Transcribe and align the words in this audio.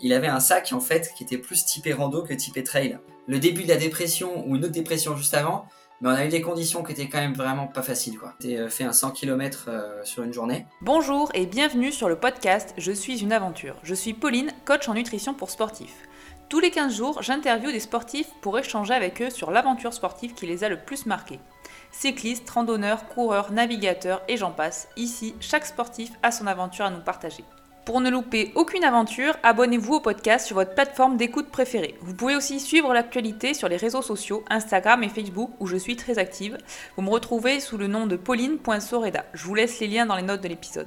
il 0.00 0.12
avait 0.12 0.28
un 0.28 0.40
sac 0.40 0.72
en 0.72 0.80
fait 0.80 1.12
qui 1.16 1.24
était 1.24 1.38
plus 1.38 1.64
typé 1.64 1.92
rando 1.92 2.22
que 2.22 2.34
typé 2.34 2.64
trail. 2.64 2.98
Le 3.26 3.38
début 3.38 3.64
de 3.64 3.68
la 3.68 3.76
dépression 3.76 4.46
ou 4.46 4.56
une 4.56 4.64
autre 4.64 4.72
dépression 4.72 5.16
juste 5.16 5.34
avant, 5.34 5.66
mais 6.00 6.08
on 6.08 6.12
a 6.12 6.24
eu 6.24 6.28
des 6.28 6.40
conditions 6.40 6.82
qui 6.82 6.92
étaient 6.92 7.08
quand 7.08 7.20
même 7.20 7.34
vraiment 7.34 7.66
pas 7.66 7.82
faciles 7.82 8.18
quoi. 8.18 8.34
J'ai 8.40 8.68
fait 8.68 8.84
un 8.84 8.92
100 8.92 9.10
km 9.10 9.68
sur 10.04 10.22
une 10.22 10.32
journée. 10.32 10.66
Bonjour 10.80 11.30
et 11.34 11.46
bienvenue 11.46 11.92
sur 11.92 12.08
le 12.08 12.16
podcast 12.16 12.74
Je 12.78 12.92
suis 12.92 13.22
une 13.22 13.32
aventure. 13.32 13.76
Je 13.82 13.94
suis 13.94 14.14
Pauline, 14.14 14.52
coach 14.64 14.88
en 14.88 14.94
nutrition 14.94 15.34
pour 15.34 15.50
sportifs. 15.50 16.08
Tous 16.48 16.58
les 16.58 16.72
15 16.72 16.96
jours, 16.96 17.22
j'interviewe 17.22 17.70
des 17.70 17.78
sportifs 17.78 18.30
pour 18.40 18.58
échanger 18.58 18.92
avec 18.92 19.22
eux 19.22 19.30
sur 19.30 19.52
l'aventure 19.52 19.94
sportive 19.94 20.34
qui 20.34 20.46
les 20.46 20.64
a 20.64 20.68
le 20.68 20.80
plus 20.80 21.06
marqués. 21.06 21.38
Cyclistes, 21.92 22.50
randonneurs, 22.50 23.06
coureurs, 23.06 23.52
navigateurs 23.52 24.22
et 24.26 24.36
j'en 24.36 24.50
passe. 24.50 24.88
Ici, 24.96 25.36
chaque 25.38 25.66
sportif 25.66 26.10
a 26.24 26.32
son 26.32 26.48
aventure 26.48 26.86
à 26.86 26.90
nous 26.90 27.02
partager. 27.02 27.44
Pour 27.90 28.00
ne 28.00 28.08
louper 28.08 28.52
aucune 28.54 28.84
aventure, 28.84 29.36
abonnez-vous 29.42 29.94
au 29.94 30.00
podcast 30.00 30.46
sur 30.46 30.54
votre 30.54 30.76
plateforme 30.76 31.16
d'écoute 31.16 31.48
préférée. 31.48 31.96
Vous 32.02 32.14
pouvez 32.14 32.36
aussi 32.36 32.60
suivre 32.60 32.94
l'actualité 32.94 33.52
sur 33.52 33.68
les 33.68 33.76
réseaux 33.76 34.00
sociaux, 34.00 34.44
Instagram 34.48 35.02
et 35.02 35.08
Facebook, 35.08 35.50
où 35.58 35.66
je 35.66 35.76
suis 35.76 35.96
très 35.96 36.20
active. 36.20 36.56
Vous 36.94 37.02
me 37.02 37.10
retrouvez 37.10 37.58
sous 37.58 37.76
le 37.76 37.88
nom 37.88 38.06
de 38.06 38.14
pauline.soreda. 38.14 39.24
Je 39.34 39.44
vous 39.44 39.56
laisse 39.56 39.80
les 39.80 39.88
liens 39.88 40.06
dans 40.06 40.14
les 40.14 40.22
notes 40.22 40.40
de 40.40 40.46
l'épisode. 40.46 40.86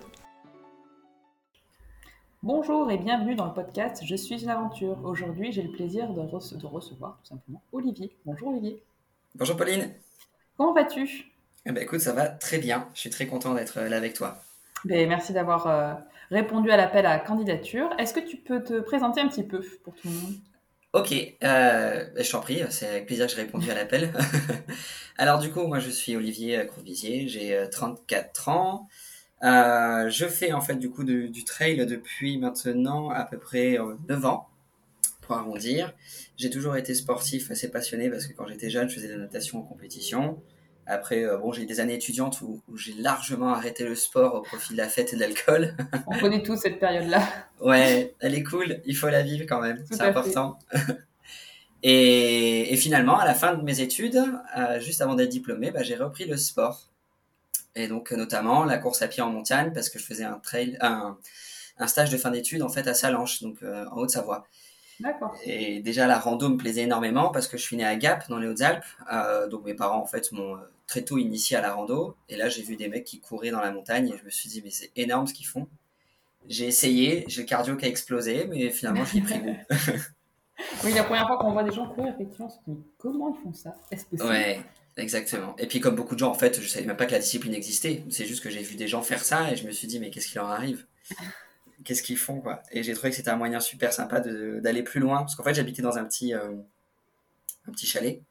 Bonjour 2.41 2.89
et 2.89 2.97
bienvenue 2.97 3.35
dans 3.35 3.47
le 3.47 3.53
podcast 3.53 4.01
Je 4.05 4.15
suis 4.15 4.41
une 4.41 4.49
aventure. 4.49 4.97
Aujourd'hui, 5.03 5.51
j'ai 5.51 5.63
le 5.63 5.73
plaisir 5.73 6.07
de, 6.13 6.21
recevoir 6.21 7.19
tout 7.21 7.27
simplement 7.27 7.61
Olivier. 7.73 8.15
Bonjour 8.25 8.47
Olivier. 8.47 8.81
Bonjour 9.35 9.57
Pauline. 9.57 9.91
Comment 10.55 10.71
vas-tu? 10.71 11.33
Eh 11.65 11.73
ben, 11.73 11.83
Écoute, 11.83 11.99
ça 11.99 12.13
va 12.13 12.27
très 12.29 12.59
bien. 12.59 12.87
Je 12.93 13.01
suis 13.01 13.09
très 13.09 13.27
content 13.27 13.53
d'être 13.53 13.79
euh, 13.79 13.89
là 13.89 13.97
avec 13.97 14.13
toi. 14.13 14.37
Ben, 14.85 15.07
merci 15.09 15.33
d'avoir 15.33 15.67
euh, 15.67 15.93
répondu 16.31 16.71
à 16.71 16.77
l'appel 16.77 17.05
à 17.05 17.19
candidature. 17.19 17.89
Est-ce 17.97 18.13
que 18.13 18.19
tu 18.19 18.37
peux 18.37 18.63
te 18.63 18.79
présenter 18.79 19.21
un 19.21 19.27
petit 19.27 19.43
peu 19.43 19.61
pour 19.83 19.93
tout 19.95 20.07
le 20.07 20.13
monde? 20.13 20.33
Ok, 20.93 21.11
euh, 21.11 22.05
ben, 22.13 22.23
je 22.23 22.31
t'en 22.31 22.39
prie, 22.39 22.61
c'est 22.69 22.87
avec 22.87 23.07
plaisir 23.07 23.25
que 23.25 23.31
j'ai 23.31 23.41
répondu 23.41 23.69
à 23.71 23.73
l'appel. 23.73 24.13
Alors 25.17 25.39
du 25.39 25.51
coup, 25.51 25.65
moi 25.65 25.79
je 25.79 25.89
suis 25.89 26.15
Olivier 26.15 26.67
Crouvisier, 26.67 27.27
j'ai 27.27 27.67
34 27.71 28.49
ans. 28.49 28.87
Euh, 29.43 30.09
je 30.09 30.25
fais 30.25 30.53
en 30.53 30.61
fait 30.61 30.75
du 30.75 31.43
trail 31.43 31.85
depuis 31.85 32.37
maintenant 32.37 33.09
à 33.09 33.25
peu 33.25 33.37
près 33.37 33.77
9 34.07 34.23
euh, 34.23 34.27
ans, 34.27 34.47
pour 35.21 35.35
arrondir. 35.35 35.93
J'ai 36.37 36.49
toujours 36.49 36.77
été 36.77 36.93
sportif, 36.93 37.51
assez 37.51 37.69
passionné 37.69 38.09
parce 38.09 38.27
que 38.27 38.33
quand 38.33 38.47
j'étais 38.47 38.69
jeune, 38.69 38.87
je 38.89 38.95
faisais 38.95 39.07
de 39.07 39.13
la 39.13 39.19
natation 39.19 39.59
en 39.59 39.63
compétition. 39.63 40.41
Après, 40.85 41.23
euh, 41.23 41.37
bon, 41.37 41.51
j'ai 41.51 41.63
eu 41.63 41.65
des 41.65 41.79
années 41.79 41.95
étudiantes 41.95 42.41
où, 42.41 42.61
j'ai 42.75 42.93
largement 42.93 43.53
arrêté 43.53 43.85
le 43.85 43.95
sport 43.95 44.35
au 44.35 44.41
profit 44.41 44.73
de 44.73 44.77
la 44.77 44.89
fête 44.89 45.13
et 45.13 45.15
de 45.15 45.21
l'alcool. 45.21 45.75
On 46.07 46.17
connaît 46.17 46.43
tous 46.43 46.57
cette 46.57 46.79
période-là. 46.79 47.21
ouais, 47.61 48.15
elle 48.19 48.35
est 48.35 48.43
cool, 48.43 48.81
il 48.85 48.95
faut 48.95 49.09
la 49.09 49.21
vivre 49.21 49.45
quand 49.47 49.61
même, 49.61 49.83
c'est 49.89 50.01
important. 50.01 50.59
et, 51.83 52.73
et, 52.73 52.77
finalement, 52.77 53.17
à 53.17 53.25
la 53.25 53.33
fin 53.33 53.53
de 53.53 53.63
mes 53.63 53.79
études, 53.79 54.21
juste 54.79 55.01
avant 55.01 55.15
d'être 55.15 55.29
diplômé, 55.29 55.71
bah, 55.71 55.83
j'ai 55.83 55.95
repris 55.95 56.25
le 56.25 56.37
sport. 56.37 56.89
Et 57.75 57.87
donc 57.87 58.11
notamment 58.11 58.65
la 58.65 58.77
course 58.77 59.01
à 59.01 59.07
pied 59.07 59.23
en 59.23 59.31
montagne 59.31 59.71
parce 59.73 59.89
que 59.89 59.97
je 59.97 60.05
faisais 60.05 60.23
un 60.23 60.37
trail, 60.39 60.77
un, 60.79 61.17
un 61.77 61.87
stage 61.87 62.09
de 62.09 62.17
fin 62.17 62.31
d'études 62.31 62.61
en 62.61 62.69
fait 62.69 62.87
à 62.87 62.93
Salanches, 62.93 63.41
donc 63.41 63.57
euh, 63.63 63.85
en 63.91 63.97
Haute-Savoie. 63.97 64.45
D'accord. 64.99 65.35
Et 65.45 65.81
déjà 65.81 66.07
la 66.07 66.19
rando 66.19 66.49
me 66.49 66.57
plaisait 66.57 66.83
énormément 66.83 67.29
parce 67.29 67.47
que 67.47 67.57
je 67.57 67.63
suis 67.63 67.77
né 67.77 67.85
à 67.85 67.95
Gap 67.95 68.27
dans 68.29 68.37
les 68.37 68.47
Hautes-Alpes, 68.47 68.85
euh, 69.11 69.47
donc 69.47 69.65
mes 69.65 69.73
parents 69.73 70.01
en 70.01 70.05
fait 70.05 70.31
m'ont 70.31 70.55
euh, 70.55 70.59
très 70.87 71.01
tôt 71.01 71.17
initié 71.17 71.57
à 71.57 71.61
la 71.61 71.73
rando. 71.73 72.15
Et 72.29 72.35
là 72.35 72.49
j'ai 72.49 72.61
vu 72.61 72.75
des 72.75 72.87
mecs 72.87 73.03
qui 73.03 73.19
couraient 73.19 73.51
dans 73.51 73.61
la 73.61 73.71
montagne 73.71 74.09
et 74.09 74.17
je 74.17 74.23
me 74.23 74.29
suis 74.29 74.49
dit 74.49 74.61
mais 74.63 74.71
c'est 74.71 74.91
énorme 74.95 75.27
ce 75.27 75.33
qu'ils 75.33 75.47
font. 75.47 75.67
J'ai 76.47 76.67
essayé, 76.67 77.25
j'ai 77.27 77.41
le 77.41 77.47
cardio 77.47 77.75
qui 77.75 77.85
a 77.85 77.87
explosé, 77.87 78.47
mais 78.49 78.69
finalement 78.69 79.05
j'ai 79.05 79.21
pris 79.21 79.39
goût. 79.39 79.55
oui, 80.83 80.93
la 80.93 81.03
première 81.03 81.27
fois 81.27 81.37
qu'on 81.37 81.53
voit 81.53 81.63
des 81.63 81.71
gens 81.71 81.87
courir, 81.87 82.13
effectivement, 82.13 82.47
on 82.47 82.49
se 82.49 82.57
dit 82.67 82.83
comment 82.97 83.33
ils 83.33 83.41
font 83.41 83.53
ça? 83.53 83.75
Est-ce 83.91 84.05
possible? 84.05 84.29
Ouais. 84.29 84.59
Exactement. 84.97 85.55
Et 85.57 85.67
puis 85.67 85.79
comme 85.79 85.95
beaucoup 85.95 86.13
de 86.13 86.19
gens, 86.19 86.29
en 86.29 86.35
fait, 86.35 86.61
je 86.61 86.67
savais 86.67 86.85
même 86.85 86.97
pas 86.97 87.05
que 87.05 87.11
la 87.11 87.19
discipline 87.19 87.53
existait. 87.53 88.03
C'est 88.09 88.25
juste 88.25 88.43
que 88.43 88.49
j'ai 88.49 88.61
vu 88.61 88.75
des 88.75 88.87
gens 88.87 89.01
faire 89.01 89.23
ça 89.23 89.51
et 89.51 89.55
je 89.55 89.65
me 89.65 89.71
suis 89.71 89.87
dit, 89.87 89.99
mais 89.99 90.09
qu'est-ce 90.09 90.27
qui 90.27 90.35
leur 90.35 90.49
arrive? 90.49 90.85
Qu'est-ce 91.83 92.03
qu'ils 92.03 92.17
font 92.17 92.39
quoi 92.39 92.63
Et 92.71 92.83
j'ai 92.83 92.93
trouvé 92.93 93.09
que 93.09 93.15
c'était 93.15 93.29
un 93.29 93.35
moyen 93.35 93.59
super 93.59 93.93
sympa 93.93 94.19
d'aller 94.19 94.83
plus 94.83 94.99
loin. 94.99 95.19
Parce 95.19 95.35
qu'en 95.35 95.43
fait, 95.43 95.53
j'habitais 95.53 95.81
dans 95.81 95.97
un 95.97 96.05
petit, 96.05 96.33
euh, 96.33 96.53
un 97.67 97.71
petit 97.71 97.85
chalet, 97.85 98.21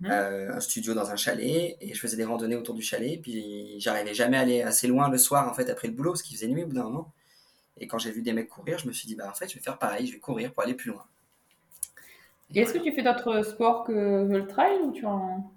mmh. 0.00 0.10
euh, 0.10 0.54
un 0.54 0.60
studio 0.60 0.94
dans 0.94 1.10
un 1.10 1.16
chalet, 1.16 1.76
et 1.80 1.94
je 1.94 2.00
faisais 2.00 2.16
des 2.16 2.24
randonnées 2.24 2.56
autour 2.56 2.74
du 2.74 2.82
chalet. 2.82 3.20
Puis 3.20 3.78
j'arrivais 3.78 4.14
jamais 4.14 4.36
à 4.36 4.40
aller 4.40 4.62
assez 4.62 4.86
loin 4.86 5.08
le 5.08 5.18
soir, 5.18 5.48
en 5.48 5.54
fait, 5.54 5.68
après 5.70 5.88
le 5.88 5.94
boulot, 5.94 6.12
parce 6.12 6.22
qu'il 6.22 6.36
faisait 6.36 6.48
nuit 6.48 6.64
au 6.64 6.66
bout 6.66 6.74
d'un 6.74 6.84
moment. 6.84 7.12
Et 7.78 7.86
quand 7.86 7.98
j'ai 7.98 8.10
vu 8.10 8.22
des 8.22 8.32
mecs 8.32 8.48
courir, 8.48 8.78
je 8.78 8.86
me 8.86 8.92
suis 8.92 9.06
dit, 9.08 9.16
bah 9.16 9.28
en 9.28 9.34
fait, 9.34 9.48
je 9.48 9.54
vais 9.54 9.60
faire 9.60 9.78
pareil, 9.78 10.06
je 10.06 10.12
vais 10.12 10.18
courir 10.18 10.52
pour 10.52 10.62
aller 10.62 10.74
plus 10.74 10.90
loin. 10.90 11.04
Est-ce 12.54 12.74
que 12.74 12.78
tu 12.78 12.92
fais 12.92 13.02
d'autres 13.02 13.42
sports 13.42 13.84
que 13.84 13.92
le 14.28 14.46
trail 14.46 14.78
ou 14.82 14.92
tu 14.92 15.06
en... 15.06 15.50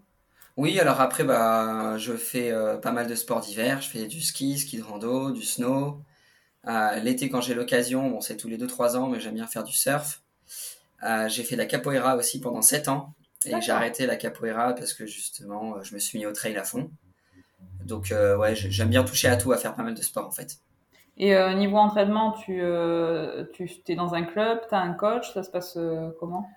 Oui, 0.58 0.80
alors 0.80 1.02
après, 1.02 1.26
bah, 1.26 1.98
je 1.98 2.14
fais 2.14 2.52
euh, 2.52 2.78
pas 2.78 2.94
mal 2.94 3.08
de 3.08 3.16
sports 3.16 3.42
d'hiver. 3.42 3.82
Je 3.82 3.90
fais 3.90 4.08
du 4.08 4.22
ski, 4.22 4.58
ski 4.58 4.78
de 4.78 4.84
rando, 4.84 5.32
du 5.32 5.44
snow. 5.44 6.00
Euh, 6.68 7.00
l'été, 7.00 7.30
quand 7.30 7.42
j'ai 7.42 7.54
l'occasion, 7.54 8.10
bon, 8.10 8.22
c'est 8.22 8.38
tous 8.38 8.48
les 8.48 8.58
2-3 8.58 8.98
ans, 8.98 9.08
mais 9.08 9.20
j'aime 9.20 9.36
bien 9.36 9.48
faire 9.48 9.64
du 9.64 9.74
surf. 9.74 10.22
Euh, 11.04 11.28
j'ai 11.28 11.44
fait 11.44 11.56
la 11.56 11.66
capoeira 11.66 12.16
aussi 12.16 12.40
pendant 12.40 12.62
7 12.62 12.88
ans. 12.88 13.14
Et 13.46 13.62
j'ai 13.62 13.72
arrêté 13.72 14.08
la 14.08 14.16
capoeira 14.16 14.74
parce 14.74 14.94
que 14.94 15.06
justement, 15.06 15.84
je 15.84 15.94
me 15.94 16.00
suis 16.00 16.18
mis 16.18 16.26
au 16.26 16.34
trail 16.34 16.58
à 16.58 16.64
fond. 16.64 16.90
Donc, 17.86 18.12
ouais, 18.12 18.56
j'aime 18.56 18.90
bien 18.90 19.04
toucher 19.04 19.28
à 19.28 19.38
tout, 19.38 19.52
à 19.52 19.58
faire 19.58 19.76
pas 19.76 19.84
mal 19.84 19.94
de 19.94 20.02
sport 20.02 20.26
en 20.26 20.32
fait. 20.32 20.58
Et 21.18 21.36
niveau 21.54 21.78
entraînement, 21.78 22.32
tu, 22.32 22.64
tu 23.54 23.82
es 23.88 23.96
dans 23.96 24.16
un 24.16 24.24
club, 24.24 24.62
tu 24.68 24.74
as 24.74 24.80
un 24.80 24.94
coach, 24.94 25.32
ça 25.32 25.44
se 25.44 25.52
passe 25.52 25.78
comment? 26.20 26.50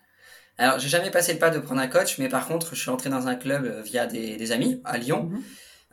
Alors, 0.58 0.80
j'ai 0.80 0.88
jamais 0.88 1.10
passé 1.10 1.32
le 1.32 1.38
pas 1.38 1.50
de 1.50 1.60
prendre 1.60 1.80
un 1.80 1.86
coach, 1.86 2.18
mais 2.18 2.28
par 2.28 2.46
contre, 2.48 2.74
je 2.74 2.80
suis 2.80 2.90
entré 2.90 3.10
dans 3.10 3.28
un 3.28 3.36
club 3.36 3.64
euh, 3.64 3.80
via 3.80 4.06
des, 4.06 4.52
amis 4.52 4.82
à 4.84 4.98
Lyon, 4.98 5.24
mhm. 5.30 5.42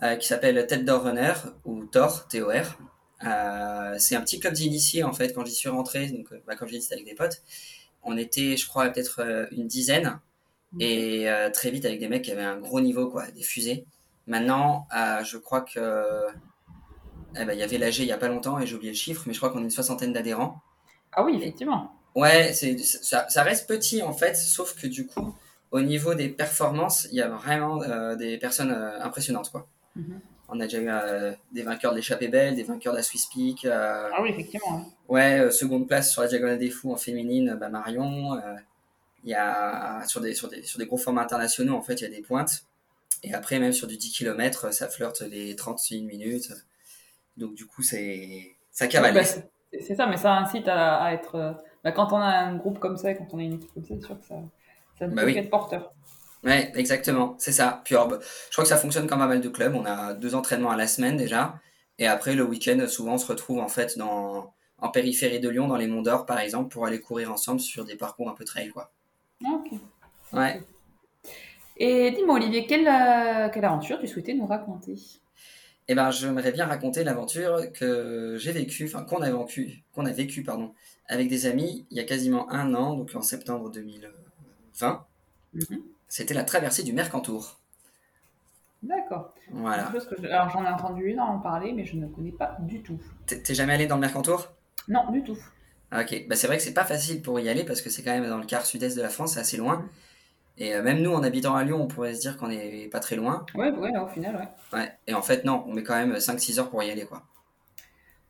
euh, 0.01 0.15
qui 0.15 0.27
s'appelle 0.27 0.65
Tête 0.65 0.83
d'Or 0.83 1.03
Runner, 1.03 1.33
ou 1.65 1.85
TOR, 1.85 2.27
T-O-R. 2.27 2.77
Euh, 3.23 3.95
c'est 3.97 4.15
un 4.15 4.21
petit 4.21 4.39
club 4.39 4.53
d'initiés, 4.53 5.03
en 5.03 5.13
fait, 5.13 5.33
quand 5.33 5.45
j'y 5.45 5.53
suis 5.53 5.69
rentré, 5.69 6.07
donc, 6.07 6.27
bah, 6.45 6.55
comme 6.55 6.67
j'ai 6.67 6.77
dit, 6.77 6.81
c'était 6.81 6.95
avec 6.95 7.05
des 7.05 7.15
potes. 7.15 7.41
On 8.03 8.17
était, 8.17 8.57
je 8.57 8.67
crois, 8.67 8.89
peut-être 8.89 9.47
une 9.51 9.67
dizaine, 9.67 10.19
et 10.79 11.27
très 11.53 11.71
vite 11.71 11.85
avec 11.85 11.99
des 11.99 12.07
mecs 12.07 12.23
qui 12.23 12.31
avaient 12.31 12.43
un 12.43 12.59
gros 12.59 12.81
niveau, 12.81 13.09
quoi, 13.09 13.31
des 13.31 13.41
fusées. 13.41 13.85
Maintenant, 14.27 14.87
je 15.23 15.37
crois 15.37 15.61
que. 15.61 16.25
Eh 17.37 17.45
ben, 17.45 17.53
il 17.53 17.59
y 17.59 17.63
avait 17.63 17.77
l'AG 17.77 17.97
il 17.97 18.05
y 18.05 18.11
a 18.11 18.17
pas 18.17 18.27
longtemps, 18.27 18.59
et 18.59 18.67
j'ai 18.67 18.75
oublié 18.75 18.91
le 18.91 18.97
chiffre, 18.97 19.23
mais 19.25 19.33
je 19.33 19.39
crois 19.39 19.49
qu'on 19.49 19.59
est 19.59 19.63
une 19.63 19.69
soixantaine 19.71 20.13
d'adhérents. 20.13 20.61
Ah 21.13 21.23
oui, 21.23 21.35
effectivement. 21.37 21.95
Ouais, 22.15 22.53
c'est 22.53 22.77
ça, 22.77 23.27
ça, 23.29 23.43
reste 23.43 23.67
petit 23.67 24.01
en 24.01 24.13
fait, 24.13 24.35
sauf 24.35 24.79
que 24.79 24.87
du 24.87 25.05
coup, 25.05 25.35
au 25.71 25.81
niveau 25.81 26.13
des 26.13 26.29
performances, 26.29 27.07
il 27.11 27.17
y 27.17 27.21
a 27.21 27.27
vraiment 27.27 27.81
euh, 27.83 28.15
des 28.15 28.37
personnes 28.37 28.71
euh, 28.71 29.01
impressionnantes 29.01 29.51
quoi. 29.51 29.67
Mhm. 29.97 30.21
On 30.49 30.59
a 30.59 30.63
déjà 30.65 30.79
eu 30.79 30.87
euh, 30.89 31.31
des 31.51 31.63
vainqueurs 31.63 31.91
de 31.91 31.97
l'échappée 31.97 32.27
belle, 32.27 32.55
des 32.55 32.63
vainqueurs 32.63 32.93
de 32.93 32.97
la 32.97 33.03
Swiss 33.03 33.25
Peak. 33.27 33.65
ah 33.65 34.21
oui, 34.21 34.29
effectivement. 34.29 34.85
Ouais, 35.09 35.49
seconde 35.51 35.87
place 35.87 36.11
sur 36.11 36.21
la 36.21 36.27
diagonale 36.27 36.59
des 36.59 36.69
fous 36.69 36.91
en 36.91 36.97
féminine, 36.97 37.57
bah, 37.59 37.69
Marion. 37.69 38.39
Il 39.23 39.31
y 39.31 39.35
a 39.35 40.03
sur 40.07 40.21
des, 40.21 40.35
sur 40.35 40.47
des 40.49 40.61
sur 40.61 40.77
des 40.77 40.85
gros 40.85 40.97
formats 40.97 41.23
internationaux 41.23 41.75
en 41.75 41.81
fait, 41.81 41.95
il 41.95 42.03
y 42.03 42.07
a 42.07 42.09
des 42.09 42.21
pointes. 42.21 42.65
Et 43.23 43.33
après 43.33 43.57
même 43.57 43.73
sur 43.73 43.87
du 43.87 43.97
10 43.97 44.11
km, 44.11 44.71
ça 44.71 44.87
flirte 44.87 45.21
les 45.21 45.55
31 45.55 46.03
minutes. 46.03 46.51
Donc 47.37 47.55
du 47.55 47.65
coup, 47.65 47.81
c'est 47.81 48.55
ça 48.71 48.87
cavale. 48.87 49.15
Bah, 49.15 49.23
c'est 49.23 49.95
ça, 49.95 50.05
mais 50.05 50.17
ça 50.17 50.33
incite 50.35 50.67
à, 50.67 51.03
à 51.03 51.13
être 51.13 51.55
bah, 51.85 51.91
quand 51.91 52.11
on 52.13 52.17
a 52.17 52.25
un 52.25 52.55
groupe 52.55 52.79
comme 52.79 52.97
ça, 52.97 53.13
quand 53.13 53.27
on 53.31 53.37
a 53.37 53.43
une 53.43 53.53
équipe 53.53 53.71
comme 53.71 53.83
ça, 53.83 53.93
c'est 53.93 54.05
sûr 54.07 54.19
que 54.19 54.25
ça, 54.25 54.35
ça 54.97 55.07
bah 55.07 55.21
peut 55.21 55.37
être 55.37 55.51
porteur. 55.51 55.93
Ouais, 56.45 56.71
exactement, 56.75 57.35
c'est 57.39 57.51
ça. 57.51 57.81
Puis 57.83 57.95
je 57.95 58.51
crois 58.51 58.63
que 58.63 58.69
ça 58.69 58.77
fonctionne 58.77 59.07
comme 59.07 59.19
pas 59.19 59.27
mal 59.27 59.41
de 59.41 59.49
clubs. 59.49 59.73
On 59.75 59.85
a 59.85 60.13
deux 60.13 60.35
entraînements 60.35 60.69
à 60.69 60.77
la 60.77 60.87
semaine 60.87 61.17
déjà. 61.17 61.59
Et 61.97 62.07
après, 62.07 62.35
le 62.35 62.43
week-end, 62.43 62.85
souvent, 62.87 63.13
on 63.13 63.17
se 63.17 63.25
retrouve 63.25 63.59
en 63.59 63.67
fait 63.67 63.97
dans, 63.97 64.53
en 64.77 64.89
périphérie 64.89 65.39
de 65.39 65.49
Lyon, 65.49 65.67
dans 65.67 65.77
les 65.77 65.87
Monts 65.87 66.03
d'Or, 66.03 66.25
par 66.25 66.39
exemple, 66.39 66.69
pour 66.69 66.85
aller 66.85 66.99
courir 66.99 67.31
ensemble 67.31 67.59
sur 67.59 67.83
des 67.83 67.95
parcours 67.95 68.29
un 68.29 68.33
peu 68.33 68.43
trail, 68.43 68.69
quoi. 68.69 68.91
Ok. 69.43 69.79
Ouais. 70.33 70.61
Et 71.77 72.11
dis-moi, 72.11 72.35
Olivier, 72.35 72.67
quelle, 72.67 72.87
euh, 72.87 73.49
quelle 73.49 73.65
aventure 73.65 73.99
tu 73.99 74.07
souhaitais 74.07 74.33
nous 74.33 74.45
raconter? 74.45 74.95
Eh 75.87 75.95
ben, 75.95 76.09
j'aimerais 76.11 76.51
bien 76.51 76.65
raconter 76.65 77.03
l'aventure 77.03 77.71
que 77.73 78.37
j'ai 78.39 78.51
vécue, 78.51 78.85
enfin 78.85 79.03
qu'on 79.03 79.21
a 79.21 79.31
vécu, 79.31 79.83
qu'on 79.93 80.05
a 80.05 80.11
vécu, 80.11 80.43
pardon, 80.43 80.73
avec 81.07 81.27
des 81.27 81.45
amis 81.45 81.85
il 81.91 81.97
y 81.97 81.99
a 81.99 82.03
quasiment 82.03 82.51
un 82.51 82.73
an, 82.73 82.95
donc 82.95 83.11
en 83.15 83.21
septembre 83.21 83.69
2020. 83.69 85.05
Mhm. 85.53 85.83
C'était 86.07 86.33
la 86.33 86.43
traversée 86.43 86.83
du 86.83 86.93
Mercantour. 86.93 87.59
D'accord. 88.83 89.33
Voilà. 89.51 89.91
Alors 90.29 90.49
j'en 90.49 90.63
ai 90.63 90.69
entendu 90.69 91.17
en 91.19 91.39
parler, 91.39 91.73
mais 91.73 91.85
je 91.85 91.95
ne 91.95 92.07
connais 92.07 92.31
pas 92.31 92.57
du 92.59 92.81
tout. 92.83 92.99
T'es 93.25 93.53
jamais 93.53 93.73
allé 93.73 93.87
dans 93.87 93.95
le 93.95 94.01
Mercantour? 94.01 94.49
Non, 94.87 95.09
du 95.11 95.23
tout. 95.23 95.37
Ok, 95.91 96.25
bah, 96.27 96.35
c'est 96.35 96.47
vrai 96.47 96.57
que 96.57 96.63
c'est 96.63 96.73
pas 96.73 96.83
facile 96.83 97.21
pour 97.21 97.39
y 97.39 97.49
aller 97.49 97.63
parce 97.63 97.81
que 97.81 97.89
c'est 97.89 98.03
quand 98.03 98.11
même 98.11 98.27
dans 98.27 98.37
le 98.37 98.45
quart 98.45 98.65
sud-est 98.65 98.95
de 98.97 99.01
la 99.01 99.09
France, 99.09 99.33
c'est 99.33 99.39
assez 99.39 99.57
loin. 99.57 99.87
Et 100.57 100.73
euh, 100.73 100.83
même 100.83 101.01
nous, 101.01 101.13
en 101.13 101.23
habitant 101.23 101.55
à 101.55 101.63
Lyon, 101.63 101.81
on 101.81 101.87
pourrait 101.87 102.13
se 102.13 102.21
dire 102.21 102.37
qu'on 102.37 102.49
est 102.49 102.89
pas 102.91 102.99
très 102.99 103.15
loin. 103.15 103.45
Ouais, 103.55 103.71
ouais, 103.71 103.97
au 103.97 104.07
final, 104.07 104.35
ouais. 104.35 104.77
Ouais, 104.77 104.91
et 105.07 105.13
en 105.13 105.21
fait, 105.21 105.43
non, 105.43 105.63
on 105.67 105.73
met 105.73 105.83
quand 105.83 105.95
même 105.95 106.15
5-6 106.15 106.59
heures 106.59 106.69
pour 106.69 106.81
y 106.83 106.89
aller, 106.89 107.05
quoi. 107.05 107.23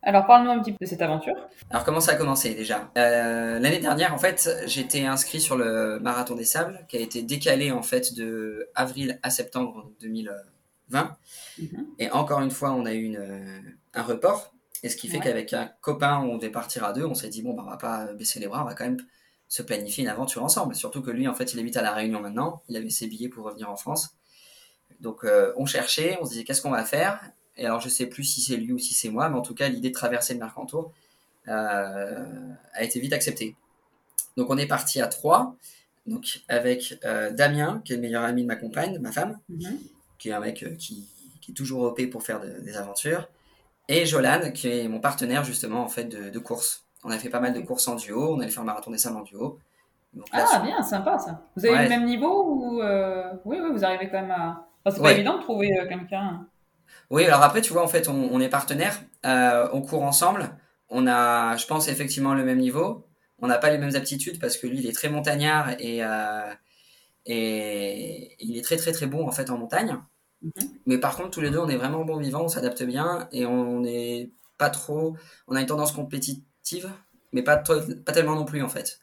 Alors, 0.05 0.27
parle-nous 0.27 0.51
un 0.51 0.59
petit 0.59 0.71
peu 0.71 0.85
de 0.85 0.89
cette 0.89 1.01
aventure. 1.01 1.33
Alors, 1.71 1.83
comment 1.83 1.99
ça 1.99 2.11
a 2.11 2.15
commencé 2.15 2.53
déjà? 2.53 2.91
Euh, 2.95 3.57
L'année 3.57 3.79
dernière, 3.79 4.13
en 4.13 4.19
fait, 4.19 4.47
j'étais 4.67 5.03
inscrit 5.03 5.41
sur 5.41 5.57
le 5.57 5.99
Marathon 5.99 6.35
des 6.35 6.45
Sables, 6.45 6.85
qui 6.87 6.97
a 6.97 6.99
été 6.99 7.23
décalé 7.23 7.71
en 7.71 7.81
fait 7.81 8.13
de 8.13 8.69
avril 8.75 9.19
à 9.23 9.31
septembre 9.31 9.91
2020. 10.01 11.17
Mhm. 11.57 11.87
Et 11.97 12.11
encore 12.11 12.41
une 12.41 12.51
fois, 12.51 12.71
on 12.73 12.85
a 12.85 12.93
eu 12.93 13.01
une, 13.01 13.75
un 13.95 14.03
report. 14.03 14.53
Et 14.83 14.89
ce 14.89 14.95
qui 14.95 15.07
fait 15.07 15.19
qu'avec 15.19 15.53
un 15.53 15.71
copain, 15.81 16.19
on 16.19 16.37
devait 16.37 16.51
partir 16.51 16.83
à 16.83 16.93
deux. 16.93 17.05
On 17.05 17.15
s'est 17.15 17.29
dit 17.29 17.41
bon, 17.41 17.55
bah, 17.55 17.63
on 17.65 17.69
va 17.71 17.77
pas 17.77 18.13
baisser 18.13 18.39
les 18.39 18.47
bras, 18.47 18.61
on 18.61 18.65
va 18.65 18.75
quand 18.75 18.85
même 18.85 19.01
se 19.47 19.63
planifier 19.63 20.03
une 20.03 20.09
aventure 20.09 20.43
ensemble. 20.43 20.75
Surtout 20.75 21.01
que 21.01 21.09
lui, 21.09 21.27
en 21.27 21.33
fait, 21.33 21.53
il 21.53 21.59
habite 21.59 21.77
à 21.77 21.81
la 21.81 21.93
Réunion 21.93 22.21
maintenant. 22.21 22.61
Il 22.69 22.77
avait 22.77 22.91
ses 22.91 23.07
billets 23.07 23.29
pour 23.29 23.45
revenir 23.45 23.71
en 23.71 23.75
France. 23.75 24.15
Donc, 24.99 25.23
euh, 25.23 25.51
on 25.57 25.65
cherchait, 25.65 26.17
on 26.21 26.25
se 26.25 26.31
disait 26.31 26.43
qu'est-ce 26.43 26.61
qu'on 26.61 26.69
va 26.69 26.83
faire? 26.83 27.19
Et 27.57 27.65
alors, 27.65 27.79
je 27.79 27.89
sais 27.89 28.07
plus 28.07 28.23
si 28.23 28.41
c'est 28.41 28.57
lui 28.57 28.73
ou 28.73 28.79
si 28.79 28.93
c'est 28.93 29.09
moi, 29.09 29.29
mais 29.29 29.37
en 29.37 29.41
tout 29.41 29.55
cas, 29.55 29.69
l'idée 29.69 29.89
de 29.89 29.93
traverser 29.93 30.33
le 30.33 30.39
Mercantour 30.39 30.91
euh, 31.47 32.25
a 32.73 32.83
été 32.83 32.99
vite 32.99 33.13
acceptée. 33.13 33.55
Donc, 34.35 34.49
on 34.49 34.57
est 34.57 34.67
parti 34.67 35.01
à 35.01 35.07
trois, 35.07 35.55
donc 36.05 36.41
avec 36.49 36.99
euh, 37.05 37.31
Damien, 37.31 37.81
qui 37.85 37.93
est 37.93 37.95
le 37.95 38.01
meilleur 38.01 38.23
ami 38.23 38.43
de 38.43 38.47
ma 38.47 38.57
compagne, 38.57 38.99
ma 38.99 39.11
femme, 39.11 39.39
mhm. 39.49 39.79
qui 40.17 40.29
est 40.29 40.33
un 40.33 40.41
mec 40.41 40.63
euh, 40.63 40.75
qui, 40.75 41.07
est 41.47 41.53
toujours 41.53 41.83
OP 41.83 42.09
pour 42.09 42.23
faire 42.23 42.41
des 42.41 42.75
aventures, 42.75 43.29
et 43.87 44.05
Jolan, 44.05 44.51
qui 44.51 44.67
est 44.67 44.87
mon 44.87 44.99
partenaire 44.99 45.43
justement 45.43 45.83
en 45.83 45.87
fait 45.87 46.05
de, 46.05 46.39
course. 46.39 46.85
On 47.03 47.11
a 47.11 47.19
fait 47.19 47.29
pas 47.29 47.39
mal 47.39 47.53
de 47.53 47.59
courses 47.59 47.87
en 47.87 47.95
duo, 47.95 48.33
on 48.33 48.39
allait 48.39 48.49
faire 48.49 48.63
le 48.63 48.65
marathon 48.65 48.89
des 48.89 48.97
salles 48.97 49.15
en 49.15 49.21
duo. 49.21 49.59
ah, 50.31 50.59
bien, 50.65 50.81
sympa 50.81 51.19
ça. 51.19 51.45
Vous 51.55 51.67
avez 51.67 51.83
le 51.83 51.89
même 51.89 52.05
niveau 52.05 52.45
ou 52.47 52.81
oui, 53.45 53.59
oui, 53.61 53.69
vous 53.71 53.85
arrivez 53.85 54.09
quand 54.09 54.21
même 54.21 54.31
à. 54.31 54.67
c'est 54.89 54.99
pas 54.99 55.13
évident 55.13 55.37
de 55.37 55.43
trouver 55.43 55.69
quelqu'un. 55.87 56.47
Oui, 57.09 57.25
alors 57.25 57.43
après, 57.43 57.61
tu 57.61 57.73
vois, 57.73 57.83
en 57.83 57.87
fait, 57.87 58.07
on, 58.07 58.39
est 58.39 58.49
partenaires, 58.49 59.01
euh, 59.25 59.67
on 59.73 59.81
court 59.81 60.03
ensemble, 60.03 60.57
on 60.89 61.07
a, 61.07 61.55
je 61.57 61.65
pense, 61.65 61.87
effectivement 61.87 62.33
le 62.33 62.43
même 62.43 62.59
niveau. 62.59 63.07
On 63.39 63.47
n'a 63.47 63.57
pas 63.57 63.69
les 63.69 63.77
mêmes 63.77 63.95
aptitudes 63.95 64.39
parce 64.39 64.57
que 64.57 64.67
lui, 64.67 64.79
il 64.79 64.87
est 64.87 64.93
très 64.93 65.09
montagnard 65.09 65.71
et, 65.79 66.03
euh, 66.03 66.53
et 67.25 68.35
il 68.39 68.57
est 68.57 68.61
très, 68.61 68.77
très, 68.77 68.91
très 68.91 69.07
bon 69.07 69.27
en 69.27 69.31
fait 69.31 69.49
en 69.49 69.57
montagne. 69.57 69.97
Mhm. 70.41 70.51
Mais 70.85 70.97
par 70.97 71.15
contre, 71.17 71.31
tous 71.31 71.41
les 71.41 71.49
deux, 71.49 71.59
on 71.59 71.67
est 71.67 71.75
vraiment 71.75 72.05
bon 72.05 72.17
vivant, 72.17 72.43
on 72.43 72.47
s'adapte 72.47 72.83
bien 72.83 73.27
et 73.31 73.45
on 73.45 73.81
n'est 73.81 74.31
pas 74.57 74.69
trop. 74.69 75.15
On 75.47 75.55
a 75.55 75.61
une 75.61 75.67
tendance 75.67 75.91
compétitive, 75.91 76.89
mais 77.33 77.43
pas, 77.43 77.57
pas 77.57 78.13
tellement 78.13 78.35
non 78.35 78.45
plus 78.45 78.63
en 78.63 78.69
fait. 78.69 78.99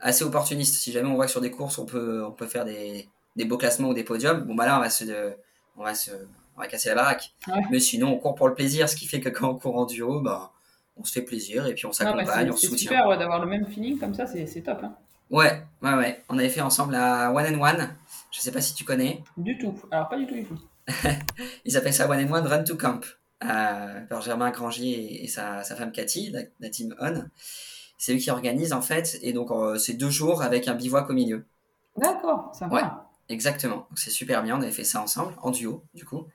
Assez 0.00 0.24
opportuniste. 0.24 0.76
Si 0.76 0.92
jamais 0.92 1.08
on 1.08 1.16
voit 1.16 1.26
que 1.26 1.32
sur 1.32 1.40
des 1.40 1.50
courses, 1.50 1.78
on 1.78 1.86
peut, 1.86 2.24
on 2.24 2.32
peut 2.32 2.46
faire 2.46 2.64
des, 2.64 3.08
des 3.36 3.44
beaux 3.44 3.58
classements 3.58 3.88
ou 3.88 3.94
des 3.94 4.04
podiums, 4.04 4.44
bon, 4.44 4.54
bah 4.54 4.66
là, 4.66 4.78
on 4.78 4.80
va 4.80 4.90
se. 4.90 5.34
On 5.76 5.84
va 5.84 5.94
se 5.94 6.10
on 6.60 6.64
va 6.64 6.68
casser 6.68 6.90
la 6.90 6.94
baraque. 6.94 7.32
Mais 7.70 7.80
sinon, 7.80 8.12
on 8.12 8.18
court 8.18 8.34
pour 8.34 8.48
le 8.48 8.54
plaisir, 8.54 8.88
ce 8.88 8.96
qui 8.96 9.06
fait 9.06 9.20
que 9.20 9.30
quand 9.30 9.48
on 9.48 9.54
court 9.54 9.76
en 9.78 9.86
duo, 9.86 10.20
bah, 10.20 10.52
on 10.96 11.04
se 11.04 11.12
fait 11.12 11.22
plaisir 11.22 11.66
et 11.66 11.74
puis 11.74 11.86
on 11.86 11.92
s'accompagne, 11.92 12.50
on 12.50 12.56
se 12.56 12.66
soutient. 12.66 12.76
C'est 12.76 12.96
super 12.96 13.18
d'avoir 13.18 13.40
le 13.40 13.46
même 13.46 13.66
feeling 13.66 13.98
comme 13.98 14.14
ça, 14.14 14.26
c'est 14.26 14.62
top. 14.62 14.80
Hein. 14.82 14.94
Ouais, 15.30 15.62
ouais, 15.82 15.94
ouais. 15.94 16.22
On 16.28 16.38
avait 16.38 16.48
fait 16.48 16.60
ensemble 16.60 16.92
la 16.92 17.32
One 17.32 17.54
and 17.54 17.60
One. 17.60 17.96
Je 18.30 18.40
sais 18.40 18.52
pas 18.52 18.60
si 18.60 18.74
tu 18.74 18.84
connais. 18.84 19.22
Du 19.36 19.56
tout. 19.56 19.74
Alors, 19.90 20.08
pas 20.08 20.18
du 20.18 20.26
tout, 20.26 20.34
du 20.34 20.44
tout. 20.44 20.58
Ils 21.64 21.76
appellent 21.76 21.94
ça 21.94 22.10
One 22.10 22.24
and 22.24 22.32
One 22.32 22.46
Run 22.46 22.64
to 22.64 22.76
Camp. 22.76 23.00
Euh, 23.42 24.00
par 24.02 24.20
Germain 24.20 24.50
Grangier 24.50 25.24
et, 25.24 25.26
sa, 25.26 25.62
femme 25.62 25.92
Cathy, 25.92 26.30
la, 26.60 26.68
team 26.68 26.94
On. 27.00 27.24
C'est 27.96 28.14
eux 28.14 28.18
qui 28.18 28.30
organisent 28.30 28.74
en 28.74 28.82
fait, 28.82 29.18
et 29.22 29.32
donc 29.32 29.50
euh, 29.50 29.78
c'est 29.78 29.94
deux 29.94 30.10
jours 30.10 30.42
avec 30.42 30.68
un 30.68 30.74
bivouac 30.74 31.08
au 31.08 31.14
milieu. 31.14 31.46
D'accord, 31.96 32.50
ça 32.54 32.66
va. 32.66 33.09
Exactement. 33.30 33.86
C'est 33.94 34.10
super 34.10 34.42
bien. 34.42 34.58
On 34.58 34.62
avait 34.62 34.72
fait 34.72 34.84
ça 34.84 35.00
ensemble, 35.00 35.34
en 35.40 35.50
duo, 35.50 35.82
du 35.94 36.04
coup. 36.04 36.26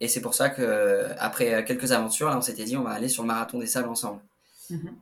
Et 0.00 0.08
c'est 0.08 0.20
pour 0.20 0.34
ça 0.34 0.50
que 0.50 1.08
après 1.18 1.64
quelques 1.64 1.92
aventures, 1.92 2.28
là, 2.28 2.36
on 2.36 2.42
s'était 2.42 2.64
dit 2.64 2.76
on 2.76 2.82
va 2.82 2.90
aller 2.90 3.08
sur 3.08 3.22
le 3.22 3.28
marathon 3.28 3.58
des 3.58 3.66
sables 3.66 3.88
ensemble. 3.88 4.20
Mhm. 4.70 4.92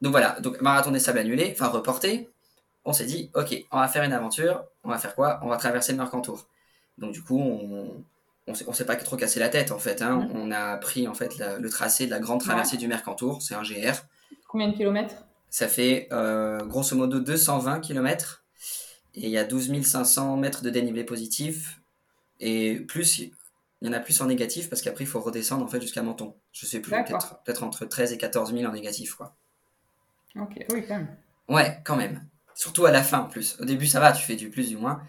Donc 0.00 0.12
voilà. 0.12 0.38
Donc 0.40 0.60
marathon 0.60 0.92
des 0.92 1.00
sables 1.00 1.18
annulé, 1.18 1.50
enfin 1.52 1.66
reporté. 1.66 2.30
On 2.84 2.92
s'est 2.92 3.06
dit 3.06 3.30
ok, 3.34 3.64
on 3.72 3.80
va 3.80 3.88
faire 3.88 4.04
une 4.04 4.12
aventure. 4.12 4.64
On 4.84 4.88
va 4.88 4.98
faire 4.98 5.14
quoi? 5.16 5.40
On 5.42 5.48
va 5.48 5.56
traverser 5.56 5.92
le 5.92 5.98
Mercantour. 5.98 6.46
Donc 6.98 7.12
du 7.12 7.22
coup, 7.22 7.38
on 7.40 8.04
on 8.46 8.72
s'est 8.72 8.84
pas 8.84 8.96
trop 8.96 9.16
cassé 9.16 9.40
la 9.40 9.48
tête 9.48 9.72
en 9.72 9.78
fait. 9.78 10.02
Hein. 10.02 10.28
Mhm. 10.28 10.30
On 10.36 10.52
a 10.52 10.76
pris 10.76 11.08
en 11.08 11.14
fait 11.14 11.42
le 11.58 11.68
tracé 11.68 12.06
de 12.06 12.10
la 12.10 12.20
grande 12.20 12.40
traversée 12.40 12.76
du 12.76 12.86
Mercantour. 12.86 13.42
C'est 13.42 13.54
un 13.54 13.62
GR. 13.62 13.96
Combien 14.46 14.68
de 14.68 14.76
kilomètres? 14.76 15.16
Ça 15.50 15.66
fait 15.66 16.08
euh, 16.12 16.64
grosso 16.64 16.96
modo 16.96 17.20
220 17.20 17.80
kilomètres. 17.80 18.43
Et 19.14 19.26
il 19.26 19.30
y 19.30 19.38
a 19.38 19.44
12 19.44 19.82
500 19.82 20.36
mètres 20.36 20.62
de 20.62 20.70
dénivelé 20.70 21.04
positif. 21.04 21.80
Et 22.40 22.80
plus, 22.80 23.18
il 23.18 23.32
y 23.82 23.88
en 23.88 23.92
a 23.92 24.00
plus 24.00 24.20
en 24.20 24.26
négatif 24.26 24.68
parce 24.68 24.82
qu'après, 24.82 25.04
il 25.04 25.06
faut 25.06 25.20
redescendre 25.20 25.64
en 25.64 25.68
fait 25.68 25.80
jusqu'à 25.80 26.02
Menton. 26.02 26.34
Je 26.52 26.66
sais 26.66 26.80
plus, 26.80 26.92
peut-être 26.92 27.62
entre 27.62 27.84
13 27.84 28.12
et 28.12 28.18
14 28.18 28.52
000 28.52 28.64
en 28.64 28.72
négatif. 28.72 29.14
Quoi. 29.14 29.34
Ok, 30.40 30.64
oui, 30.72 30.84
quand 30.86 30.96
même. 30.96 31.16
Ouais, 31.48 31.78
quand 31.84 31.96
même. 31.96 32.24
Surtout 32.54 32.86
à 32.86 32.90
la 32.90 33.02
fin 33.02 33.20
en 33.20 33.26
plus. 33.26 33.56
Au 33.60 33.64
début, 33.64 33.86
ça 33.86 34.00
va, 34.00 34.12
tu 34.12 34.24
fais 34.24 34.36
du 34.36 34.50
plus, 34.50 34.68
du 34.68 34.76
moins. 34.76 35.02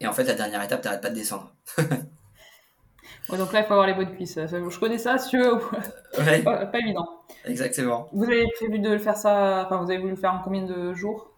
Et 0.00 0.06
en 0.06 0.12
fait, 0.12 0.24
la 0.24 0.34
dernière 0.34 0.62
étape, 0.62 0.82
t'arrêtes 0.82 1.00
pas 1.00 1.10
de 1.10 1.14
descendre. 1.14 1.54
donc 1.78 3.52
là, 3.52 3.60
il 3.60 3.66
faut 3.66 3.72
avoir 3.72 3.86
les 3.86 3.94
bonnes 3.94 4.14
cuisses. 4.14 4.38
Je 4.38 4.78
connais 4.78 4.98
ça, 4.98 5.18
si 5.18 5.30
tu 5.30 5.38
veux. 5.38 5.54
Ouais. 6.18 6.42
pas, 6.42 6.70
évident. 6.74 7.06
Exactement. 7.44 8.08
Vous 8.12 8.24
avez 8.24 8.48
prévu 8.56 8.80
de 8.80 8.90
le 8.90 8.98
faire 8.98 9.16
ça, 9.16 9.64
enfin, 9.66 9.76
vous 9.82 9.90
avez 9.90 10.00
voulu 10.00 10.12
le 10.12 10.16
faire 10.16 10.32
en 10.32 10.40
combien 10.40 10.64
de 10.64 10.92
jours? 10.94 11.30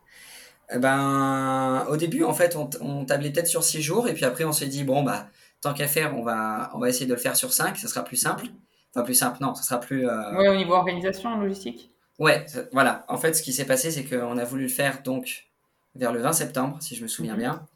Eh 0.72 0.78
ben, 0.78 1.86
au 1.88 1.96
début, 1.96 2.24
en 2.24 2.34
fait, 2.34 2.56
on, 2.56 2.70
on 2.80 3.04
tablait 3.04 3.30
peut-être 3.30 3.46
sur 3.46 3.64
6 3.64 3.82
jours, 3.82 4.08
et 4.08 4.14
puis 4.14 4.24
après, 4.24 4.44
on 4.44 4.52
s'est 4.52 4.66
dit, 4.66 4.84
bon, 4.84 5.02
bah, 5.02 5.26
tant 5.60 5.74
qu'à 5.74 5.88
faire, 5.88 6.16
on 6.16 6.22
va, 6.22 6.70
on 6.74 6.78
va 6.78 6.88
essayer 6.88 7.06
de 7.06 7.14
le 7.14 7.18
faire 7.18 7.36
sur 7.36 7.52
5, 7.52 7.76
ça 7.76 7.88
sera 7.88 8.04
plus 8.04 8.16
simple. 8.16 8.46
Enfin, 8.94 9.04
plus 9.04 9.14
simple, 9.14 9.38
non, 9.40 9.54
ça 9.54 9.62
sera 9.62 9.80
plus. 9.80 10.08
Euh... 10.08 10.36
Ouais, 10.36 10.48
au 10.48 10.56
niveau 10.56 10.74
organisation, 10.74 11.38
logistique 11.40 11.90
Ouais, 12.18 12.44
voilà. 12.72 13.04
En 13.08 13.16
fait, 13.16 13.34
ce 13.34 13.42
qui 13.42 13.52
s'est 13.52 13.64
passé, 13.64 13.90
c'est 13.90 14.04
qu'on 14.04 14.36
a 14.36 14.44
voulu 14.44 14.64
le 14.64 14.68
faire 14.68 15.02
donc 15.02 15.46
vers 15.94 16.12
le 16.12 16.20
20 16.20 16.32
septembre, 16.32 16.76
si 16.80 16.94
je 16.94 17.02
me 17.02 17.08
souviens 17.08 17.34
mhm. 17.34 17.38
bien. 17.38 17.66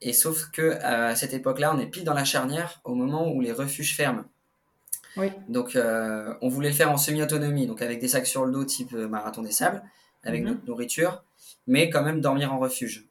Et 0.00 0.12
sauf 0.12 0.50
que 0.50 0.72
à 0.82 1.14
cette 1.14 1.32
époque-là, 1.32 1.72
on 1.74 1.78
est 1.78 1.86
pile 1.86 2.04
dans 2.04 2.14
la 2.14 2.24
charnière 2.24 2.80
au 2.84 2.94
moment 2.94 3.28
où 3.30 3.40
les 3.40 3.52
refuges 3.52 3.94
ferment. 3.94 4.24
Oui. 5.16 5.30
Donc, 5.48 5.76
euh, 5.76 6.34
on 6.40 6.48
voulait 6.48 6.70
le 6.70 6.74
faire 6.74 6.90
en 6.90 6.96
semi-autonomie, 6.96 7.66
donc 7.66 7.82
avec 7.82 8.00
des 8.00 8.08
sacs 8.08 8.26
sur 8.26 8.44
le 8.44 8.52
dos 8.52 8.64
type 8.64 8.92
euh, 8.94 9.06
marathon 9.06 9.42
des 9.42 9.52
sables, 9.52 9.82
avec 10.24 10.42
mhm. 10.42 10.48
notre 10.48 10.66
nourriture 10.66 11.22
mais 11.66 11.90
quand 11.90 12.02
même 12.02 12.20
dormir 12.20 12.52
en 12.52 12.58
refuge. 12.58 13.06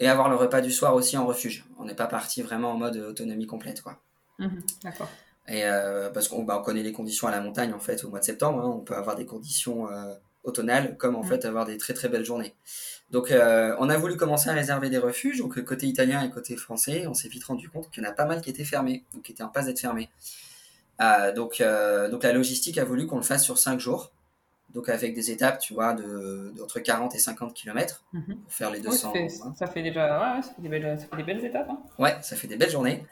Et 0.00 0.08
avoir 0.08 0.28
le 0.28 0.36
repas 0.36 0.60
du 0.60 0.70
soir 0.70 0.94
aussi 0.94 1.16
en 1.16 1.26
refuge. 1.26 1.66
On 1.78 1.84
n'est 1.84 1.94
pas 1.94 2.06
parti 2.06 2.42
vraiment 2.42 2.72
en 2.72 2.78
mode 2.78 2.96
autonomie 2.96 3.46
complète, 3.46 3.82
quoi. 3.82 4.00
Mhm, 4.38 4.62
d'accord. 4.82 5.08
Et 5.46 5.64
euh, 5.64 6.08
parce 6.10 6.28
qu'on 6.28 6.42
bah, 6.42 6.62
connaît 6.64 6.82
les 6.82 6.92
conditions 6.92 7.28
à 7.28 7.30
la 7.30 7.40
montagne 7.40 7.72
en 7.74 7.78
fait 7.78 8.02
au 8.04 8.08
mois 8.08 8.18
de 8.18 8.24
septembre. 8.24 8.60
Hein. 8.60 8.74
on 8.74 8.80
peut 8.80 8.96
avoir 8.96 9.14
des 9.14 9.26
conditions 9.26 9.90
euh, 9.90 10.14
automnales 10.42 10.96
comme 10.96 11.16
en 11.16 11.22
mhm. 11.22 11.28
fait 11.28 11.44
avoir 11.44 11.66
des 11.66 11.76
très 11.76 11.92
très 11.92 12.08
belles 12.08 12.24
journées. 12.24 12.54
Donc 13.10 13.30
euh, 13.30 13.76
on 13.78 13.90
a 13.90 13.98
voulu 13.98 14.16
commencer 14.16 14.48
à 14.48 14.54
réserver 14.54 14.88
des 14.88 14.98
refuges. 14.98 15.38
Donc 15.38 15.62
côté 15.62 15.86
italien 15.86 16.22
et 16.22 16.30
côté 16.30 16.56
français, 16.56 17.06
on 17.06 17.14
s'est 17.14 17.28
vite 17.28 17.44
rendu 17.44 17.68
compte 17.68 17.90
qu'il 17.90 18.02
y 18.02 18.06
en 18.06 18.08
a 18.08 18.12
pas 18.12 18.24
mal 18.24 18.40
qui 18.40 18.48
étaient 18.48 18.64
fermés, 18.64 19.04
donc 19.12 19.24
qui 19.24 19.32
étaient 19.32 19.42
en 19.42 19.48
passe 19.48 19.66
d'être 19.66 19.80
fermés. 19.80 20.08
donc 21.36 21.62
donc 22.10 22.22
la 22.22 22.32
logistique 22.32 22.78
a 22.78 22.84
voulu 22.84 23.06
qu'on 23.06 23.16
le 23.16 23.22
fasse 23.22 23.44
sur 23.44 23.58
5 23.58 23.78
jours 23.78 24.12
donc 24.74 24.88
avec 24.88 25.14
des 25.14 25.30
étapes, 25.30 25.60
tu 25.60 25.72
vois, 25.72 25.94
de, 25.94 26.52
entre 26.62 26.80
40 26.80 27.14
et 27.14 27.18
50 27.18 27.54
km 27.54 28.04
mhm. 28.12 28.36
pour 28.38 28.52
faire 28.52 28.70
les 28.70 28.80
200. 28.80 29.12
ça, 29.54 29.66
fait, 29.68 29.82
déjà, 29.82 30.34
ouais, 30.36 30.42
ça, 30.42 30.52
fait 30.54 30.62
des 30.62 30.68
belles, 30.68 30.98
ça 30.98 31.06
fait 31.06 31.16
des 31.16 31.22
belles 31.22 31.44
étapes. 31.44 31.68
Hein. 31.70 31.78
Ouais, 31.98 32.16
ça 32.22 32.34
fait 32.34 32.48
des 32.48 32.56
belles 32.56 32.70
journées. 32.70 33.06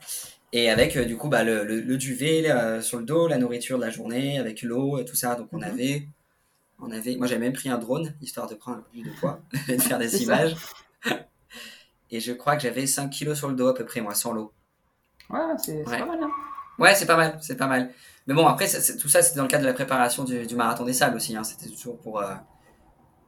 Et 0.52 0.68
avec 0.68 0.96
euh, 0.96 1.04
du 1.04 1.16
coup 1.16 1.28
bah, 1.28 1.44
le, 1.44 1.64
le, 1.64 1.96
duvet 1.96 2.50
euh, 2.50 2.82
sur 2.82 2.98
le 2.98 3.04
dos, 3.04 3.26
la 3.26 3.38
nourriture 3.38 3.78
de 3.78 3.84
la 3.84 3.90
journée, 3.90 4.38
avec 4.38 4.62
l'eau 4.62 4.98
et 4.98 5.04
tout 5.04 5.14
ça. 5.14 5.36
Donc 5.36 5.48
on 5.52 5.58
mhm. 5.58 5.64
avait, 5.64 6.08
on 6.80 6.90
avait, 6.90 7.16
moi 7.16 7.26
j'avais 7.28 7.40
même 7.40 7.52
pris 7.52 7.68
un 7.68 7.78
drone 7.78 8.12
histoire 8.20 8.48
de 8.48 8.54
prendre 8.54 8.78
un 8.78 8.84
peu 8.92 9.08
de 9.08 9.16
poids 9.16 9.40
et 9.68 9.72
de 9.76 9.82
faire 9.82 9.98
des 9.98 10.22
images. 10.22 10.56
et 12.10 12.18
je 12.18 12.32
crois 12.32 12.56
que 12.56 12.62
j'avais 12.62 12.86
5 12.86 13.08
kilos 13.08 13.38
sur 13.38 13.48
le 13.48 13.54
dos 13.54 13.68
à 13.68 13.74
peu 13.74 13.84
près 13.84 14.00
moi 14.00 14.14
sans 14.14 14.32
l'eau. 14.32 14.52
Ouais, 15.30 15.38
c'est 15.58 15.84
pas 15.84 16.04
mal. 16.04 16.22
Hein. 16.22 16.30
Ouais, 16.78 16.94
c'est 16.94 17.06
pas 17.06 17.16
mal, 17.16 17.38
c'est 17.40 17.56
pas 17.56 17.66
mal. 17.66 17.90
Mais 18.26 18.34
bon, 18.34 18.46
après, 18.46 18.66
tout 19.00 19.08
ça, 19.08 19.22
c'était 19.22 19.36
dans 19.36 19.42
le 19.42 19.48
cadre 19.48 19.62
de 19.62 19.68
la 19.68 19.74
préparation 19.74 20.24
du, 20.24 20.54
marathon 20.54 20.84
des 20.84 20.92
sables 20.92 21.16
aussi. 21.16 21.36
Hein. 21.36 21.44
C'était 21.44 21.68
toujours 21.68 21.98
pour, 21.98 22.20
euh, 22.20 22.34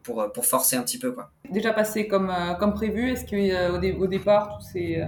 pour, 0.03 0.21
euh, 0.21 0.29
pour 0.29 0.47
forcer 0.47 0.77
un 0.77 0.83
petit 0.83 0.99
peu. 0.99 1.13
Quoi. 1.13 1.31
Déjà 1.51 1.73
passé 1.73 2.07
comme, 2.07 2.31
euh, 2.31 2.55
comme 2.55 2.75
prévu 2.75 3.11
Est-ce 3.11 3.25
qu'au 3.25 4.03
au 4.03 4.07
départ, 4.07 4.57
tout 4.57 4.65
s'est. 4.65 5.07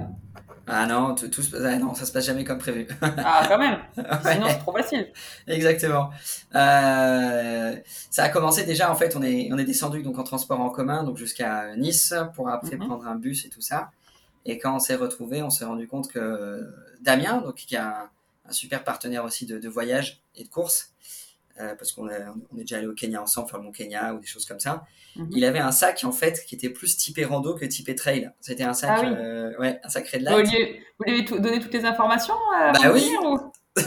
Ah 0.68 0.84
non, 0.86 1.14
tout, 1.14 1.28
tout 1.28 1.42
ah 1.54 1.76
non, 1.76 1.94
ça 1.94 2.06
se 2.06 2.12
passe 2.12 2.26
jamais 2.26 2.42
comme 2.42 2.58
prévu. 2.58 2.88
ah, 3.00 3.46
quand 3.48 3.58
même 3.58 3.78
Sinon, 3.94 4.46
c'est 4.48 4.58
trop 4.58 4.72
facile. 4.72 5.12
Exactement. 5.46 6.10
ça 6.50 8.24
a 8.24 8.28
commencé 8.30 8.64
déjà, 8.64 8.90
en 8.90 8.96
fait, 8.96 9.14
on 9.14 9.22
est, 9.22 9.48
on 9.52 9.58
est 9.58 9.64
descendu 9.64 10.02
donc, 10.02 10.18
en 10.18 10.24
transport 10.24 10.60
en 10.60 10.70
commun 10.70 11.04
donc 11.04 11.18
jusqu'à 11.18 11.76
Nice 11.76 12.12
pour 12.34 12.48
après 12.48 12.76
mhm. 12.76 12.86
prendre 12.86 13.06
un 13.06 13.14
bus 13.14 13.44
et 13.44 13.48
tout 13.48 13.60
ça. 13.60 13.90
Et 14.44 14.58
quand 14.58 14.74
on 14.74 14.80
s'est 14.80 14.96
retrouvé, 14.96 15.40
on 15.40 15.50
s'est 15.50 15.64
rendu 15.64 15.86
compte 15.86 16.08
que 16.08 16.68
Damien, 17.00 17.42
donc, 17.42 17.54
qui 17.54 17.76
a 17.76 18.10
un 18.48 18.52
super 18.52 18.84
partenaire 18.84 19.24
aussi 19.24 19.46
de, 19.46 19.68
voyage 19.68 20.22
et 20.34 20.44
de 20.44 20.48
course, 20.48 20.92
euh, 21.60 21.74
parce 21.74 21.92
qu'on 21.92 22.08
est, 22.08 22.24
on 22.52 22.58
est 22.58 22.62
déjà 22.62 22.78
allé 22.78 22.86
au 22.86 22.94
Kenya 22.94 23.22
ensemble, 23.22 23.48
faire 23.48 23.58
le 23.58 23.64
Mont 23.64 23.72
Kenya 23.72 24.14
ou 24.14 24.20
des 24.20 24.26
choses 24.26 24.44
comme 24.44 24.60
ça. 24.60 24.84
Mhm. 25.16 25.28
Il 25.32 25.44
avait 25.44 25.58
un 25.58 25.72
sac 25.72 26.04
en 26.04 26.12
fait 26.12 26.44
qui 26.46 26.54
était 26.54 26.68
plus 26.68 26.96
typé 26.96 27.24
rando 27.24 27.54
que 27.54 27.64
typé 27.64 27.94
trail. 27.94 28.30
C'était 28.40 28.64
un 28.64 28.74
sac, 28.74 29.00
ah 29.02 29.06
euh, 29.06 29.56
ouais, 29.58 29.80
un 29.82 29.88
sacré 29.88 30.18
de 30.18 30.24
light. 30.24 30.46
Vous 30.46 31.04
lui, 31.06 31.12
avez 31.12 31.22
donné 31.22 31.60
toutes 31.60 31.72
les 31.72 31.84
informations 31.84 32.34
euh, 32.60 32.72
Bah 32.72 32.92
oui. 32.92 33.10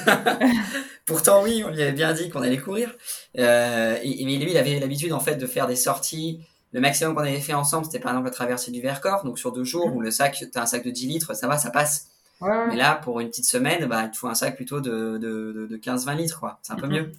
Pourtant, 1.05 1.43
oui, 1.43 1.63
on 1.65 1.69
lui 1.69 1.81
avait 1.81 1.91
bien 1.91 2.13
dit 2.13 2.29
qu'on 2.29 2.41
allait 2.41 2.57
courir. 2.57 2.95
Et, 3.35 3.41
mais 3.41 4.37
lui, 4.37 4.51
il 4.51 4.57
avait 4.57 4.79
l'habitude 4.79 5.13
en 5.13 5.19
fait 5.19 5.35
de 5.35 5.47
faire 5.47 5.67
des 5.67 5.75
sorties. 5.75 6.41
Le 6.71 6.81
maximum 6.81 7.15
qu'on 7.15 7.21
avait 7.21 7.39
fait 7.39 7.55
ensemble, 7.55 7.85
c'était 7.85 7.99
par 7.99 8.11
exemple 8.11 8.27
la 8.27 8.33
traversée 8.33 8.71
du 8.71 8.81
Vercors. 8.81 9.23
Donc 9.23 9.39
sur 9.39 9.51
deux 9.51 9.63
jours, 9.63 9.95
où 9.95 10.01
le 10.01 10.11
sac, 10.11 10.43
t'as 10.51 10.61
un 10.61 10.65
sac 10.67 10.83
de 10.83 10.91
10 10.91 11.07
litres, 11.07 11.33
ça 11.33 11.47
va, 11.47 11.57
ça 11.57 11.71
passe. 11.71 12.08
Mais 12.41 12.75
là, 12.75 12.96
pour 12.96 13.19
une 13.19 13.29
petite 13.29 13.46
semaine, 13.46 13.86
bah, 13.86 14.05
il 14.05 14.12
te 14.12 14.17
faut 14.17 14.27
un 14.27 14.36
sac 14.36 14.55
plutôt 14.55 14.79
de, 14.79 15.17
de, 15.17 15.67
de, 15.69 15.77
15-20 15.77 16.15
litres, 16.15 16.39
quoi. 16.39 16.60
C'est 16.62 16.74
un 16.74 16.77
peu 16.77 16.88
mm-hmm. 16.88 16.91
mieux. 16.91 17.12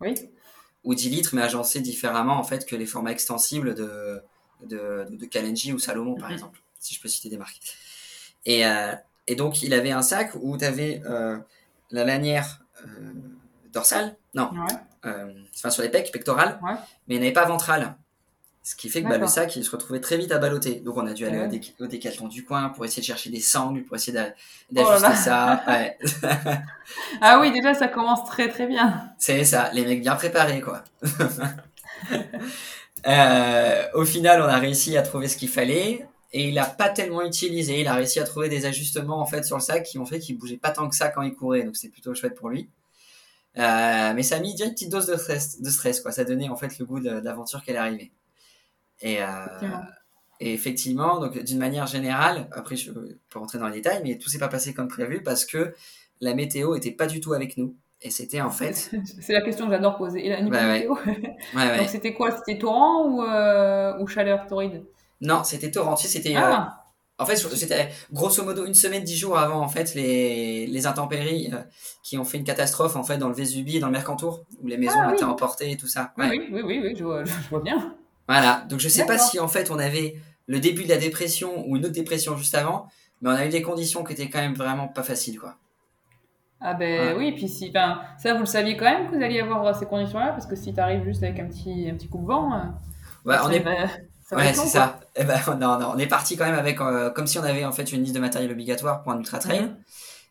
Oui. 0.00 0.14
Ou 0.84 0.94
10 0.94 1.10
litres, 1.10 1.34
mais 1.34 1.42
agencé 1.42 1.80
différemment, 1.80 2.38
en 2.38 2.44
fait, 2.44 2.66
que 2.66 2.76
les 2.76 2.86
formats 2.86 3.12
extensibles 3.12 3.74
de, 3.74 4.20
de, 4.64 5.06
de 5.10 5.26
Kalenji 5.26 5.72
ou 5.72 5.78
Salomon, 5.78 6.16
par 6.16 6.28
mm-hmm. 6.28 6.34
exemple, 6.34 6.60
si 6.80 6.94
je 6.94 7.00
peux 7.00 7.08
citer 7.08 7.30
des 7.30 7.38
marques. 7.38 7.60
Et, 8.44 8.66
euh, 8.66 8.92
et 9.26 9.36
donc, 9.36 9.62
il 9.62 9.74
avait 9.74 9.90
un 9.90 10.02
sac 10.02 10.32
où 10.40 10.56
tu 10.56 10.64
avais 10.64 11.02
euh, 11.06 11.38
la 11.90 12.04
lanière 12.04 12.60
euh, 12.82 13.12
dorsale, 13.72 14.16
non, 14.34 14.50
euh, 15.04 15.32
enfin 15.54 15.70
sur 15.70 15.82
les 15.82 15.88
pecs, 15.88 16.10
pectorales, 16.12 16.58
mais 17.06 17.16
il 17.16 17.20
n'avait 17.20 17.32
pas 17.32 17.44
ventrale. 17.44 17.96
Ce 18.68 18.76
qui 18.76 18.90
fait 18.90 19.02
que 19.02 19.08
bah, 19.08 19.16
le 19.16 19.26
sac, 19.26 19.56
il 19.56 19.64
se 19.64 19.70
retrouvait 19.70 19.98
très 19.98 20.18
vite 20.18 20.30
à 20.30 20.36
balloter. 20.36 20.80
Donc, 20.80 20.98
on 20.98 21.06
a 21.06 21.14
dû 21.14 21.24
aller 21.24 21.38
au, 21.80 21.86
décathlon 21.86 22.28
du 22.28 22.44
coin 22.44 22.68
pour 22.68 22.84
essayer 22.84 23.00
de 23.00 23.06
chercher 23.06 23.30
des 23.30 23.40
sangles, 23.40 23.82
pour 23.84 23.96
essayer 23.96 24.18
oh 24.20 24.30
d'ajuster 24.70 25.14
ça. 25.14 25.64
ah 27.22 27.40
oui, 27.40 27.50
déjà, 27.50 27.72
ça 27.72 27.88
commence 27.88 28.26
très 28.26 28.50
très 28.50 28.66
bien. 28.66 29.08
C'est 29.16 29.42
ça, 29.44 29.70
les 29.72 29.86
mecs 29.86 30.02
bien 30.02 30.16
préparés, 30.16 30.60
quoi. 30.60 30.84
euh, 33.06 33.84
au 33.94 34.04
final, 34.04 34.42
on 34.42 34.48
a 34.48 34.58
réussi 34.58 34.98
à 34.98 35.02
trouver 35.02 35.28
ce 35.28 35.38
qu'il 35.38 35.48
fallait 35.48 36.06
et 36.34 36.48
il 36.48 36.56
n'a 36.56 36.66
pas 36.66 36.90
tellement 36.90 37.22
utilisé. 37.22 37.80
Il 37.80 37.88
a 37.88 37.94
réussi 37.94 38.20
à 38.20 38.24
trouver 38.24 38.50
des 38.50 38.66
ajustements 38.66 39.18
en 39.18 39.26
fait 39.26 39.46
sur 39.46 39.56
le 39.56 39.62
sac 39.62 39.84
qui 39.84 39.98
ont 39.98 40.04
fait 40.04 40.18
qu'il 40.18 40.36
bougeait 40.36 40.58
pas 40.58 40.72
tant 40.72 40.90
que 40.90 40.94
ça 40.94 41.08
quand 41.08 41.22
il 41.22 41.34
courait, 41.34 41.62
donc 41.62 41.76
c'est 41.78 41.88
plutôt 41.88 42.14
chouette 42.14 42.34
pour 42.34 42.50
lui. 42.50 42.68
Euh, 43.56 44.12
mais 44.14 44.22
ça 44.22 44.36
a 44.36 44.40
mis 44.40 44.52
déjà 44.52 44.66
une 44.66 44.72
petite 44.72 44.92
dose 44.92 45.06
de 45.06 45.16
stress, 45.16 45.62
de 45.62 45.70
stress 45.70 46.02
quoi. 46.02 46.12
Ça 46.12 46.24
donnait 46.24 46.50
en 46.50 46.56
fait 46.56 46.78
le 46.78 46.84
goût 46.84 47.00
de, 47.00 47.08
l'aventure 47.08 47.64
qu'elle 47.64 47.76
est 47.76 47.78
arrivée. 47.78 48.12
Et, 49.00 49.22
euh, 49.22 49.26
et 50.40 50.52
effectivement, 50.54 51.18
donc 51.18 51.38
d'une 51.38 51.58
manière 51.58 51.86
générale, 51.86 52.48
après 52.52 52.76
je 52.76 52.92
peux 52.92 53.38
rentrer 53.38 53.58
dans 53.58 53.68
les 53.68 53.74
détails, 53.74 54.00
mais 54.04 54.18
tout 54.18 54.28
s'est 54.28 54.38
pas 54.38 54.48
passé 54.48 54.72
comme 54.72 54.88
prévu 54.88 55.22
parce 55.22 55.44
que 55.44 55.74
la 56.20 56.34
météo 56.34 56.74
était 56.74 56.92
pas 56.92 57.06
du 57.06 57.20
tout 57.20 57.32
avec 57.32 57.56
nous. 57.56 57.76
Et 58.00 58.10
c'était 58.10 58.40
en 58.40 58.50
fait. 58.50 58.90
C'est 59.20 59.32
la 59.32 59.40
question 59.40 59.66
que 59.66 59.72
j'adore 59.72 59.96
poser. 59.96 60.24
Et 60.24 60.28
la 60.28 60.42
météo 60.42 60.94
Donc 61.54 61.88
c'était 61.88 62.14
quoi? 62.14 62.30
C'était 62.30 62.58
torrent 62.58 63.04
ou, 63.08 63.22
euh, 63.22 63.98
ou 63.98 64.06
chaleur 64.06 64.46
torride? 64.46 64.84
Non, 65.20 65.42
c'était 65.42 65.70
torrentiel. 65.70 66.10
C'était. 66.10 66.36
Euh, 66.36 66.40
ah. 66.40 66.84
en 67.18 67.26
fait, 67.26 67.34
c'était 67.34 67.88
grosso 68.12 68.44
modo 68.44 68.64
une 68.66 68.74
semaine, 68.74 69.02
dix 69.02 69.16
jours 69.16 69.36
avant 69.36 69.60
en 69.60 69.68
fait 69.68 69.96
les, 69.96 70.68
les 70.68 70.86
intempéries 70.86 71.50
euh, 71.52 71.58
qui 72.04 72.18
ont 72.18 72.24
fait 72.24 72.38
une 72.38 72.44
catastrophe 72.44 72.94
en 72.94 73.02
fait 73.02 73.18
dans 73.18 73.28
le 73.28 73.34
Vésubie 73.34 73.78
et 73.78 73.80
dans 73.80 73.88
le 73.88 73.92
Mercantour 73.92 74.44
où 74.62 74.68
les 74.68 74.76
maisons 74.76 75.00
ah, 75.00 75.12
étaient 75.12 75.24
emportées 75.24 75.72
et 75.72 75.76
tout 75.76 75.88
ça. 75.88 76.12
Oui, 76.16 76.48
oui, 76.52 76.62
oui, 76.64 76.80
oui, 76.80 76.94
je, 76.96 77.02
vois, 77.02 77.24
je 77.24 77.48
vois 77.50 77.62
bien. 77.62 77.97
Voilà. 78.28 78.64
Donc 78.68 78.80
je 78.80 78.88
sais 78.88 79.06
pas 79.06 79.18
si 79.18 79.40
en 79.40 79.48
fait 79.48 79.70
on 79.70 79.78
avait 79.78 80.16
le 80.46 80.60
début 80.60 80.84
de 80.84 80.88
la 80.88 80.98
dépression 80.98 81.66
ou 81.66 81.76
une 81.76 81.84
autre 81.84 81.94
dépression 81.94 82.36
juste 82.36 82.54
avant, 82.54 82.88
mais 83.20 83.30
on 83.30 83.34
a 83.34 83.46
eu 83.46 83.50
des 83.50 83.62
conditions 83.62 84.04
qui 84.04 84.12
étaient 84.12 84.28
quand 84.28 84.40
même 84.40 84.54
vraiment 84.54 84.88
pas 84.88 85.02
faciles 85.02 85.38
quoi. 85.38 85.56
Ah 86.60 86.74
ben 86.74 87.16
oui, 87.16 87.32
puis 87.32 87.48
si, 87.48 87.70
ben, 87.70 88.00
ça 88.18 88.34
vous 88.34 88.40
le 88.40 88.46
saviez 88.46 88.76
quand 88.76 88.84
même 88.84 89.08
que 89.08 89.14
vous 89.14 89.22
alliez 89.22 89.40
avoir 89.40 89.76
ces 89.76 89.86
conditions-là, 89.86 90.30
parce 90.32 90.44
que 90.46 90.56
si 90.56 90.74
tu 90.74 90.80
arrives 90.80 91.04
juste 91.04 91.22
avec 91.22 91.38
un 91.38 91.46
petit, 91.46 91.88
un 91.88 91.94
petit 91.94 92.08
coup 92.08 92.18
de 92.18 92.26
vent, 92.26 92.52
euh, 92.52 93.28
ouais, 93.30 93.36
on 93.44 93.50
est, 93.50 93.64
ouais, 93.64 94.52
c'est 94.54 94.66
ça. 94.66 94.98
Eh 95.14 95.22
ben, 95.22 95.38
non, 95.60 95.78
non, 95.78 95.92
on 95.94 95.98
est 95.98 96.08
parti 96.08 96.36
quand 96.36 96.46
même 96.46 96.58
avec, 96.58 96.80
euh, 96.80 97.10
comme 97.10 97.28
si 97.28 97.38
on 97.38 97.44
avait 97.44 97.64
en 97.64 97.70
fait 97.70 97.92
une 97.92 98.02
liste 98.02 98.14
de 98.14 98.18
matériel 98.20 98.50
obligatoire 98.50 99.02
pour 99.04 99.12
un 99.12 99.18
ultra 99.18 99.38
trail, 99.38 99.72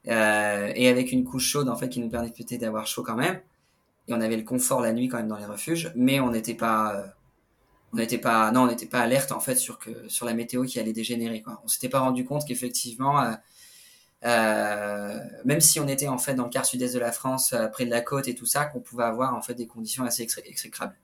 euh, 0.10 0.70
et 0.76 0.90
avec 0.90 1.14
une 1.14 1.24
couche 1.24 1.48
chaude 1.48 1.70
en 1.70 1.78
fait 1.78 1.88
qui 1.88 2.02
nous 2.02 2.10
permettait 2.10 2.58
d'avoir 2.58 2.88
chaud 2.88 3.04
quand 3.04 3.16
même. 3.16 3.40
Et 4.10 4.14
on 4.14 4.20
avait 4.20 4.36
le 4.38 4.44
confort 4.44 4.82
la 4.82 4.92
nuit 4.92 5.08
quand 5.08 5.18
même 5.18 5.30
dans 5.30 5.38
les 5.38 5.46
refuges, 5.46 5.94
mais 5.96 6.20
on 6.20 6.32
n'était 6.32 6.56
pas, 6.56 6.94
euh, 6.94 7.04
on 7.94 7.98
n'était 7.98 8.18
pas, 8.18 8.52
non, 8.52 8.62
on 8.62 8.68
n'était 8.68 8.86
pas 8.86 9.00
alerte 9.00 9.32
en 9.32 9.40
fait 9.40 9.56
sur 9.56 9.80
que 9.80 10.08
sur 10.08 10.26
la 10.26 10.34
météo 10.34 10.64
qui 10.64 10.80
allait 10.80 10.94
dégénérer. 10.94 11.42
Quoi. 11.42 11.62
On 11.64 11.68
s'était 11.68 11.90
pas 11.90 12.00
rendu 12.00 12.26
compte 12.26 12.46
qu'effectivement, 12.46 13.34
euh, 14.26 15.20
même 15.46 15.62
si 15.62 15.80
on 15.80 15.88
était 15.88 16.08
en 16.08 16.18
fait 16.18 16.34
dans 16.34 16.44
le 16.44 16.50
quart 16.50 16.66
sud-est 16.66 16.94
de 16.94 17.00
la 17.00 17.12
France, 17.12 17.56
près 17.72 17.86
de 17.86 17.90
la 17.90 18.02
côte 18.02 18.28
et 18.28 18.36
tout 18.36 18.46
ça, 18.46 18.66
qu'on 18.66 18.82
pouvait 18.82 19.06
avoir 19.06 19.36
en 19.36 19.42
fait 19.42 19.54
des 19.54 19.68
conditions 19.68 20.04
assez 20.04 20.28
exécrables. 20.46 20.96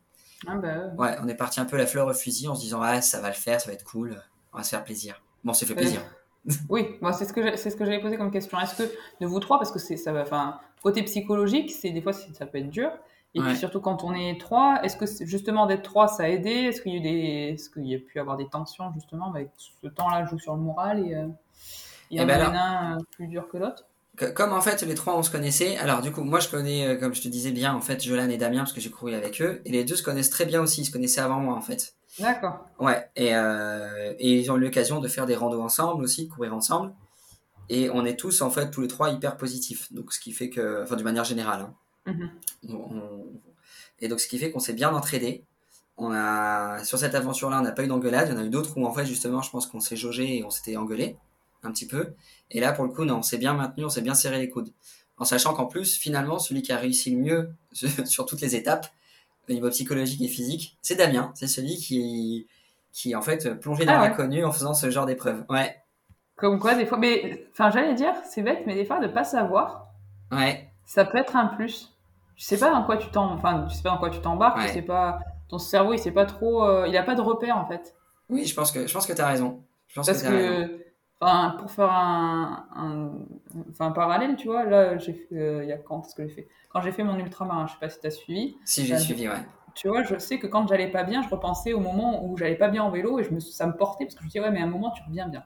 Ah 0.46 0.56
bah 0.58 0.92
ouais. 0.98 1.16
on 1.22 1.28
est 1.30 1.36
parti 1.36 1.62
un 1.62 1.66
peu 1.66 1.78
la 1.78 1.88
fleur 1.88 2.08
au 2.08 2.14
fusil 2.14 2.50
en 2.50 2.56
se 2.56 2.62
disant 2.62 2.82
ah 2.82 3.02
ça 3.02 3.22
va 3.22 3.30
le 3.30 3.34
faire, 3.34 3.62
ça 3.62 3.68
va 3.68 3.74
être 3.74 3.86
cool, 3.86 4.22
on 4.52 4.58
va 4.58 4.64
se 4.64 4.72
faire 4.72 4.84
plaisir. 4.84 5.22
Bon, 5.44 5.54
c'est 5.54 5.66
fait 5.66 5.76
plaisir. 5.76 6.02
oui, 6.70 6.98
moi 7.02 7.14
c'est 7.14 7.26
ce 7.26 7.32
que 7.32 7.56
c'est 7.56 7.70
ce 7.70 7.76
que 7.78 7.86
j'avais 7.86 8.02
posé 8.02 8.18
comme 8.18 8.32
question. 8.32 8.60
Est-ce 8.60 8.76
que 8.76 8.92
de 9.22 9.26
vous 9.26 9.40
trois, 9.40 9.58
parce 9.58 9.72
que 9.72 9.80
c'est 9.80 9.96
ça 9.96 10.12
va, 10.12 10.24
enfin 10.24 10.60
côté 10.82 11.02
psychologique, 11.04 11.72
c'est 11.72 11.92
des 11.92 12.02
fois 12.02 12.12
ça 12.12 12.46
peut 12.46 12.58
être 12.58 12.70
dur. 12.70 12.92
Et 13.36 13.42
puis 13.42 13.58
surtout 13.58 13.82
quand 13.82 14.04
on 14.04 14.14
est 14.14 14.40
trois, 14.40 14.80
est-ce 14.84 14.96
que 14.96 15.06
justement 15.26 15.66
d'être 15.66 15.82
trois 15.82 16.08
ça 16.08 16.24
a 16.24 16.28
aidé? 16.28 16.52
Est-ce 16.52 16.82
qu'il 16.82 16.94
y 16.94 16.96
a 16.96 17.00
eu 17.00 17.02
des, 17.02 17.54
est-ce 17.54 17.70
qu'il 17.70 17.88
y 17.88 17.96
a 17.96 18.00
pu 18.00 18.20
avoir 18.20 18.38
des 18.38 18.48
tensions 18.48 18.92
justement 18.94 19.32
avec 19.32 19.50
ce 19.58 19.88
temps-là 19.88 20.26
joue 20.26 20.38
sur 20.38 20.54
le 20.54 20.62
moral 20.62 21.00
et, 21.00 21.16
euh, 21.16 21.26
et, 22.12 22.22
eh 22.22 22.26
ben 22.26 22.54
un 22.56 22.98
plus 23.12 23.28
dur 23.28 23.48
que 23.48 23.58
l'autre? 23.58 23.86
Comme 24.36 24.54
en 24.54 24.62
fait 24.62 24.84
les 24.84 24.94
trois 24.94 25.18
on 25.18 25.24
se 25.24 25.32
connaissait, 25.32 25.78
alors 25.78 26.02
du 26.02 26.12
coup 26.12 26.22
moi 26.22 26.40
je 26.40 26.48
connais 26.48 26.86
euh, 26.86 27.00
comme 27.00 27.16
je 27.16 27.24
te 27.24 27.28
disais 27.28 27.52
bien 27.52 27.74
en 27.74 27.82
fait 27.82 28.04
Jolan 28.04 28.30
et 28.30 28.38
Damien 28.38 28.60
parce 28.60 28.74
que 28.74 28.82
j'ai 28.82 28.92
couru 28.92 29.16
avec 29.16 29.42
eux 29.42 29.64
et 29.66 29.72
les 29.72 29.84
deux 29.84 29.96
se 29.96 30.04
connaissent 30.04 30.30
très 30.30 30.46
bien 30.46 30.62
aussi, 30.62 30.82
ils 30.82 30.86
se 30.86 30.92
connaissaient 30.92 31.22
avant 31.22 31.40
moi 31.40 31.56
en 31.56 31.62
fait. 31.62 31.96
D'accord. 32.20 32.68
Ouais 32.80 33.10
et, 33.16 33.36
euh, 33.36 34.14
et 34.20 34.40
ils 34.40 34.52
ont 34.52 34.58
eu 34.58 34.60
l'occasion 34.60 35.00
de 35.00 35.08
faire 35.08 35.26
des 35.26 35.36
randos 35.36 35.64
ensemble 35.64 36.04
aussi, 36.04 36.28
de 36.28 36.32
courir 36.32 36.54
ensemble 36.54 36.94
et 37.70 37.90
on 37.90 38.06
est 38.06 38.16
tous 38.16 38.44
en 38.44 38.52
fait 38.52 38.70
tous 38.70 38.82
les 38.82 38.88
trois 38.88 39.10
hyper 39.10 39.38
positifs 39.38 39.92
donc 39.92 40.14
ce 40.14 40.20
qui 40.20 40.34
fait 40.34 40.52
que 40.52 40.84
enfin 40.84 40.96
d'une 40.96 41.06
manière 41.06 41.24
générale. 41.24 41.62
Hein. 41.62 41.74
Mm-hmm. 42.08 42.30
Et 44.00 44.08
donc 44.08 44.20
ce 44.20 44.28
qui 44.28 44.38
fait 44.38 44.52
qu'on 44.52 44.60
s'est 44.60 44.74
bien 44.74 44.94
entraînés. 44.94 45.44
On 45.96 46.12
a 46.12 46.84
sur 46.84 46.98
cette 46.98 47.14
aventure 47.14 47.52
là 47.52 47.60
on 47.60 47.62
n'a 47.62 47.72
pas 47.72 47.84
eu 47.84 47.88
d'engueulade, 47.88 48.30
il 48.30 48.34
y 48.34 48.38
en 48.38 48.42
a 48.42 48.46
eu 48.46 48.50
d'autres 48.50 48.78
où 48.78 48.86
en 48.86 48.92
fait 48.92 49.06
justement 49.06 49.44
je 49.44 49.52
pense 49.52 49.68
qu'on 49.68 49.80
s'est 49.80 49.96
jaugé 49.96 50.38
et 50.38 50.44
on 50.44 50.50
s'était 50.50 50.76
engueulé 50.76 51.18
un 51.64 51.72
petit 51.72 51.88
peu. 51.88 52.14
Et 52.52 52.60
là, 52.60 52.74
pour 52.74 52.86
le 52.86 52.92
coup, 52.92 53.06
non, 53.06 53.18
on 53.18 53.22
s'est 53.22 53.38
bien 53.38 53.54
maintenu, 53.54 53.86
on 53.86 53.90
s'est 53.90 54.02
bien 54.02 54.14
serré 54.14 54.40
les 54.40 54.50
coudes. 54.50 54.72
En 55.18 55.26
sachant 55.26 55.54
qu'en 55.54 55.66
plus, 55.66 55.98
finalement, 55.98 56.40
celui 56.40 56.62
qui 56.62 56.72
a 56.72 56.78
réussi 56.78 57.12
le 57.12 57.22
mieux 57.22 57.54
sur 58.06 58.26
toutes 58.26 58.42
les 58.42 58.56
étapes, 58.56 58.88
au 59.50 59.54
niveau 59.54 59.70
psychologique 59.70 60.22
et 60.22 60.28
physique, 60.28 60.78
c'est 60.82 60.96
Damien. 60.96 61.32
C'est 61.36 61.48
celui 61.48 61.78
qui, 61.78 62.48
qui, 62.92 63.16
en 63.16 63.22
fait, 63.22 63.60
plongeait 63.60 63.86
dans 63.86 63.94
ah 63.94 64.08
l'inconnu 64.08 64.44
en 64.46 64.52
faisant 64.52 64.74
ce 64.74 64.90
genre 64.90 65.06
d'épreuve. 65.06 65.44
Ouais. 65.50 65.82
Comme 66.36 66.60
quoi, 66.60 66.76
des 66.76 66.86
fois, 66.86 66.98
mais, 66.98 67.48
enfin, 67.52 67.70
j'allais 67.70 67.94
dire, 67.94 68.14
c'est 68.30 68.42
bête, 68.42 68.64
mais 68.66 68.76
des 68.76 68.86
fois, 68.86 69.00
de 69.00 69.08
pas 69.08 69.24
savoir, 69.24 69.88
ouais. 70.32 70.70
ça 70.86 71.06
peut 71.06 71.18
être 71.18 71.36
un 71.36 71.48
plus. 71.48 71.93
Je 72.36 72.46
sais 72.46 72.58
pas 72.58 72.72
dans 72.72 72.84
quoi 72.84 72.98
tu 72.98 73.10
t'en, 73.10 73.32
enfin, 73.32 73.66
tu 73.70 73.76
sais 73.76 73.84
pas 73.84 73.92
dans 73.92 73.98
quoi 73.98 74.10
tu 74.10 74.20
t'embarques, 74.20 74.58
ouais. 74.58 74.68
sais 74.70 74.82
pas, 74.82 75.20
ton 75.50 75.60
cerveau, 75.60 75.94
il 75.94 76.00
sait 76.00 76.12
pas 76.12 76.26
trop, 76.26 76.66
euh, 76.66 76.88
il 76.88 76.98
a 76.98 77.04
pas 77.04 77.16
de 77.16 77.22
repère, 77.22 77.58
en 77.58 77.66
fait. 77.66 77.96
Oui, 78.30 78.46
je 78.46 78.56
pense 78.56 78.72
que, 78.72 78.88
je 78.88 78.94
pense 78.94 79.06
que 79.06 79.14
t'as 79.14 79.28
raison. 79.28 79.64
Je 79.88 79.96
pense 79.96 80.08
Parce 80.08 80.24
que, 80.24 80.84
pour 81.58 81.72
faire 81.72 81.92
un, 81.92 83.12
enfin, 83.70 83.88
un 83.88 83.92
parallèle, 83.92 84.36
tu 84.36 84.48
vois, 84.48 84.64
là, 84.64 84.98
j'ai 84.98 85.14
fait, 85.14 85.36
euh, 85.36 85.64
il 85.64 85.70
y 85.70 85.74
a 85.74 85.78
quand 85.78 86.04
ce 86.04 86.16
que 86.16 86.24
j'ai 86.24 86.34
fait 86.34 86.48
Quand 86.70 86.82
j'ai 86.82 86.92
fait 86.92 87.04
mon 87.04 87.18
ultramarin, 87.18 87.68
je 87.68 87.74
sais 87.74 87.80
pas 87.80 87.90
si 87.90 88.00
tu 88.00 88.08
as 88.08 88.12
suivi. 88.12 88.56
Si, 88.66 88.86
j'ai 88.86 88.98
suivi, 88.98 89.28
ouais. 89.28 89.36
Tu 89.76 89.88
vois, 89.88 90.04
je 90.04 90.18
sais 90.20 90.38
que 90.38 90.46
quand 90.46 90.68
j'allais 90.68 90.92
pas 90.92 91.04
bien, 91.04 91.24
je 91.24 91.30
repensais 91.30 91.74
au 91.74 91.80
moment 91.80 92.24
où 92.26 92.38
j'allais 92.38 92.56
pas 92.56 92.68
bien 92.68 92.84
en 92.84 92.92
vélo 92.92 93.20
et 93.20 93.24
je 93.24 93.32
me, 93.32 93.40
ça 93.40 93.66
me 93.66 93.74
portait 93.76 94.06
parce 94.06 94.16
que 94.16 94.22
je 94.22 94.26
me 94.26 94.30
disais, 94.30 94.40
ouais, 94.40 94.52
mais 94.52 94.62
à 94.62 94.64
un 94.64 94.68
moment, 94.68 94.92
tu 94.92 95.02
reviens 95.04 95.28
bien. 95.28 95.44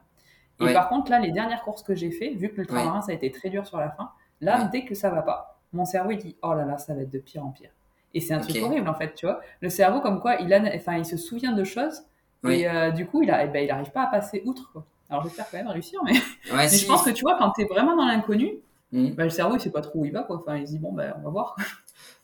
Et 0.59 0.73
par 0.73 0.89
contre, 0.89 1.11
là, 1.11 1.19
les 1.19 1.31
dernières 1.31 1.61
courses 1.61 1.83
que 1.83 1.93
j'ai 1.95 2.11
fait, 2.11 2.29
vu 2.29 2.49
que 2.49 2.55
l'ultramarin, 2.55 3.01
ça 3.01 3.11
a 3.11 3.15
été 3.15 3.31
très 3.31 3.49
dur 3.49 3.67
sur 3.67 3.77
la 3.77 3.91
fin, 3.91 4.11
là, 4.41 4.69
dès 4.71 4.85
que 4.85 4.95
ça 4.95 5.09
va 5.09 5.21
pas, 5.21 5.56
mon 5.73 5.85
cerveau, 5.85 6.11
il 6.11 6.17
dit, 6.17 6.35
oh 6.41 6.53
là 6.53 6.65
là, 6.65 6.77
ça 6.77 6.93
va 6.93 7.01
être 7.01 7.09
de 7.09 7.19
pire 7.19 7.45
en 7.45 7.51
pire. 7.51 7.71
Et 8.13 8.21
c'est 8.21 8.33
un 8.33 8.39
truc 8.39 8.57
horrible, 8.61 8.87
en 8.87 8.93
fait, 8.93 9.13
tu 9.13 9.25
vois. 9.25 9.41
Le 9.61 9.69
cerveau, 9.69 10.01
comme 10.01 10.21
quoi, 10.21 10.35
il, 10.35 10.53
a, 10.53 10.61
enfin, 10.75 10.97
il 10.97 11.05
se 11.05 11.17
souvient 11.17 11.53
de 11.53 11.63
choses 11.63 12.03
et 12.47 12.67
euh, 12.67 12.91
du 12.91 13.05
coup, 13.05 13.23
il, 13.23 13.31
a, 13.31 13.43
eh 13.43 13.47
ben, 13.47 13.63
il 13.63 13.71
arrive 13.71 13.91
pas 13.91 14.03
à 14.03 14.07
passer 14.07 14.41
outre. 14.45 14.71
Quoi. 14.71 14.85
Alors 15.09 15.23
j'espère 15.23 15.49
quand 15.49 15.57
même 15.57 15.67
réussir, 15.67 16.01
mais, 16.03 16.13
mais 16.53 16.67
je 16.67 16.85
pense 16.85 17.03
que 17.03 17.11
tu 17.11 17.21
vois, 17.21 17.37
quand 17.37 17.51
tu 17.51 17.61
es 17.61 17.65
vraiment 17.65 17.95
dans 17.95 18.05
l'inconnu, 18.05 18.57
hmm. 18.91 19.11
bah, 19.11 19.23
le 19.23 19.29
cerveau 19.29 19.55
il 19.55 19.61
sait 19.61 19.71
pas 19.71 19.81
trop 19.81 19.99
où 19.99 20.05
il 20.05 20.11
va, 20.11 20.23
quoi. 20.23 20.37
Enfin, 20.37 20.57
il 20.57 20.67
se 20.67 20.73
dit 20.73 20.79
bon, 20.79 20.93
ben 20.93 21.13
on 21.19 21.23
va 21.23 21.29
voir. 21.29 21.55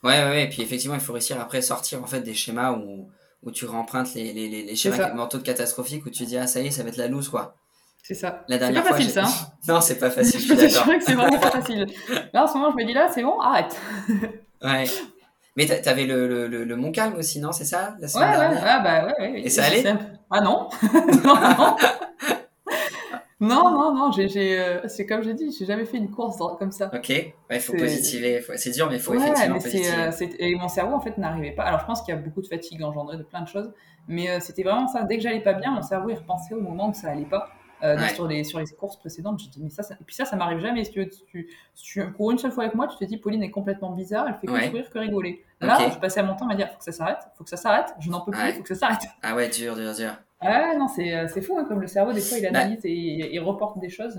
Ouais, 0.04 0.22
ouais, 0.22 0.28
ouais, 0.28 0.44
et 0.44 0.48
puis 0.48 0.60
effectivement, 0.60 0.94
il 0.94 1.00
faut 1.00 1.14
réussir 1.14 1.40
après 1.40 1.62
sortir 1.62 2.02
en 2.02 2.06
fait 2.06 2.20
des 2.20 2.34
schémas 2.34 2.72
où, 2.72 3.08
où 3.42 3.50
tu 3.50 3.64
rempruntes 3.64 4.12
les, 4.12 4.34
les, 4.34 4.48
les 4.48 4.76
schémas 4.76 5.14
mentaux 5.14 5.38
de 5.38 5.42
catastrophiques 5.42 6.04
où 6.04 6.10
tu 6.10 6.26
dis 6.26 6.36
ah 6.36 6.46
ça 6.46 6.60
y 6.60 6.66
est, 6.66 6.70
ça 6.70 6.82
va 6.82 6.90
être 6.90 6.98
la 6.98 7.08
loose 7.08 7.30
quoi. 7.30 7.56
C'est 8.06 8.14
ça. 8.14 8.44
La 8.48 8.58
dernière 8.58 8.82
pas 8.82 8.88
fois, 8.88 8.96
facile 8.98 9.12
ça. 9.12 9.24
Hein. 9.24 9.48
non, 9.68 9.80
c'est 9.80 9.98
pas 9.98 10.10
facile. 10.10 10.38
Je 10.38 10.54
suis 10.54 10.70
sûr 10.70 10.84
que 10.86 11.00
c'est 11.02 11.14
vraiment 11.14 11.38
pas 11.38 11.50
facile. 11.62 11.86
Là 12.34 12.44
en 12.44 12.46
ce 12.46 12.52
moment, 12.58 12.70
je 12.70 12.76
me 12.76 12.86
dis 12.86 12.92
là, 12.92 13.08
c'est 13.12 13.22
bon, 13.22 13.40
arrête. 13.40 13.74
ouais. 14.62 14.84
Mais 15.56 15.66
t'avais 15.66 16.04
le, 16.04 16.28
le, 16.28 16.46
le, 16.48 16.64
le 16.64 16.76
Mont 16.76 16.92
Calme 16.92 17.14
aussi, 17.14 17.40
non 17.40 17.52
C'est 17.52 17.64
ça 17.64 17.94
la 18.00 18.08
ouais, 18.08 18.54
ouais, 18.54 18.60
ah, 18.62 18.80
bah 18.80 19.06
ouais, 19.06 19.30
ouais, 19.32 19.40
Et 19.44 19.48
ça 19.48 19.64
allait 19.64 19.84
Ah 20.30 20.40
non, 20.40 20.68
non, 21.24 21.34
non. 21.34 21.76
Non, 23.40 23.70
non, 23.70 23.94
non, 23.94 24.10
j'ai, 24.12 24.58
euh, 24.58 24.80
c'est 24.88 25.06
comme 25.06 25.22
j'ai 25.22 25.34
dit, 25.34 25.54
j'ai 25.56 25.66
jamais 25.66 25.84
fait 25.84 25.96
une 25.98 26.10
course 26.10 26.38
comme 26.58 26.72
ça. 26.72 26.90
Ok, 26.94 27.10
il 27.10 27.60
faut 27.60 27.74
positiver, 27.74 28.42
c'est 28.56 28.70
dur, 28.70 28.88
mais 28.88 28.96
il 28.96 29.00
faut 29.00 29.14
effectivement 29.14 29.58
positiver. 29.58 29.92
Euh, 29.96 30.26
et 30.38 30.54
mon 30.54 30.68
cerveau, 30.68 30.94
en 30.94 31.00
fait, 31.00 31.18
n'arrivait 31.18 31.52
pas. 31.52 31.64
Alors, 31.64 31.80
je 31.80 31.84
pense 31.86 32.02
qu'il 32.02 32.14
y 32.14 32.18
a 32.18 32.20
beaucoup 32.20 32.42
de 32.42 32.46
fatigue 32.46 32.82
engendrée 32.82 33.16
de 33.16 33.22
plein 33.22 33.42
de 33.42 33.48
choses, 33.48 33.70
mais 34.08 34.30
euh, 34.30 34.40
c'était 34.40 34.62
vraiment 34.62 34.88
ça. 34.88 35.02
Dès 35.02 35.16
que 35.16 35.22
j'allais 35.22 35.42
pas 35.42 35.52
bien, 35.54 35.72
mon 35.72 35.82
cerveau, 35.82 36.10
il 36.10 36.16
repensait 36.16 36.54
au 36.54 36.60
moment 36.60 36.90
où 36.90 36.94
ça 36.94 37.10
allait 37.10 37.24
pas. 37.24 37.48
Sur, 38.14 38.26
les, 38.26 38.44
sur 38.44 38.58
les 38.58 38.66
courses 38.66 38.96
précédentes. 38.96 39.40
Je 39.40 39.48
dis, 39.48 39.60
mais 39.62 39.70
ça, 39.70 39.82
ça... 39.82 39.94
Et 39.94 40.04
puis 40.04 40.14
ça, 40.14 40.24
ça 40.24 40.36
m'arrive 40.36 40.60
jamais. 40.60 40.84
Si 40.84 40.90
tu, 40.92 41.10
tu, 41.30 41.48
tu, 41.74 42.12
cours 42.12 42.30
une 42.30 42.38
seule 42.38 42.52
fois 42.52 42.64
avec 42.64 42.74
moi, 42.74 42.86
tu 42.88 42.96
te 42.96 43.04
dis, 43.04 43.16
Pauline 43.16 43.42
est 43.42 43.50
complètement 43.50 43.90
bizarre, 43.90 44.26
elle 44.28 44.34
fait 44.34 44.46
que 44.46 44.66
sourire, 44.66 44.90
que 44.90 44.98
rigoler. 44.98 45.44
Là, 45.60 45.90
je 45.92 45.98
passais 45.98 46.22
mon 46.22 46.34
temps 46.34 46.48
à 46.48 46.52
me 46.52 46.56
dire, 46.56 46.68
faut 46.70 46.78
que 46.78 46.84
ça 46.84 46.92
s'arrête, 46.92 47.18
faut 47.36 47.44
que 47.44 47.50
ça 47.50 47.56
s'arrête, 47.56 47.94
je 47.98 48.10
n'en 48.10 48.20
peux 48.20 48.32
plus, 48.32 48.52
faut 48.52 48.62
que 48.62 48.68
ça 48.68 48.74
s'arrête. 48.74 49.02
Ah 49.22 49.34
ouais, 49.34 49.48
dur, 49.48 49.74
dur, 49.74 49.94
dur. 49.94 50.12
Ah 50.40 50.74
non, 50.76 50.88
c'est 50.88 51.42
fou, 51.42 51.58
hein, 51.58 51.64
comme 51.66 51.80
le 51.80 51.86
cerveau, 51.86 52.12
des 52.12 52.20
fois, 52.20 52.38
il 52.38 52.42
bah 52.42 52.60
analyse 52.60 52.84
et 52.84 53.34
il 53.34 53.40
reporte 53.40 53.78
des 53.78 53.88
choses. 53.88 54.18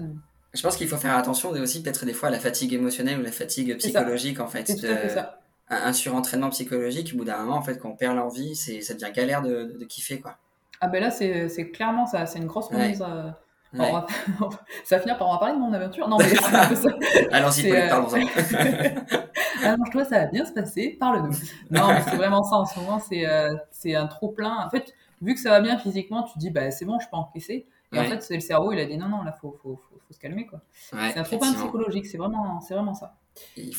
Je 0.56 0.62
pense 0.62 0.78
qu'il 0.78 0.88
faut 0.88 0.98
faire 0.98 1.18
attention 1.18 1.50
aussi 1.50 1.84
peut-être 1.84 2.06
des 2.06 2.14
fois 2.14 2.30
à 2.30 2.32
la 2.32 2.40
fatigue 2.40 2.74
émotionnelle 2.74 3.20
ou 3.20 3.24
la 3.24 3.32
fatigue 3.32 3.78
psychologique 3.78 4.40
en 4.40 4.48
fait. 4.48 4.66
C'est 4.68 5.10
ça. 5.10 5.40
Un, 5.68 5.94
surentraînement 5.94 6.52
psychologique, 6.52 7.12
au 7.16 7.18
bout 7.18 7.26
d'un 7.26 7.40
moment, 7.40 7.56
en 7.56 7.62
fait, 7.64 7.80
quand 7.80 7.90
on 7.90 7.96
perd 7.96 8.16
l'envie, 8.16 8.56
ça 8.56 8.94
devient 8.94 9.12
galère 9.12 9.42
de, 9.42 9.76
de, 9.80 9.86
kiffer 9.86 10.20
quoi. 10.20 10.38
Ah 10.80 10.88
ben 10.88 11.02
là, 11.02 11.10
c'est, 11.10 11.50
c'est 11.50 11.72
clairement 11.72 12.06
ça, 12.06 12.28
c'est 12.28 12.38
une 12.38 12.46
grosse 12.46 12.68
remise. 12.68 13.02
Euh, 13.02 13.32
ça 14.84 14.96
va 14.98 15.02
finir 15.02 15.18
par 15.18 15.30
en 15.30 15.38
parler 15.38 15.56
de 15.56 15.60
mon 15.60 15.74
aventure. 15.74 16.08
Non, 16.08 16.18
mais 16.18 16.30
c'est 16.30 16.56
un 16.56 16.68
peu 16.68 16.76
ça. 16.76 16.90
Allons-y, 17.32 17.72
euh... 17.72 17.90
parlons-en. 17.90 19.64
Alors, 19.64 19.90
toi, 19.92 20.06
ça 20.06 20.20
va 20.20 20.26
bien 20.26 20.46
se 20.46 20.52
passer, 20.52 20.98
parle-nous. 21.00 21.36
Non, 21.72 21.88
mais 21.88 22.02
c'est 22.02 22.16
vraiment 22.16 22.44
ça 22.44 22.58
en 22.58 22.66
ce 22.66 22.80
moment, 22.80 23.00
c'est, 23.00 23.26
euh, 23.26 23.56
un 23.86 24.08
trop 24.08 24.30
plein. 24.30 24.66
En 24.66 24.70
fait, 24.70 24.94
vu 25.22 25.34
que 25.34 25.40
ça 25.40 25.50
va 25.50 25.62
bien 25.62 25.78
physiquement, 25.78 26.24
tu 26.24 26.34
te 26.34 26.40
dis, 26.40 26.52
bah, 26.52 26.72
c'est 26.72 26.86
bon, 26.86 27.00
je 27.00 27.08
peux 27.10 27.18
encaisser. 27.18 27.68
Et 27.94 28.00
en 28.00 28.04
fait, 28.04 28.22
c'est 28.22 28.36
le 28.36 28.42
cerveau, 28.42 28.72
il 28.74 28.80
a 28.80 28.86
dit 28.86 28.98
non, 28.98 29.08
non, 29.08 29.24
là, 29.24 29.32
faut, 29.32 29.58
faut, 29.62 29.76
faut, 29.76 30.00
faut 30.06 30.14
se 30.14 30.20
calmer, 30.20 30.46
quoi. 30.46 30.62
c'est 30.74 31.18
un 31.18 31.24
trop 31.24 31.38
plein 31.38 31.54
psychologique, 31.54 32.06
c'est 32.06 32.18
vraiment, 32.18 32.60
vraiment 32.70 32.94
ça. 32.94 33.16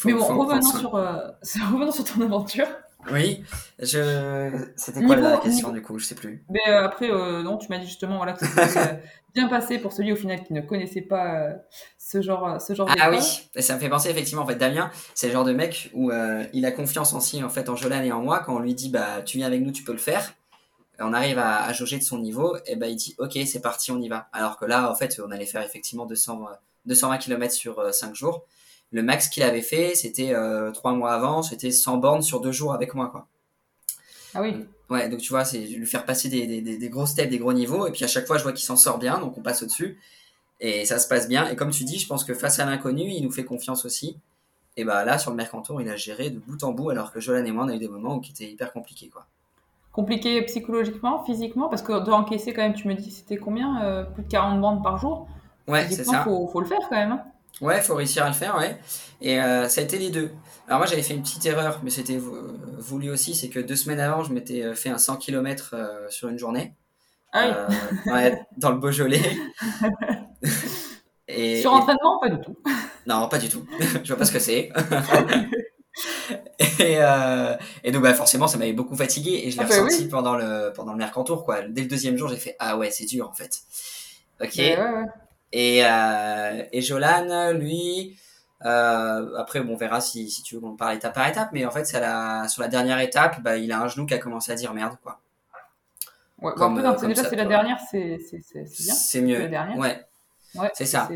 Mais 0.04 0.12
bon, 0.12 0.24
revenons, 0.24 0.62
sur, 0.62 0.94
euh, 0.94 1.28
revenons 1.72 1.92
sur 1.92 2.04
ton 2.04 2.20
aventure. 2.22 2.66
Oui, 3.12 3.42
je... 3.78 4.50
c'était 4.76 5.02
quoi 5.02 5.16
la 5.16 5.38
question 5.38 5.70
du 5.70 5.82
coup? 5.82 5.98
Je 5.98 6.04
sais 6.04 6.14
plus. 6.14 6.44
Mais 6.48 6.60
euh, 6.68 6.84
après, 6.84 7.10
euh, 7.10 7.42
non, 7.42 7.56
tu 7.56 7.68
m'as 7.68 7.78
dit 7.78 7.86
justement 7.86 8.16
voilà, 8.16 8.32
que 8.32 8.44
c'était 8.44 9.02
bien 9.34 9.48
passé 9.48 9.78
pour 9.78 9.92
celui 9.92 10.12
au 10.12 10.16
final 10.16 10.42
qui 10.42 10.52
ne 10.52 10.60
connaissait 10.60 11.02
pas 11.02 11.50
ce 11.98 12.22
genre, 12.22 12.60
ce 12.60 12.74
genre 12.74 12.88
Ah 13.00 13.10
oui, 13.10 13.18
ça 13.60 13.74
me 13.74 13.80
fait 13.80 13.88
penser 13.88 14.10
effectivement, 14.10 14.42
en 14.42 14.46
fait, 14.46 14.56
Damien, 14.56 14.90
c'est 15.14 15.28
le 15.28 15.32
genre 15.32 15.44
de 15.44 15.52
mec 15.52 15.90
où 15.94 16.10
il 16.52 16.66
a 16.66 16.72
confiance 16.72 17.12
en 17.12 17.20
si, 17.20 17.42
en 17.42 17.50
fait, 17.50 17.68
en 17.68 17.76
Jolan 17.76 18.02
et 18.02 18.12
en 18.12 18.22
moi, 18.22 18.40
quand 18.40 18.56
on 18.56 18.60
lui 18.60 18.74
dit, 18.74 18.90
bah, 18.90 19.22
tu 19.24 19.38
viens 19.38 19.46
avec 19.46 19.62
nous, 19.62 19.72
tu 19.72 19.82
peux 19.82 19.92
le 19.92 19.98
faire. 19.98 20.34
On 20.98 21.12
arrive 21.12 21.38
à, 21.38 21.64
à, 21.64 21.72
jauger 21.72 21.98
de 21.98 22.02
son 22.02 22.18
niveau, 22.18 22.56
et 22.66 22.76
ben 22.76 22.86
il 22.86 22.96
dit 22.96 23.14
ok 23.18 23.38
c'est 23.44 23.60
parti 23.60 23.90
on 23.90 24.00
y 24.00 24.08
va. 24.08 24.28
Alors 24.32 24.58
que 24.58 24.64
là 24.64 24.90
en 24.90 24.94
fait 24.94 25.20
on 25.22 25.30
allait 25.30 25.44
faire 25.44 25.62
effectivement 25.62 26.06
200, 26.06 26.46
220 26.86 27.18
km 27.18 27.54
sur 27.54 27.94
5 27.94 28.10
euh, 28.10 28.14
jours. 28.14 28.46
Le 28.96 29.02
max 29.02 29.28
qu'il 29.28 29.42
avait 29.42 29.60
fait 29.60 29.94
c'était 29.94 30.32
euh, 30.32 30.72
3 30.72 30.92
mois 30.92 31.12
avant, 31.12 31.42
c'était 31.42 31.70
100 31.70 31.98
bornes 31.98 32.22
sur 32.22 32.40
2 32.40 32.50
jours 32.50 32.72
avec 32.72 32.94
moi 32.94 33.08
quoi. 33.08 33.28
Ah 34.34 34.40
oui. 34.40 34.64
Ouais 34.88 35.10
donc 35.10 35.20
tu 35.20 35.28
vois 35.28 35.44
c'est 35.44 35.58
lui 35.58 35.86
faire 35.86 36.06
passer 36.06 36.30
des, 36.30 36.46
des, 36.46 36.78
des, 36.78 36.88
gros 36.88 37.04
steps, 37.04 37.28
des 37.28 37.38
gros 37.38 37.52
niveaux 37.52 37.86
et 37.86 37.92
puis 37.92 38.04
à 38.04 38.08
chaque 38.08 38.26
fois 38.26 38.38
je 38.38 38.42
vois 38.42 38.52
qu'il 38.52 38.64
s'en 38.64 38.76
sort 38.76 38.98
bien 38.98 39.18
donc 39.18 39.36
on 39.36 39.42
passe 39.42 39.62
au-dessus 39.62 39.98
et 40.60 40.86
ça 40.86 40.98
se 40.98 41.08
passe 41.08 41.28
bien 41.28 41.46
et 41.50 41.56
comme 41.56 41.70
tu 41.70 41.84
dis 41.84 41.98
je 41.98 42.06
pense 42.06 42.24
que 42.24 42.32
face 42.32 42.58
à 42.58 42.64
l'inconnu 42.64 43.10
il 43.10 43.22
nous 43.22 43.32
fait 43.32 43.44
confiance 43.44 43.84
aussi. 43.84 44.16
Et 44.78 44.84
bah 44.84 45.04
là 45.04 45.18
sur 45.18 45.30
le 45.30 45.36
Mercantour 45.36 45.82
il 45.82 45.88
a 45.90 45.96
géré 45.96 46.30
de 46.30 46.38
bout 46.38 46.64
en 46.64 46.72
bout 46.72 46.88
alors 46.88 47.12
que 47.12 47.20
Jolan 47.20 47.44
et 47.44 47.52
moi 47.52 47.64
on 47.64 47.68
a 47.68 47.74
eu 47.74 47.78
des 47.78 47.88
moments 47.88 48.16
où 48.16 48.20
qui 48.20 48.32
étaient 48.32 48.50
hyper 48.50 48.72
compliqués 48.72 49.08
quoi 49.08 49.26
compliqué 49.96 50.42
psychologiquement, 50.42 51.24
physiquement 51.24 51.68
Parce 51.70 51.80
que 51.80 52.04
d'encaisser 52.04 52.52
quand 52.52 52.60
même, 52.60 52.74
tu 52.74 52.86
me 52.86 52.92
dis, 52.92 53.10
c'était 53.10 53.38
combien 53.38 53.82
euh, 53.82 54.04
Plus 54.04 54.24
de 54.24 54.28
40 54.28 54.60
bandes 54.60 54.82
par 54.82 54.98
jour? 54.98 55.26
Ouais, 55.66 55.88
c'est 55.88 56.04
ça. 56.04 56.22
Faut, 56.22 56.46
faut 56.48 56.60
le 56.60 56.66
faire 56.66 56.86
quand 56.90 56.96
même. 56.96 57.12
Hein. 57.12 57.24
Ouais, 57.60 57.80
faut 57.80 57.94
réussir 57.94 58.24
à 58.24 58.28
le 58.28 58.34
faire, 58.34 58.56
ouais. 58.56 58.78
Et 59.20 59.40
euh, 59.40 59.68
ça 59.68 59.80
a 59.80 59.84
été 59.84 59.98
les 59.98 60.10
deux. 60.10 60.30
Alors 60.66 60.78
moi, 60.78 60.86
j'avais 60.86 61.02
fait 61.02 61.14
une 61.14 61.22
petite 61.22 61.46
erreur, 61.46 61.80
mais 61.82 61.90
c'était 61.90 62.20
voulu 62.78 63.10
aussi, 63.10 63.34
c'est 63.34 63.48
que 63.48 63.60
deux 63.60 63.76
semaines 63.76 64.00
avant, 64.00 64.22
je 64.22 64.32
m'étais 64.32 64.62
euh, 64.62 64.74
fait 64.74 64.90
un 64.90 64.98
100 64.98 65.16
km 65.16 65.74
sur 66.10 66.28
une 66.28 66.38
journée. 66.38 66.74
Ah 67.32 67.66
oui. 68.06 68.12
ouais, 68.12 68.46
dans 68.56 68.70
le 68.70 68.78
Beaujolais. 68.78 69.20
et, 71.28 71.60
sur 71.60 71.72
entraînement, 71.72 72.18
pas 72.20 72.28
du 72.28 72.40
tout. 72.40 72.56
Non, 73.06 73.28
pas 73.28 73.38
du 73.38 73.48
tout. 73.48 73.64
je 74.02 74.08
vois 74.08 74.16
pas 74.16 74.24
ce 74.24 74.32
que 74.32 74.40
c'est. 74.40 74.72
Et, 76.58 76.96
euh, 76.98 77.56
et 77.84 77.90
donc 77.90 78.02
bah 78.02 78.14
forcément 78.14 78.48
ça 78.48 78.58
m'avait 78.58 78.72
beaucoup 78.72 78.96
fatigué 78.96 79.42
et 79.44 79.50
je 79.50 79.58
l'ai 79.58 79.64
ah 79.64 79.68
bah 79.68 79.82
ressenti 79.82 80.08
pendant 80.08 80.36
le 80.36 80.72
pendant 80.74 80.92
le 80.92 80.98
Mercantour 80.98 81.44
quoi. 81.44 81.62
Dès 81.62 81.82
le 81.82 81.88
deuxième 81.88 82.16
jour 82.16 82.28
j'ai 82.28 82.36
fait 82.36 82.56
ah 82.58 82.76
ouais 82.76 82.90
c'est 82.90 83.06
dur 83.06 83.28
en 83.28 83.32
fait. 83.32 83.60
Ok. 84.42 84.60
Et 85.56 85.80
euh, 85.86 86.62
et 86.70 86.82
Jolan 86.82 87.52
lui 87.52 88.18
euh, 88.66 89.36
après 89.38 89.60
bon 89.60 89.72
on 89.72 89.76
verra 89.76 90.02
si 90.02 90.28
si 90.28 90.42
tu 90.42 90.54
veux 90.54 90.60
qu'on 90.60 90.76
parle 90.76 90.96
étape 90.96 91.14
par 91.14 91.26
étape 91.28 91.48
mais 91.52 91.64
en 91.64 91.70
fait 91.70 91.90
la 91.94 92.46
sur 92.46 92.60
la 92.60 92.68
dernière 92.68 93.00
étape 93.00 93.40
bah 93.40 93.56
il 93.56 93.72
a 93.72 93.80
un 93.80 93.88
genou 93.88 94.04
qui 94.04 94.12
a 94.12 94.18
commencé 94.18 94.52
à 94.52 94.54
dire 94.54 94.74
merde 94.74 94.96
quoi. 95.02 95.18
Ouais, 96.42 96.52
comme, 96.54 96.76
un 96.76 96.92
peu, 96.92 97.06
déjà 97.06 97.24
c'est 97.24 97.36
la 97.36 97.46
dernière 97.46 97.78
c'est 97.90 98.18
bien. 98.60 98.66
C'est 98.66 99.22
mieux. 99.22 99.48
Ouais. 99.78 100.04
Ouais. 100.54 100.70
C'est 100.74 100.84
ça. 100.84 101.08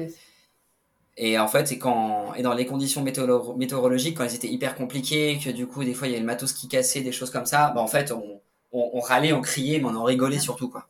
Et 1.18 1.38
en 1.38 1.48
fait, 1.48 1.66
c'est 1.66 1.78
quand 1.78 2.32
et 2.34 2.42
dans 2.42 2.54
les 2.54 2.64
conditions 2.64 3.02
météorologiques, 3.02 4.16
quand 4.16 4.24
elles 4.24 4.34
étaient 4.34 4.48
hyper 4.48 4.74
compliquées, 4.74 5.38
que 5.38 5.50
du 5.50 5.66
coup 5.66 5.84
des 5.84 5.92
fois 5.92 6.08
il 6.08 6.14
y 6.14 6.16
a 6.16 6.18
le 6.18 6.24
matos 6.24 6.54
qui 6.54 6.66
cassait, 6.66 7.02
des 7.02 7.12
choses 7.12 7.30
comme 7.30 7.44
ça, 7.44 7.72
bah 7.74 7.82
en 7.82 7.86
fait 7.86 8.10
on, 8.10 8.40
on, 8.72 9.00
râlait, 9.00 9.34
on 9.34 9.42
criait, 9.42 9.80
mais 9.80 9.84
on 9.84 9.96
en 9.96 10.04
rigolait 10.04 10.38
surtout 10.38 10.70
quoi. 10.70 10.88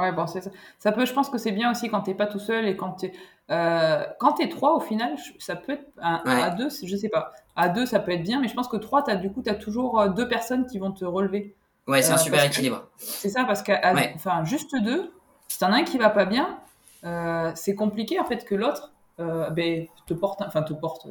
Ouais, 0.00 0.12
bon, 0.12 0.26
ça. 0.26 0.40
ça 0.78 0.92
peut, 0.92 1.04
je 1.04 1.12
pense 1.12 1.28
que 1.28 1.38
c'est 1.38 1.52
bien 1.52 1.70
aussi 1.70 1.88
quand 1.88 2.02
t'es 2.02 2.14
pas 2.14 2.26
tout 2.26 2.38
seul 2.38 2.66
et 2.66 2.76
quand 2.76 2.92
t'es 2.92 3.12
euh, 3.50 4.04
quand 4.18 4.32
t'es 4.32 4.48
trois 4.48 4.74
au 4.74 4.80
final, 4.80 5.16
ça 5.38 5.54
peut 5.54 5.72
être 5.72 5.86
à 6.00 6.50
deux, 6.50 6.68
je 6.68 6.96
sais 6.96 7.08
pas. 7.08 7.32
À 7.54 7.68
deux, 7.68 7.86
ça 7.86 8.00
peut 8.00 8.12
être 8.12 8.22
bien, 8.22 8.40
mais 8.40 8.48
je 8.48 8.54
pense 8.54 8.68
que 8.68 8.76
trois, 8.76 9.08
as 9.08 9.16
du 9.16 9.30
coup, 9.30 9.42
t'as 9.42 9.54
toujours 9.54 10.00
euh, 10.00 10.08
deux 10.08 10.28
personnes 10.28 10.66
qui 10.66 10.78
vont 10.78 10.92
te 10.92 11.04
relever. 11.04 11.54
Ouais, 11.86 12.02
c'est 12.02 12.12
un 12.12 12.16
euh, 12.16 12.18
super 12.18 12.44
équilibre. 12.44 12.88
C'est 12.96 13.28
ça, 13.28 13.44
parce 13.44 13.62
que 13.62 13.72
enfin 14.14 14.44
juste 14.44 14.74
deux, 14.82 15.12
si 15.48 15.58
t'en 15.58 15.72
as 15.72 15.76
un 15.76 15.84
qui 15.84 15.98
va 15.98 16.10
pas 16.10 16.24
bien, 16.24 16.58
euh, 17.04 17.52
c'est 17.54 17.74
compliqué 17.74 18.18
en 18.18 18.24
fait 18.24 18.44
que 18.44 18.54
l'autre 18.54 18.92
ben, 19.18 19.86
te 20.06 20.14
porte, 20.14 20.42
enfin 20.42 20.62
te 20.62 20.74
porte. 20.74 21.06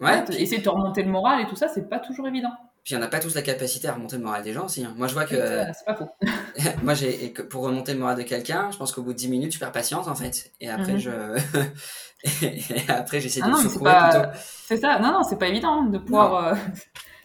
Ouais. 0.00 0.22
Essayer 0.38 0.58
de 0.58 0.64
te 0.64 0.68
remonter 0.68 1.02
le 1.02 1.10
moral 1.10 1.40
et 1.40 1.46
tout 1.46 1.56
ça, 1.56 1.68
c'est 1.68 1.88
pas 1.88 1.98
toujours 1.98 2.28
évident. 2.28 2.52
Puis 2.84 2.94
on 2.94 2.98
n'a 2.98 3.08
pas 3.08 3.18
tous 3.18 3.34
la 3.34 3.40
capacité 3.40 3.88
à 3.88 3.94
remonter 3.94 4.16
le 4.16 4.22
moral 4.22 4.42
des 4.42 4.52
gens 4.52 4.66
aussi. 4.66 4.84
Hein. 4.84 4.92
Moi, 4.96 5.08
je 5.08 5.14
vois 5.14 5.24
que. 5.24 5.36
C'est 5.36 5.86
pas 5.86 5.94
faux. 5.94 6.10
moi, 6.82 6.92
j'ai 6.92 7.30
pour 7.50 7.62
remonter 7.62 7.94
le 7.94 7.98
moral 7.98 8.18
de 8.18 8.22
quelqu'un, 8.22 8.70
je 8.70 8.76
pense 8.76 8.92
qu'au 8.92 9.02
bout 9.02 9.14
de 9.14 9.18
10 9.18 9.28
minutes, 9.28 9.52
tu 9.52 9.58
perds 9.58 9.72
patience 9.72 10.06
en 10.06 10.14
fait. 10.14 10.52
Et 10.60 10.68
après, 10.68 10.92
mhm. 10.92 10.98
je. 10.98 11.10
et 12.44 12.90
après, 12.90 13.20
j'essaie 13.20 13.40
ah 13.42 13.48
de 13.48 13.52
le 13.52 13.68
secouer 13.70 13.90
plutôt. 13.90 14.28
C'est 14.66 14.76
ça. 14.76 14.98
Non, 14.98 15.12
non, 15.12 15.22
c'est 15.22 15.38
pas 15.38 15.48
évident 15.48 15.84
de 15.84 15.96
pouvoir. 15.96 16.46
Euh, 16.46 16.54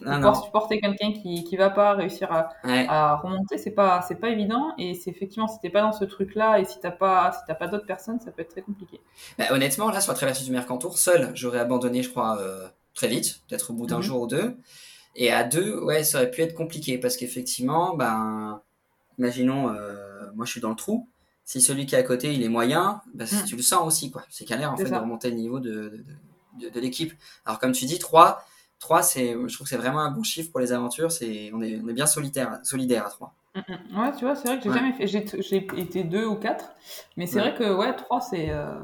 non, 0.00 0.34
supporter 0.34 0.80
quelqu'un 0.80 1.12
qui 1.12 1.44
qui 1.44 1.58
va 1.58 1.68
pas 1.68 1.92
réussir 1.92 2.32
à, 2.32 2.48
à 2.64 3.16
remonter 3.16 3.58
c'est 3.58 3.72
pas 3.72 4.00
c'est 4.08 4.14
pas 4.14 4.30
évident 4.30 4.72
et 4.78 4.94
c'est 4.94 5.10
effectivement 5.10 5.46
si 5.46 5.58
t'es 5.60 5.68
pas 5.68 5.82
dans 5.82 5.92
ce 5.92 6.06
truc 6.06 6.34
là 6.34 6.58
et 6.58 6.64
si 6.64 6.80
t'as 6.80 6.90
pas 6.90 7.32
si 7.32 7.40
t'as 7.46 7.54
pas 7.54 7.66
d'autres 7.66 7.84
personnes 7.84 8.18
ça 8.18 8.30
peut 8.30 8.40
être 8.40 8.48
très 8.48 8.62
compliqué 8.62 8.98
bah, 9.38 9.44
honnêtement 9.50 9.90
là 9.90 10.00
sur 10.00 10.12
la 10.12 10.16
traversée 10.16 10.44
du 10.44 10.52
Mercantour 10.52 10.96
seul 10.96 11.30
j'aurais 11.34 11.58
abandonné 11.58 12.02
je 12.02 12.08
crois 12.08 12.38
euh, 12.38 12.66
très 12.94 13.08
vite 13.08 13.42
peut-être 13.46 13.72
au 13.72 13.74
bout 13.74 13.86
d'un 13.86 13.98
mhm. 13.98 14.02
jour 14.02 14.22
ou 14.22 14.26
deux 14.26 14.56
et 15.16 15.30
à 15.32 15.44
deux 15.44 15.78
ouais 15.80 16.04
ça 16.04 16.18
aurait 16.18 16.30
pu 16.30 16.42
être 16.42 16.54
compliqué 16.54 16.98
parce 16.98 17.16
qu'effectivement 17.16 17.96
ben 17.96 18.60
imaginons 19.18 19.70
euh, 19.70 20.30
moi 20.34 20.46
je 20.46 20.52
suis 20.52 20.60
dans 20.60 20.70
le 20.70 20.76
trou 20.76 21.08
si 21.44 21.60
celui 21.60 21.86
qui 21.86 21.94
est 21.94 21.98
à 21.98 22.02
côté 22.02 22.32
il 22.32 22.42
est 22.42 22.48
moyen 22.48 23.00
ben, 23.14 23.26
mhm. 23.30 23.44
tu 23.44 23.56
le 23.56 23.62
sens 23.62 23.86
aussi 23.86 24.10
quoi 24.10 24.24
c'est 24.30 24.46
galère 24.46 24.72
en 24.72 24.76
fait 24.76 24.90
de 24.90 24.94
remonter 24.94 25.30
le 25.30 25.36
niveau 25.36 25.58
de, 25.60 25.70
de, 25.70 26.04
de, 26.60 26.68
de 26.70 26.80
l'équipe 26.80 27.12
alors 27.44 27.58
comme 27.58 27.72
tu 27.72 27.86
dis 27.86 27.98
trois 27.98 28.44
3, 28.80 29.02
c'est, 29.02 29.32
je 29.32 29.54
trouve 29.54 29.66
que 29.66 29.68
c'est 29.68 29.76
vraiment 29.76 30.00
un 30.00 30.10
bon 30.10 30.22
chiffre 30.22 30.50
pour 30.50 30.60
les 30.60 30.72
aventures. 30.72 31.12
C'est, 31.12 31.50
on, 31.54 31.62
est, 31.62 31.78
on 31.84 31.88
est 31.88 31.92
bien 31.92 32.06
solitaire, 32.06 32.58
solidaire 32.64 33.06
à 33.06 33.10
3. 33.10 33.34
Mm, 33.54 33.60
mm. 33.60 33.98
Ouais, 34.00 34.12
tu 34.16 34.24
vois, 34.24 34.34
c'est 34.34 34.48
vrai 34.48 34.58
que 34.58 34.64
j'ai 34.64 34.72
jamais 34.72 34.92
fait. 34.92 35.06
J'ai, 35.06 35.56
été 35.76 36.02
2 36.02 36.24
ou 36.26 36.34
4. 36.36 36.64
Mais 37.16 37.26
c'est 37.26 37.38
vrai 37.38 37.54
que 37.54 37.72
ouais, 37.72 37.94
3, 37.94 38.20
c'est. 38.20 38.50
Euh... 38.50 38.74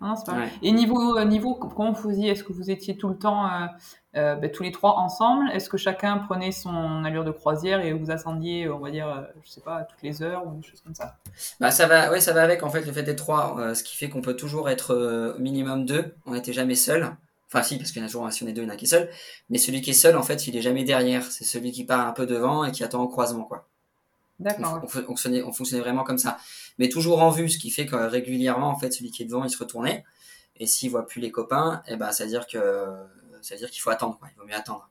c'est 0.00 0.26
pas 0.26 0.44
Et 0.62 0.72
niveau, 0.72 1.16
euh, 1.16 1.24
niveau, 1.24 1.54
comment 1.54 1.92
vous 1.92 2.10
faisiez? 2.10 2.30
Est-ce 2.30 2.44
que 2.44 2.52
vous 2.52 2.70
étiez 2.70 2.96
tout 2.96 3.08
le 3.08 3.16
temps, 3.16 3.46
euh, 3.46 3.66
euh, 4.16 4.34
ben, 4.36 4.50
tous 4.50 4.62
les 4.62 4.72
trois 4.72 4.98
ensemble? 4.98 5.50
Est-ce 5.52 5.68
que 5.68 5.76
chacun 5.76 6.18
prenait 6.18 6.52
son 6.52 7.04
allure 7.04 7.24
de 7.24 7.30
croisière 7.30 7.84
et 7.84 7.92
vous 7.92 8.10
ascendiez, 8.10 8.68
on 8.68 8.78
va 8.78 8.90
dire, 8.90 9.26
je 9.44 9.50
sais 9.50 9.60
pas, 9.60 9.84
toutes 9.84 10.02
les 10.02 10.22
heures 10.22 10.46
ou 10.46 10.54
des 10.54 10.62
choses 10.62 10.80
comme 10.80 10.94
ça? 10.94 11.16
Bah, 11.60 11.70
ça 11.70 11.86
va, 11.86 12.10
ouais, 12.10 12.20
ça 12.20 12.32
va 12.32 12.42
avec 12.42 12.62
en 12.62 12.70
fait 12.70 12.84
le 12.84 12.92
fait 12.92 13.02
d'être 13.02 13.18
trois, 13.18 13.74
ce 13.74 13.82
qui 13.82 13.96
fait 13.96 14.08
qu'on 14.08 14.22
peut 14.22 14.36
toujours 14.36 14.68
être 14.68 15.34
au 15.36 15.40
minimum 15.40 15.84
deux. 15.84 16.14
On 16.26 16.32
n'était 16.32 16.52
jamais 16.52 16.74
seul. 16.74 17.16
Enfin, 17.48 17.62
si, 17.62 17.78
parce 17.78 17.92
qu'il 17.92 18.00
y 18.00 18.04
en 18.04 18.06
a 18.06 18.10
toujours, 18.10 18.30
si 18.32 18.42
on 18.42 18.48
est 18.48 18.52
deux, 18.52 18.62
il 18.62 18.68
y 18.68 18.70
en 18.70 18.74
a 18.74 18.76
qui 18.76 18.86
est 18.86 18.88
seul. 18.88 19.08
Mais 19.50 19.58
celui 19.58 19.80
qui 19.80 19.90
est 19.90 19.94
seul, 19.94 20.16
en 20.16 20.22
fait, 20.22 20.46
il 20.48 20.56
est 20.56 20.62
jamais 20.62 20.84
derrière. 20.84 21.22
C'est 21.22 21.44
celui 21.44 21.70
qui 21.70 21.84
part 21.84 22.06
un 22.06 22.12
peu 22.12 22.26
devant 22.26 22.64
et 22.64 22.72
qui 22.72 22.82
attend 22.82 23.02
au 23.02 23.08
croisement, 23.08 23.44
quoi. 23.44 23.68
D'accord. 24.38 24.80
On, 24.82 24.86
fonctionnait, 24.86 25.42
on 25.42 25.52
fonctionnait 25.52 25.82
vraiment 25.82 26.04
comme 26.04 26.18
ça. 26.18 26.36
Mais 26.78 26.88
toujours 26.88 27.22
en 27.22 27.30
vue, 27.30 27.48
ce 27.48 27.58
qui 27.58 27.70
fait 27.70 27.86
que 27.86 27.96
régulièrement, 27.96 28.68
en 28.68 28.78
fait, 28.78 28.92
celui 28.92 29.10
qui 29.10 29.22
est 29.22 29.26
devant, 29.26 29.44
il 29.44 29.50
se 29.50 29.58
retournait. 29.58 30.04
Et 30.56 30.66
s'il 30.66 30.90
voit 30.90 31.06
plus 31.06 31.20
les 31.20 31.30
copains, 31.30 31.82
eh 31.86 31.96
ben, 31.96 32.12
ça 32.12 32.24
veut 32.24 32.30
dire 32.30 32.46
que, 32.46 32.86
ça 33.42 33.54
veut 33.54 33.58
dire 33.58 33.70
qu'il 33.70 33.80
faut 33.80 33.90
attendre, 33.90 34.18
quoi. 34.18 34.28
Il 34.34 34.38
vaut 34.38 34.46
mieux 34.46 34.54
attendre. 34.54 34.88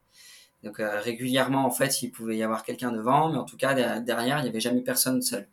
Donc, 0.64 0.80
euh, 0.80 1.00
régulièrement, 1.00 1.66
en 1.66 1.72
fait, 1.72 2.02
il 2.02 2.10
pouvait 2.10 2.38
y 2.38 2.44
avoir 2.44 2.64
quelqu'un 2.64 2.92
devant, 2.92 3.30
mais 3.30 3.38
en 3.38 3.46
tout 3.46 3.58
cas, 3.58 3.74
derrière, 4.00 4.40
il 4.40 4.44
n'y 4.44 4.50
avait 4.50 4.60
jamais 4.60 4.82
personne 4.82 5.22
seul. 5.22 5.48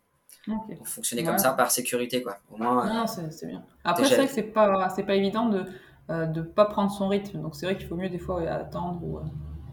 On 0.49 0.85
fonctionnait 0.85 1.23
comme 1.23 1.39
ça 1.39 1.53
par 1.53 1.71
sécurité, 1.71 2.23
quoi. 2.23 2.39
Au 2.51 2.57
moins. 2.57 2.87
Non, 2.93 3.07
c'est 3.07 3.47
bien. 3.47 3.63
Après, 3.85 4.05
c'est 4.05 4.17
vrai 4.17 4.27
que 4.27 4.33
c'est 4.33 4.43
pas, 4.43 4.89
c'est 4.89 5.05
pas 5.05 5.15
évident 5.15 5.47
de, 5.47 5.65
euh, 6.11 6.27
de 6.27 6.43
pas 6.43 6.65
prendre 6.65 6.91
son 6.91 7.09
rythme. 7.09 7.41
Donc 7.41 7.55
c'est 7.55 7.67
vrai 7.67 7.77
qu'il 7.77 7.87
faut 7.87 7.95
mieux 7.95 8.09
des 8.09 8.19
fois 8.19 8.43
attendre. 8.51 9.01
Ou, 9.05 9.19
euh, 9.19 9.23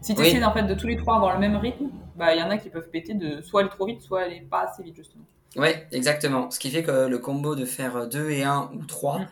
Si 0.02 0.14
tu 0.14 0.44
en 0.44 0.52
fait 0.52 0.62
de 0.62 0.74
tous 0.74 0.86
les 0.86 0.96
trois 0.96 1.16
avoir 1.16 1.34
le 1.34 1.40
même 1.40 1.56
rythme, 1.56 1.90
bah 2.16 2.34
il 2.34 2.40
y 2.40 2.42
en 2.42 2.50
a 2.50 2.56
qui 2.56 2.70
peuvent 2.70 2.88
péter 2.90 3.14
de 3.14 3.42
soit 3.42 3.60
aller 3.60 3.70
trop 3.70 3.86
vite, 3.86 4.00
soit 4.00 4.22
aller 4.22 4.40
pas 4.40 4.62
assez 4.62 4.82
vite 4.82 4.96
justement. 4.96 5.24
Ouais, 5.56 5.86
exactement. 5.92 6.50
Ce 6.50 6.58
qui 6.58 6.70
fait 6.70 6.82
que 6.82 7.08
le 7.08 7.18
combo 7.18 7.54
de 7.54 7.64
faire 7.64 8.06
2 8.08 8.30
et 8.30 8.44
1 8.44 8.70
ou 8.74 8.84
3, 8.84 9.18
mm. 9.18 9.26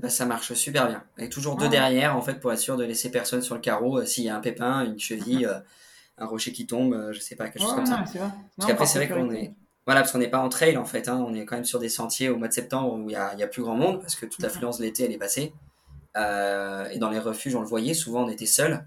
bah, 0.00 0.08
ça 0.08 0.26
marche 0.26 0.52
super 0.52 0.86
bien. 0.86 1.02
Et 1.18 1.28
toujours 1.28 1.56
deux 1.56 1.66
ah 1.66 1.70
derrière, 1.70 2.16
en 2.16 2.20
fait, 2.20 2.40
pour 2.40 2.52
être 2.52 2.58
sûr 2.58 2.76
de 2.76 2.84
laisser 2.84 3.10
personne 3.10 3.42
sur 3.42 3.54
le 3.54 3.60
carreau 3.60 3.98
euh, 3.98 4.04
s'il 4.04 4.24
y 4.24 4.28
a 4.28 4.36
un 4.36 4.40
pépin, 4.40 4.84
une 4.84 4.98
cheville, 4.98 5.46
euh, 5.46 5.58
un 6.18 6.26
rocher 6.26 6.52
qui 6.52 6.66
tombe, 6.66 6.92
euh, 6.92 7.12
je 7.12 7.20
sais 7.20 7.36
pas, 7.36 7.48
quelque 7.48 7.62
chose 7.62 7.74
comme 7.74 7.86
ça. 7.86 8.04
Parce 8.04 8.68
qu'après, 8.68 8.86
c'est 8.86 8.98
vrai 8.98 9.08
qu'on 9.08 9.30
est. 9.30 9.54
Voilà, 9.84 10.02
parce 10.02 10.12
qu'on 10.12 10.18
n'est 10.18 10.30
pas 10.30 10.38
en 10.38 10.48
trail 10.48 10.76
en 10.76 10.84
fait, 10.84 11.08
hein. 11.08 11.24
on 11.26 11.34
est 11.34 11.44
quand 11.44 11.56
même 11.56 11.64
sur 11.64 11.80
des 11.80 11.88
sentiers 11.88 12.28
au 12.28 12.36
mois 12.36 12.46
de 12.46 12.52
septembre 12.52 12.94
où 12.94 13.10
il 13.10 13.14
y 13.14 13.16
a, 13.16 13.46
plus 13.48 13.62
grand 13.62 13.74
monde 13.74 14.00
parce 14.00 14.14
que 14.14 14.26
toute 14.26 14.38
mm-hmm. 14.38 14.42
l'affluence 14.44 14.78
de 14.78 14.84
l'été 14.84 15.02
elle 15.02 15.10
est 15.10 15.18
passée. 15.18 15.52
et 16.14 16.98
dans 16.98 17.10
les 17.10 17.18
refuges, 17.18 17.56
on 17.56 17.60
le 17.60 17.66
voyait, 17.66 17.92
souvent 17.92 18.22
on 18.22 18.28
était 18.28 18.46
seul. 18.46 18.86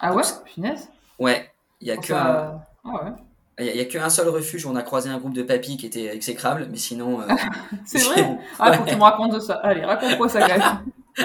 Ah 0.00 0.14
ouais, 0.14 0.22
finesse 0.46 0.88
Ouais, 1.18 1.50
il 1.80 1.88
y 1.88 1.90
a 1.90 1.96
que. 1.96 2.12
Ah 2.12 2.60
ouais. 2.84 3.12
Il 3.60 3.64
n'y 3.64 3.80
a, 3.80 3.84
qu'un 3.86 4.08
seul 4.08 4.28
refuge 4.28 4.64
où 4.64 4.70
on 4.70 4.76
a 4.76 4.82
croisé 4.82 5.10
un 5.10 5.18
groupe 5.18 5.34
de 5.34 5.42
papis 5.42 5.76
qui 5.76 5.86
était 5.86 6.14
exécrable, 6.14 6.68
mais 6.70 6.76
sinon. 6.76 7.20
Euh, 7.20 7.26
c'est 7.86 7.98
vrai 8.04 8.38
Ah, 8.58 8.72
faut 8.72 8.84
que 8.84 8.90
tu 8.90 8.96
me 8.96 9.02
racontes 9.02 9.34
de 9.34 9.40
ça. 9.40 9.54
Allez, 9.54 9.84
raconte-moi 9.84 10.28
ça, 10.28 10.46
quand 10.46 11.24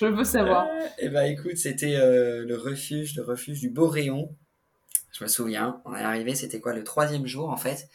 Je 0.00 0.06
veux 0.06 0.24
savoir. 0.24 0.66
Eh 0.98 1.08
ben, 1.08 1.22
écoute, 1.22 1.56
c'était 1.56 1.94
euh, 1.94 2.44
le 2.44 2.56
refuge, 2.56 3.14
le 3.14 3.22
refuge 3.22 3.60
du 3.60 3.70
Beau-Réon. 3.70 4.34
Je 5.12 5.22
me 5.22 5.28
souviens, 5.28 5.80
on 5.84 5.94
est 5.94 6.02
arrivé, 6.02 6.34
c'était 6.34 6.58
quoi, 6.58 6.74
le 6.74 6.82
troisième 6.82 7.26
jour, 7.26 7.50
en 7.50 7.56
fait. 7.56 7.88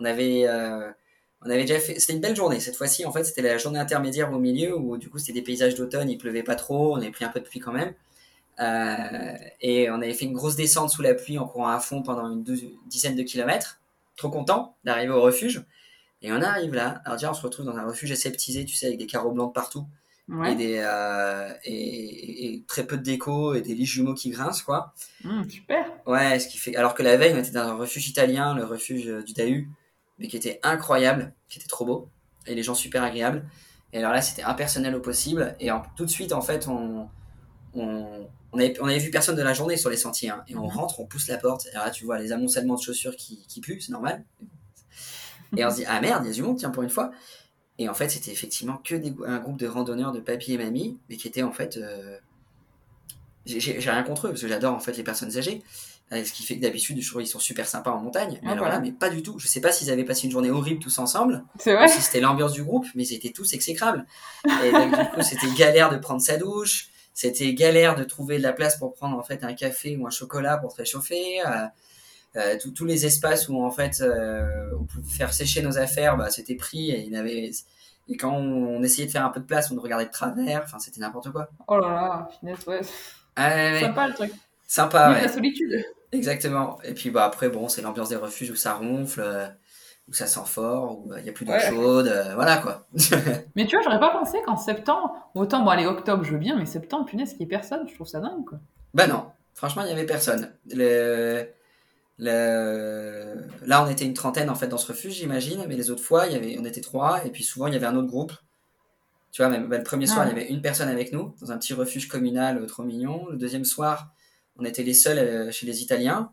On 0.00 0.06
avait, 0.06 0.44
euh, 0.46 0.88
on 1.42 1.50
avait 1.50 1.62
déjà 1.62 1.80
fait. 1.80 1.98
C'était 1.98 2.14
une 2.14 2.20
belle 2.20 2.36
journée. 2.36 2.60
Cette 2.60 2.76
fois-ci, 2.76 3.04
en 3.04 3.12
fait, 3.12 3.24
c'était 3.24 3.42
la 3.42 3.58
journée 3.58 3.78
intermédiaire 3.78 4.32
au 4.32 4.38
milieu 4.38 4.74
où, 4.78 4.96
du 4.96 5.10
coup, 5.10 5.18
c'était 5.18 5.32
des 5.32 5.42
paysages 5.42 5.74
d'automne, 5.74 6.08
il 6.08 6.16
pleuvait 6.16 6.42
pas 6.42 6.54
trop, 6.54 6.94
on 6.94 6.96
avait 6.96 7.10
pris 7.10 7.26
un 7.26 7.30
peu 7.30 7.40
de 7.40 7.44
pluie 7.44 7.60
quand 7.60 7.72
même. 7.72 7.92
Euh, 8.60 9.34
et 9.60 9.90
on 9.90 9.96
avait 9.96 10.14
fait 10.14 10.24
une 10.24 10.32
grosse 10.32 10.56
descente 10.56 10.90
sous 10.90 11.02
la 11.02 11.14
pluie 11.14 11.38
en 11.38 11.46
courant 11.46 11.68
à 11.68 11.80
fond 11.80 12.02
pendant 12.02 12.30
une 12.30 12.42
dizaine 12.86 13.16
de 13.16 13.22
kilomètres. 13.22 13.80
Trop 14.16 14.30
content 14.30 14.76
d'arriver 14.84 15.12
au 15.12 15.20
refuge. 15.20 15.64
Et 16.22 16.32
on 16.32 16.42
arrive 16.42 16.74
là. 16.74 17.00
Alors 17.04 17.16
déjà, 17.16 17.30
on 17.30 17.34
se 17.34 17.42
retrouve 17.42 17.66
dans 17.66 17.76
un 17.76 17.86
refuge 17.86 18.10
aseptisé, 18.10 18.64
tu 18.64 18.74
sais, 18.74 18.86
avec 18.86 18.98
des 18.98 19.06
carreaux 19.06 19.30
blancs 19.30 19.54
partout. 19.54 19.86
Et, 20.46 20.54
des, 20.56 20.82
euh, 20.84 21.54
et, 21.64 22.62
très 22.68 22.86
peu 22.86 22.98
de 22.98 23.02
déco 23.02 23.54
et 23.54 23.62
des 23.62 23.74
lits 23.74 23.86
jumeaux 23.86 24.12
qui 24.12 24.28
grincent, 24.28 24.62
quoi. 24.62 24.92
Mmh, 25.24 25.48
super. 25.48 25.86
Ouais, 26.04 26.38
ce 26.38 26.48
qui 26.48 26.58
fait. 26.58 26.76
Alors 26.76 26.92
que 26.92 27.02
la 27.02 27.16
veille, 27.16 27.32
on 27.34 27.38
était 27.38 27.52
dans 27.52 27.66
un 27.66 27.76
refuge 27.76 28.08
italien, 28.08 28.54
le 28.54 28.64
refuge 28.64 29.06
du 29.24 29.32
Dahu, 29.32 29.70
mais 30.18 30.28
qui 30.28 30.36
était 30.36 30.60
incroyable, 30.62 31.32
qui 31.48 31.58
était 31.58 31.68
trop 31.68 31.86
beau, 31.86 32.10
et 32.46 32.54
les 32.54 32.62
gens 32.62 32.74
super 32.74 33.02
agréables. 33.04 33.48
Et 33.94 33.98
alors 34.00 34.12
là, 34.12 34.20
c'était 34.20 34.42
impersonnel 34.42 34.94
au 34.94 35.00
possible. 35.00 35.56
Et 35.60 35.70
tout 35.96 36.04
de 36.04 36.10
suite, 36.10 36.34
en 36.34 36.42
fait, 36.42 36.68
on, 36.68 37.08
on, 37.72 38.28
on 38.52 38.58
avait, 38.58 38.74
on 38.80 38.86
avait 38.86 38.98
vu 38.98 39.10
personne 39.10 39.36
de 39.36 39.42
la 39.42 39.52
journée 39.52 39.76
sur 39.76 39.90
les 39.90 39.96
sentiers. 39.96 40.30
Hein. 40.30 40.42
et 40.48 40.56
on 40.56 40.62
mhm. 40.62 40.68
rentre, 40.68 41.00
on 41.00 41.06
pousse 41.06 41.28
la 41.28 41.38
porte. 41.38 41.66
Et 41.66 41.74
là, 41.74 41.90
tu 41.90 42.04
vois 42.04 42.18
les 42.18 42.32
amoncellements 42.32 42.76
de 42.76 42.82
chaussures 42.82 43.16
qui, 43.16 43.44
qui 43.46 43.60
puent, 43.60 43.80
c'est 43.80 43.92
normal. 43.92 44.24
Et 45.56 45.64
on 45.64 45.70
se 45.70 45.76
dit, 45.76 45.84
ah 45.86 46.00
merde, 46.00 46.24
il 46.24 46.28
y 46.28 46.30
a 46.30 46.34
du 46.34 46.42
monde, 46.42 46.58
tiens, 46.58 46.70
pour 46.70 46.82
une 46.82 46.90
fois. 46.90 47.10
Et 47.78 47.88
en 47.88 47.94
fait, 47.94 48.08
c'était 48.08 48.32
effectivement 48.32 48.78
que 48.84 48.94
des, 48.94 49.14
un 49.26 49.38
groupe 49.38 49.58
de 49.58 49.66
randonneurs 49.66 50.12
de 50.12 50.20
papy 50.20 50.52
et 50.52 50.58
mamie, 50.58 50.98
mais 51.08 51.16
qui 51.16 51.28
étaient 51.28 51.42
en 51.42 51.52
fait. 51.52 51.76
Euh, 51.76 52.18
j'ai 53.46 53.78
rien 53.78 54.02
contre 54.02 54.26
eux, 54.26 54.30
parce 54.30 54.42
que 54.42 54.48
j'adore 54.48 54.74
en 54.74 54.80
fait 54.80 54.96
les 54.96 55.04
personnes 55.04 55.34
âgées. 55.38 55.62
Euh, 56.12 56.24
ce 56.24 56.32
qui 56.32 56.42
fait 56.42 56.56
que 56.56 56.62
d'habitude, 56.62 57.00
je 57.00 57.08
trouve 57.08 57.22
qu'ils 57.22 57.30
sont 57.30 57.38
super 57.38 57.66
sympas 57.66 57.90
en 57.90 58.00
montagne. 58.00 58.40
Mais 58.42 58.50
alors 58.50 58.68
là, 58.68 58.80
mais 58.80 58.92
pas 58.92 59.10
du 59.10 59.22
tout. 59.22 59.38
Je 59.38 59.46
sais 59.46 59.60
pas 59.60 59.72
s'ils 59.72 59.90
avaient 59.90 60.04
passé 60.04 60.26
une 60.26 60.32
journée 60.32 60.50
horrible 60.50 60.80
tous 60.80 60.98
ensemble. 60.98 61.44
C'est 61.58 61.74
vrai. 61.74 61.88
si 61.88 62.00
c'était 62.02 62.20
l'ambiance 62.20 62.52
du 62.52 62.64
groupe, 62.64 62.86
mais 62.94 63.04
ils 63.06 63.14
étaient 63.14 63.32
tous 63.32 63.52
exécrables. 63.52 64.06
Et 64.64 64.72
donc, 64.72 64.90
du 64.90 65.04
coup, 65.10 65.22
c'était 65.22 65.48
galère 65.56 65.90
de 65.90 65.96
prendre 65.98 66.20
sa 66.20 66.36
douche 66.36 66.90
c'était 67.18 67.52
galère 67.52 67.96
de 67.96 68.04
trouver 68.04 68.38
de 68.38 68.44
la 68.44 68.52
place 68.52 68.76
pour 68.76 68.94
prendre 68.94 69.18
en 69.18 69.24
fait 69.24 69.42
un 69.42 69.52
café 69.52 69.96
ou 69.96 70.06
un 70.06 70.10
chocolat 70.10 70.56
pour 70.56 70.72
te 70.72 70.76
réchauffer. 70.76 71.40
Euh, 71.44 71.66
euh, 72.36 72.56
tous 72.76 72.84
les 72.84 73.06
espaces 73.06 73.48
où 73.48 73.60
en 73.60 73.72
fait 73.72 74.00
euh, 74.00 74.70
on 74.78 74.84
pouvait 74.84 75.10
faire 75.10 75.32
sécher 75.32 75.60
nos 75.60 75.78
affaires, 75.78 76.16
bah, 76.16 76.30
c'était 76.30 76.54
pris 76.54 76.92
et 76.92 77.00
il 77.00 77.16
avait 77.16 77.50
et 78.06 78.16
quand 78.16 78.32
on, 78.32 78.84
essayait 78.84 79.08
de 79.08 79.10
faire 79.10 79.24
un 79.24 79.30
peu 79.30 79.40
de 79.40 79.46
place, 79.46 79.68
on 79.72 79.74
nous 79.74 79.80
regardait 79.80 80.06
de 80.06 80.12
travers. 80.12 80.62
Enfin, 80.62 80.78
c'était 80.78 81.00
n'importe 81.00 81.32
quoi. 81.32 81.48
Oh 81.66 81.80
là 81.80 81.88
là, 81.88 82.28
finesse, 82.38 82.64
ouais. 82.68 82.82
Sympa 83.80 84.06
le 84.06 84.14
truc. 84.14 84.32
Sympa, 84.68 85.10
ouais. 85.10 85.22
La 85.22 85.28
solitude. 85.28 85.84
Exactement. 86.12 86.80
Et 86.84 86.94
puis 86.94 87.10
bah 87.10 87.24
après 87.24 87.48
bon, 87.48 87.68
c'est 87.68 87.82
l'ambiance 87.82 88.10
des 88.10 88.16
refuges 88.16 88.52
où 88.52 88.56
ça 88.56 88.74
ronfle 88.74 89.56
où 90.08 90.12
ça 90.12 90.26
sent 90.26 90.40
fort, 90.46 90.98
où 90.98 91.12
il 91.16 91.22
n'y 91.22 91.28
a 91.28 91.32
plus 91.32 91.44
d'eau 91.44 91.58
chaude, 91.58 92.08
euh, 92.08 92.34
voilà 92.34 92.56
quoi. 92.58 92.86
mais 93.56 93.66
tu 93.66 93.76
vois, 93.76 93.84
j'aurais 93.84 94.00
pas 94.00 94.10
pensé 94.10 94.38
qu'en 94.46 94.56
septembre, 94.56 95.14
autant 95.34 95.62
bon, 95.62 95.70
allez, 95.70 95.86
octobre, 95.86 96.24
je 96.24 96.32
veux 96.32 96.38
bien, 96.38 96.56
mais 96.56 96.66
septembre, 96.66 97.04
punaise, 97.04 97.30
qu'il 97.30 97.40
n'y 97.40 97.44
ait 97.44 97.48
personne, 97.48 97.86
je 97.88 97.94
trouve 97.94 98.06
ça 98.06 98.20
dingue 98.20 98.44
quoi. 98.44 98.58
Bah 98.94 99.06
non, 99.06 99.26
franchement, 99.54 99.82
il 99.82 99.86
n'y 99.86 99.92
avait 99.92 100.06
personne. 100.06 100.52
Le... 100.72 101.46
Le... 102.20 103.36
Là, 103.64 103.84
on 103.84 103.88
était 103.88 104.04
une 104.04 104.14
trentaine 104.14 104.50
en 104.50 104.56
fait 104.56 104.66
dans 104.66 104.78
ce 104.78 104.88
refuge, 104.88 105.12
j'imagine, 105.12 105.64
mais 105.68 105.76
les 105.76 105.90
autres 105.90 106.02
fois, 106.02 106.26
il 106.26 106.32
y 106.32 106.36
avait... 106.36 106.56
on 106.58 106.64
était 106.64 106.80
trois, 106.80 107.24
et 107.24 107.30
puis 107.30 107.44
souvent, 107.44 107.68
il 107.68 107.74
y 107.74 107.76
avait 107.76 107.86
un 107.86 107.94
autre 107.94 108.08
groupe. 108.08 108.32
Tu 109.30 109.42
vois, 109.42 109.50
même 109.50 109.68
bah, 109.68 109.76
le 109.76 109.84
premier 109.84 110.06
soir, 110.06 110.26
il 110.26 110.30
y 110.30 110.32
avait 110.32 110.48
une 110.48 110.62
personne 110.62 110.88
avec 110.88 111.12
nous, 111.12 111.34
dans 111.40 111.52
un 111.52 111.58
petit 111.58 111.74
refuge 111.74 112.08
communal 112.08 112.58
euh, 112.58 112.66
trop 112.66 112.82
mignon. 112.82 113.26
Le 113.30 113.36
deuxième 113.36 113.64
soir, 113.64 114.10
on 114.56 114.64
était 114.64 114.82
les 114.82 114.94
seuls 114.94 115.18
euh, 115.18 115.50
chez 115.52 115.66
les 115.66 115.82
Italiens. 115.82 116.32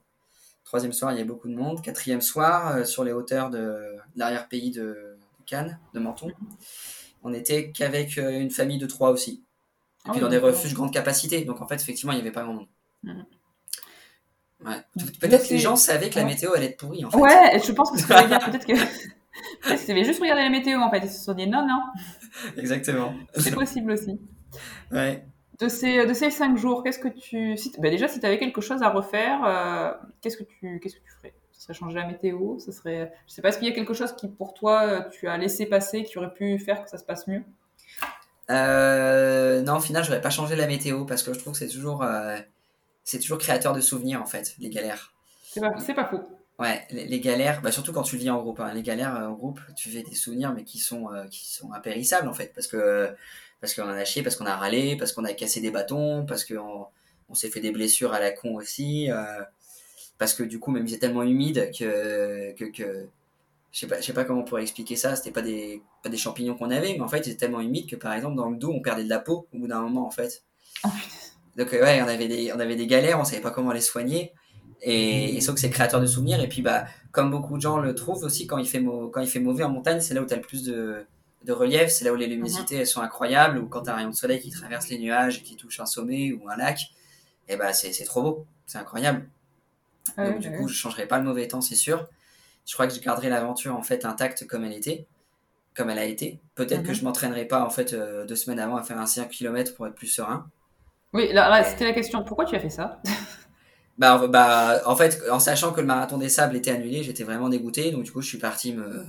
Troisième 0.65 0.93
soir, 0.93 1.11
il 1.11 1.15
y 1.15 1.19
avait 1.19 1.27
beaucoup 1.27 1.47
de 1.47 1.55
monde. 1.55 1.81
Quatrième 1.83 2.21
soir, 2.21 2.75
euh, 2.75 2.83
sur 2.83 3.03
les 3.03 3.11
hauteurs 3.11 3.51
de, 3.51 3.95
l'arrière-pays 4.15 4.71
de, 4.71 5.17
Cannes, 5.45 5.79
de 5.93 5.99
Menton, 5.99 6.31
on 7.23 7.29
n'était 7.29 7.71
qu'avec 7.71 8.17
euh, 8.17 8.31
une 8.31 8.49
famille 8.49 8.79
de 8.79 8.87
trois 8.87 9.11
aussi. 9.11 9.43
Et 10.07 10.09
puis 10.09 10.19
ah 10.19 10.23
dans 10.23 10.29
des 10.29 10.39
refuges 10.39 10.73
grande 10.73 10.91
capacité. 10.91 11.45
Donc 11.45 11.61
en 11.61 11.67
fait, 11.67 11.75
effectivement, 11.75 12.13
il 12.13 12.15
n'y 12.15 12.21
avait 12.21 12.31
pas 12.31 12.43
grand 12.43 12.53
monde. 12.53 12.67
Mhm. 13.03 13.25
Ouais. 14.65 14.81
Peut-être 15.19 15.47
que 15.47 15.53
les 15.53 15.59
gens 15.59 15.75
savaient 15.75 16.09
que 16.09 16.17
la 16.17 16.25
météo 16.25 16.53
allait 16.55 16.67
être 16.67 16.77
pourrie. 16.77 17.05
En 17.05 17.11
fait. 17.11 17.17
Ouais, 17.17 17.61
je 17.63 17.71
pense 17.71 17.91
que 17.91 17.99
c'est 17.99 18.07
peut-être 18.07 18.65
que. 18.65 18.73
Peut-être 19.61 19.81
qu'ils 19.81 19.91
avaient 19.91 20.05
juste 20.05 20.21
regardé 20.21 20.43
la 20.43 20.49
météo 20.49 20.79
en 20.79 20.89
fait. 20.89 20.99
Ils 20.99 21.09
se 21.09 21.23
sont 21.23 21.33
dit 21.33 21.45
non, 21.45 21.67
non. 21.67 21.81
Exactement. 22.57 23.13
C'est 23.35 23.53
possible 23.53 23.91
aussi. 23.91 24.19
Ouais. 24.91 25.25
De 25.59 25.69
ces, 25.69 26.05
de 26.05 26.13
ces 26.13 26.31
cinq 26.31 26.57
jours, 26.57 26.83
qu'est-ce 26.83 26.99
que 26.99 27.07
tu. 27.07 27.55
Si, 27.55 27.71
bah 27.79 27.89
déjà, 27.89 28.07
si 28.07 28.19
tu 28.19 28.25
avais 28.25 28.37
quelque 28.37 28.61
chose 28.61 28.81
à 28.81 28.89
refaire, 28.89 29.43
euh, 29.45 29.91
qu'est-ce, 30.21 30.37
que 30.37 30.43
tu, 30.43 30.79
qu'est-ce 30.79 30.95
que 30.95 31.01
tu 31.01 31.11
ferais? 31.11 31.33
Ça 31.53 31.61
serait 31.61 31.73
changer 31.73 31.95
la 31.97 32.07
météo 32.07 32.59
ça 32.59 32.71
serait... 32.73 33.13
Je 33.27 33.33
sais 33.33 33.41
pas, 33.41 33.49
est-ce 33.49 33.59
qu'il 33.59 33.67
y 33.67 33.71
a 33.71 33.73
quelque 33.73 33.93
chose 33.93 34.13
qui, 34.13 34.27
pour 34.27 34.53
toi, 34.53 34.83
euh, 34.83 35.01
tu 35.09 35.27
as 35.27 35.37
laissé 35.37 35.65
passer, 35.65 36.03
qui 36.03 36.17
aurait 36.17 36.33
pu 36.33 36.59
faire 36.59 36.83
que 36.83 36.89
ça 36.89 36.97
se 36.97 37.05
passe 37.05 37.27
mieux? 37.27 37.43
Euh, 38.51 39.61
Non, 39.61 39.77
au 39.77 39.79
final, 39.79 40.03
je 40.03 40.09
n'aurais 40.09 40.21
pas 40.21 40.29
changé 40.29 40.55
la 40.55 40.67
météo 40.67 41.05
parce 41.05 41.23
que 41.23 41.33
je 41.33 41.39
trouve 41.39 41.53
que 41.53 41.59
c'est 41.59 41.69
toujours, 41.69 42.05
c'est 43.03 43.19
toujours 43.19 43.37
créateur 43.37 43.73
de 43.73 43.81
souvenirs, 43.81 44.21
en 44.21 44.25
fait, 44.25 44.55
les 44.59 44.69
galères. 44.69 45.13
C'est 45.43 45.61
pas, 45.61 45.77
c'est 45.79 45.93
pas 45.93 46.05
faux. 46.05 46.21
Ouais, 46.57 46.87
les, 46.89 47.19
galères, 47.19 47.61
bah 47.61 47.71
surtout 47.71 47.91
quand 47.91 48.03
tu 48.03 48.15
vis 48.15 48.29
en 48.29 48.41
groupe. 48.41 48.61
Hein, 48.61 48.73
les 48.73 48.81
galères 48.81 49.13
en 49.13 49.33
groupe, 49.33 49.59
tu 49.75 49.89
fais 49.89 50.03
des 50.03 50.15
souvenirs, 50.15 50.53
mais 50.53 50.63
qui 50.63 50.79
sont, 50.79 51.09
qui 51.29 51.51
sont 51.51 51.73
impérissables, 51.73 52.29
en 52.29 52.33
fait. 52.33 52.53
Parce 52.53 52.67
que 52.67 53.13
parce 53.61 53.73
qu'on 53.73 53.83
en 53.83 53.89
a 53.89 54.05
chié, 54.05 54.21
parce 54.21 54.35
qu'on 54.35 54.45
a 54.45 54.55
râlé, 54.55 54.95
parce 54.95 55.11
qu'on 55.11 55.25
a 55.25 55.33
cassé 55.33 55.59
des 55.59 55.71
bâtons, 55.71 56.25
parce 56.25 56.45
qu'on 56.45 56.87
on, 57.29 57.33
s'est 57.33 57.49
fait 57.49 57.61
des 57.61 57.71
blessures 57.71 58.13
à 58.13 58.19
la 58.19 58.31
con 58.31 58.55
aussi, 58.55 59.09
euh, 59.11 59.41
parce 60.17 60.33
que 60.33 60.43
du 60.43 60.59
coup, 60.59 60.71
même 60.71 60.87
c'est 60.87 60.99
tellement 60.99 61.23
humide 61.23 61.71
que, 61.77 62.53
que, 62.53 62.65
que 62.65 63.07
je 63.71 63.79
sais 63.79 63.87
pas, 63.87 63.99
je 63.99 64.05
sais 64.05 64.13
pas 64.13 64.23
comment 64.23 64.41
on 64.41 64.43
pourrait 64.43 64.61
expliquer 64.61 64.95
ça. 64.95 65.15
C'était 65.15 65.31
pas 65.31 65.41
des, 65.41 65.81
pas 66.03 66.09
des 66.09 66.17
champignons 66.17 66.55
qu'on 66.55 66.69
avait, 66.69 66.93
mais 66.93 67.01
en 67.01 67.07
fait, 67.07 67.23
c'était 67.23 67.37
tellement 67.37 67.59
humide 67.59 67.89
que 67.89 67.95
par 67.95 68.13
exemple, 68.13 68.35
dans 68.35 68.49
le 68.49 68.57
dos, 68.57 68.71
on 68.71 68.81
perdait 68.81 69.03
de 69.03 69.09
la 69.09 69.19
peau 69.19 69.47
au 69.53 69.57
bout 69.57 69.67
d'un 69.67 69.81
moment, 69.81 70.05
en 70.05 70.11
fait. 70.11 70.43
Oh, 70.85 70.89
Donc, 71.57 71.71
ouais, 71.71 72.01
on 72.01 72.07
avait 72.07 72.27
des, 72.27 72.53
on 72.53 72.59
avait 72.59 72.75
des 72.75 72.87
galères, 72.87 73.19
on 73.19 73.25
savait 73.25 73.41
pas 73.41 73.51
comment 73.51 73.71
les 73.71 73.81
soigner. 73.81 74.33
Et, 74.81 75.35
et 75.35 75.41
sauf 75.41 75.55
que 75.55 75.61
c'est 75.61 75.69
créateur 75.69 76.01
de 76.01 76.05
souvenirs. 76.05 76.39
Et 76.41 76.47
puis, 76.47 76.61
bah, 76.61 76.85
comme 77.11 77.31
beaucoup 77.31 77.57
de 77.57 77.61
gens 77.61 77.79
le 77.79 77.95
trouvent 77.95 78.23
aussi, 78.23 78.45
quand 78.45 78.57
il 78.57 78.67
fait, 78.67 78.83
quand 78.83 79.21
il 79.21 79.27
fait 79.27 79.39
mauvais 79.39 79.63
en 79.63 79.69
montagne, 79.69 80.01
c'est 80.01 80.13
là 80.13 80.21
où 80.21 80.25
tu 80.25 80.33
as 80.33 80.37
le 80.37 80.41
plus 80.41 80.63
de, 80.63 81.05
de 81.45 81.53
relief, 81.53 81.89
c'est 81.89 82.03
là 82.05 82.11
où 82.11 82.15
les 82.15 82.27
luminosités 82.27 82.75
elles 82.75 82.87
sont 82.87 83.01
incroyables, 83.01 83.57
ou 83.57 83.67
quand 83.67 83.83
tu 83.83 83.89
as 83.89 83.93
un 83.93 83.97
rayon 83.97 84.09
de 84.09 84.15
soleil 84.15 84.39
qui 84.41 84.49
traverse 84.49 84.89
les 84.89 84.99
nuages 84.99 85.37
et 85.37 85.41
qui 85.41 85.55
touche 85.55 85.79
un 85.79 85.85
sommet 85.85 86.33
ou 86.33 86.49
un 86.49 86.57
lac, 86.57 86.81
et 87.47 87.53
eh 87.53 87.57
ben 87.57 87.71
c'est 87.73 87.91
trop 88.03 88.23
beau, 88.23 88.45
c'est 88.65 88.79
incroyable. 88.79 89.29
Donc 90.17 90.39
du 90.39 90.51
coup, 90.51 90.67
je 90.67 90.73
changerai 90.73 91.07
pas 91.07 91.19
le 91.19 91.23
mauvais 91.23 91.47
temps, 91.47 91.61
c'est 91.61 91.75
sûr. 91.75 92.07
Je 92.65 92.73
crois 92.73 92.87
que 92.87 92.93
je 92.93 92.99
garderai 92.99 93.29
l'aventure 93.29 93.75
en 93.75 93.83
fait 93.83 94.05
intacte 94.05 94.47
comme 94.47 94.65
elle 94.65 94.73
était, 94.73 95.05
comme 95.75 95.89
elle 95.89 95.99
a 95.99 96.05
été. 96.05 96.39
Peut-être 96.55 96.81
que 96.81 96.89
mhm. 96.89 96.95
je 96.95 97.03
m'entraînerai 97.03 97.45
pas 97.45 97.63
en 97.63 97.69
fait 97.69 97.93
euh, 97.93 98.25
deux 98.25 98.35
semaines 98.35 98.59
avant 98.59 98.77
à 98.77 98.83
faire 98.83 98.97
un 98.97 99.05
5 99.05 99.29
km 99.29 99.75
pour 99.75 99.85
être 99.85 99.95
plus 99.95 100.07
serein. 100.07 100.49
Oui, 101.13 101.31
là, 101.31 101.63
c'était 101.63 101.85
la 101.85 101.93
question. 101.93 102.23
Pourquoi 102.23 102.45
tu 102.45 102.55
as 102.55 102.59
fait 102.59 102.69
ça? 102.69 103.01
bah, 103.97 104.27
bah, 104.27 104.81
en 104.85 104.95
fait, 104.95 105.21
en 105.31 105.39
sachant 105.39 105.71
que 105.71 105.81
le 105.81 105.87
marathon 105.87 106.17
des 106.17 106.29
sables 106.29 106.55
était 106.55 106.71
annulé, 106.71 107.03
j'étais 107.03 107.23
vraiment 107.23 107.49
dégoûté. 107.49 107.91
Donc 107.91 108.03
du 108.03 108.11
coup, 108.11 108.21
je 108.21 108.27
suis 108.27 108.37
parti 108.37 108.73
me 108.73 109.05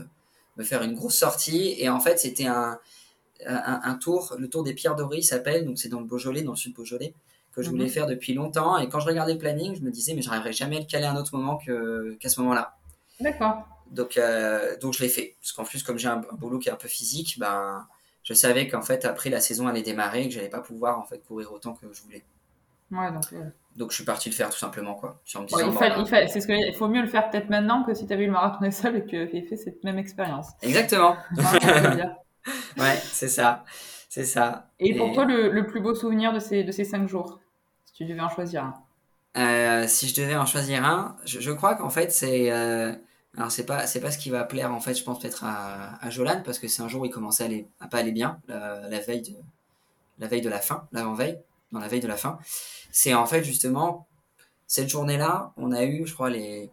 me 0.56 0.64
faire 0.64 0.82
une 0.82 0.94
grosse 0.94 1.16
sortie. 1.16 1.74
Et 1.78 1.88
en 1.88 2.00
fait, 2.00 2.18
c'était 2.18 2.46
un, 2.46 2.78
un, 3.46 3.94
tour, 3.94 4.34
le 4.38 4.48
tour 4.48 4.62
des 4.62 4.74
Pierres 4.74 4.96
Dorées 4.96 5.22
s'appelle, 5.22 5.64
donc 5.64 5.78
c'est 5.78 5.88
dans 5.88 6.00
le 6.00 6.06
Beaujolais, 6.06 6.42
dans 6.42 6.52
le 6.52 6.56
sud 6.56 6.74
Beaujolais, 6.74 7.14
que 7.52 7.62
je 7.62 7.70
voulais 7.70 7.84
mhm. 7.84 7.90
faire 7.90 8.06
depuis 8.06 8.34
longtemps. 8.34 8.78
Et 8.78 8.88
quand 8.88 9.00
je 9.00 9.06
regardais 9.06 9.34
le 9.34 9.38
planning, 9.38 9.76
je 9.76 9.82
me 9.82 9.90
disais, 9.90 10.14
mais 10.14 10.22
j'arriverai 10.22 10.52
jamais 10.52 10.76
à 10.76 10.80
le 10.80 10.86
caler 10.86 11.04
à 11.04 11.12
un 11.12 11.16
autre 11.16 11.36
moment 11.36 11.58
qu'à 11.58 12.28
ce 12.28 12.40
moment-là. 12.40 12.76
D'accord. 13.20 13.66
Donc, 13.90 14.16
euh, 14.16 14.76
donc 14.78 14.94
je 14.94 15.02
l'ai 15.02 15.08
fait. 15.08 15.36
Parce 15.40 15.52
qu'en 15.52 15.64
plus, 15.64 15.82
comme 15.82 15.98
j'ai 15.98 16.08
un, 16.08 16.22
boulot 16.32 16.58
qui 16.58 16.68
est 16.68 16.72
un 16.72 16.76
peu 16.76 16.88
physique, 16.88 17.38
ben, 17.38 17.86
je 18.24 18.34
savais 18.34 18.68
qu'en 18.68 18.82
fait, 18.82 19.04
après 19.04 19.30
la 19.30 19.40
saison 19.40 19.68
allait 19.68 19.82
démarrer 19.82 20.22
et 20.22 20.28
que 20.28 20.34
j'allais 20.34 20.48
pas 20.48 20.60
pouvoir 20.60 20.98
en 20.98 21.04
fait 21.04 21.18
courir 21.18 21.52
autant 21.52 21.74
que 21.74 21.86
je 21.92 22.02
voulais. 22.02 22.24
Ouais, 22.90 23.12
donc, 23.12 23.32
euh, 23.32 23.48
Donc 23.76 23.90
je 23.90 23.96
suis 23.96 24.04
parti 24.04 24.30
le 24.30 24.34
faire 24.34 24.48
tout 24.50 24.58
simplement 24.58 24.94
quoi. 24.94 25.20
il, 25.34 25.38
c'est 25.38 26.40
ce 26.40 26.46
que, 26.46 26.52
il 26.52 26.74
faut 26.74 26.88
mieux 26.88 27.02
le 27.02 27.08
faire 27.08 27.30
peut-être 27.30 27.50
maintenant 27.50 27.84
que 27.84 27.92
si 27.94 28.06
tu 28.06 28.12
avais 28.12 28.24
eu 28.24 28.26
le 28.26 28.32
marathon 28.32 28.64
des 28.64 28.70
sables 28.70 28.96
et 28.96 29.02
que 29.04 29.10
tu 29.10 29.16
avais 29.16 29.42
fait 29.42 29.56
cette 29.56 29.84
même 29.84 29.98
expérience. 29.98 30.48
Exactement. 30.62 31.16
ouais, 32.78 32.96
c'est 33.02 33.28
ça. 33.28 33.64
C'est 34.08 34.24
ça. 34.24 34.70
Et, 34.78 34.96
pour 34.96 35.12
toi, 35.12 35.26
le, 35.26 35.66
plus 35.66 35.80
beau 35.80 35.94
souvenir 35.94 36.32
de 36.32 36.38
ces, 36.38 36.64
de 36.64 36.72
ces 36.72 36.84
cinq 36.84 37.06
jours, 37.08 37.38
si 37.84 37.92
tu 37.92 38.04
devais 38.06 38.20
en 38.20 38.30
choisir 38.30 38.64
un? 38.64 38.74
Euh, 39.36 39.86
Si 39.86 40.08
je 40.08 40.18
devais 40.18 40.36
en 40.36 40.46
choisir 40.46 40.84
un, 40.84 41.16
je, 41.26 41.52
crois 41.52 41.74
qu'en 41.74 41.90
fait, 41.90 42.10
c'est. 42.10 42.50
Euh, 42.50 42.94
alors, 43.36 43.50
c'est 43.50 43.66
pas, 43.66 43.86
c'est 43.86 44.00
pas 44.00 44.10
ce 44.10 44.16
qui 44.16 44.30
va 44.30 44.44
plaire, 44.44 44.72
en 44.72 44.80
fait, 44.80 44.94
je 44.94 45.04
pense 45.04 45.18
peut-être 45.18 45.44
à, 45.44 46.02
à 46.02 46.08
Jolan, 46.08 46.40
parce 46.42 46.58
que 46.58 46.68
c'est 46.68 46.80
un 46.80 46.88
jour 46.88 47.02
où 47.02 47.04
il 47.04 47.10
commençait 47.10 47.42
à, 47.42 47.46
aller, 47.46 47.68
à 47.80 47.88
pas 47.88 47.98
aller 47.98 48.12
bien, 48.12 48.40
la, 48.48 48.88
la, 48.88 49.00
veille, 49.00 49.20
de, 49.20 49.36
la 50.18 50.28
veille 50.28 50.40
de 50.40 50.48
la 50.48 50.60
fin, 50.60 50.88
l'avant-veille, 50.92 51.38
dans 51.76 51.82
la 51.82 51.88
veille 51.88 52.00
de 52.00 52.08
la 52.08 52.16
fin. 52.16 52.38
C'est 52.90 53.14
en 53.14 53.26
fait, 53.26 53.44
justement, 53.44 54.08
cette 54.66 54.88
journée-là, 54.88 55.52
on 55.56 55.72
a 55.72 55.84
eu, 55.84 56.06
je 56.06 56.14
crois, 56.14 56.30
les 56.30 56.70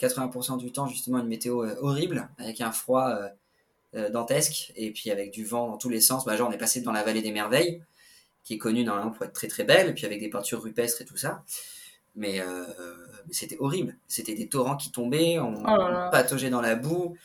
80% 0.00 0.58
du 0.58 0.72
temps, 0.72 0.86
justement, 0.86 1.18
une 1.18 1.28
météo 1.28 1.64
euh, 1.64 1.74
horrible, 1.80 2.28
avec 2.38 2.60
un 2.60 2.72
froid 2.72 3.18
euh, 3.94 4.10
dantesque 4.10 4.72
et 4.76 4.90
puis 4.90 5.10
avec 5.10 5.30
du 5.30 5.44
vent 5.44 5.68
dans 5.68 5.78
tous 5.78 5.88
les 5.88 6.00
sens. 6.00 6.24
Bah, 6.24 6.36
genre, 6.36 6.48
on 6.48 6.52
est 6.52 6.58
passé 6.58 6.80
dans 6.82 6.92
la 6.92 7.02
vallée 7.02 7.22
des 7.22 7.32
merveilles, 7.32 7.82
qui 8.44 8.54
est 8.54 8.58
connue 8.58 8.84
normalement 8.84 9.10
pour 9.10 9.24
être 9.24 9.32
très 9.32 9.48
très 9.48 9.64
belle, 9.64 9.88
et 9.88 9.94
puis 9.94 10.06
avec 10.06 10.20
des 10.20 10.28
peintures 10.28 10.62
rupestres 10.62 11.02
et 11.02 11.04
tout 11.04 11.16
ça. 11.16 11.42
Mais, 12.14 12.40
euh, 12.40 12.64
c'était 13.30 13.56
horrible. 13.58 13.96
C'était 14.06 14.34
des 14.34 14.48
torrents 14.48 14.76
qui 14.76 14.90
tombaient, 14.92 15.38
on, 15.38 15.62
oh 15.64 16.10
pataugeait 16.12 16.50
dans 16.50 16.60
la 16.60 16.74
boue. 16.74 17.16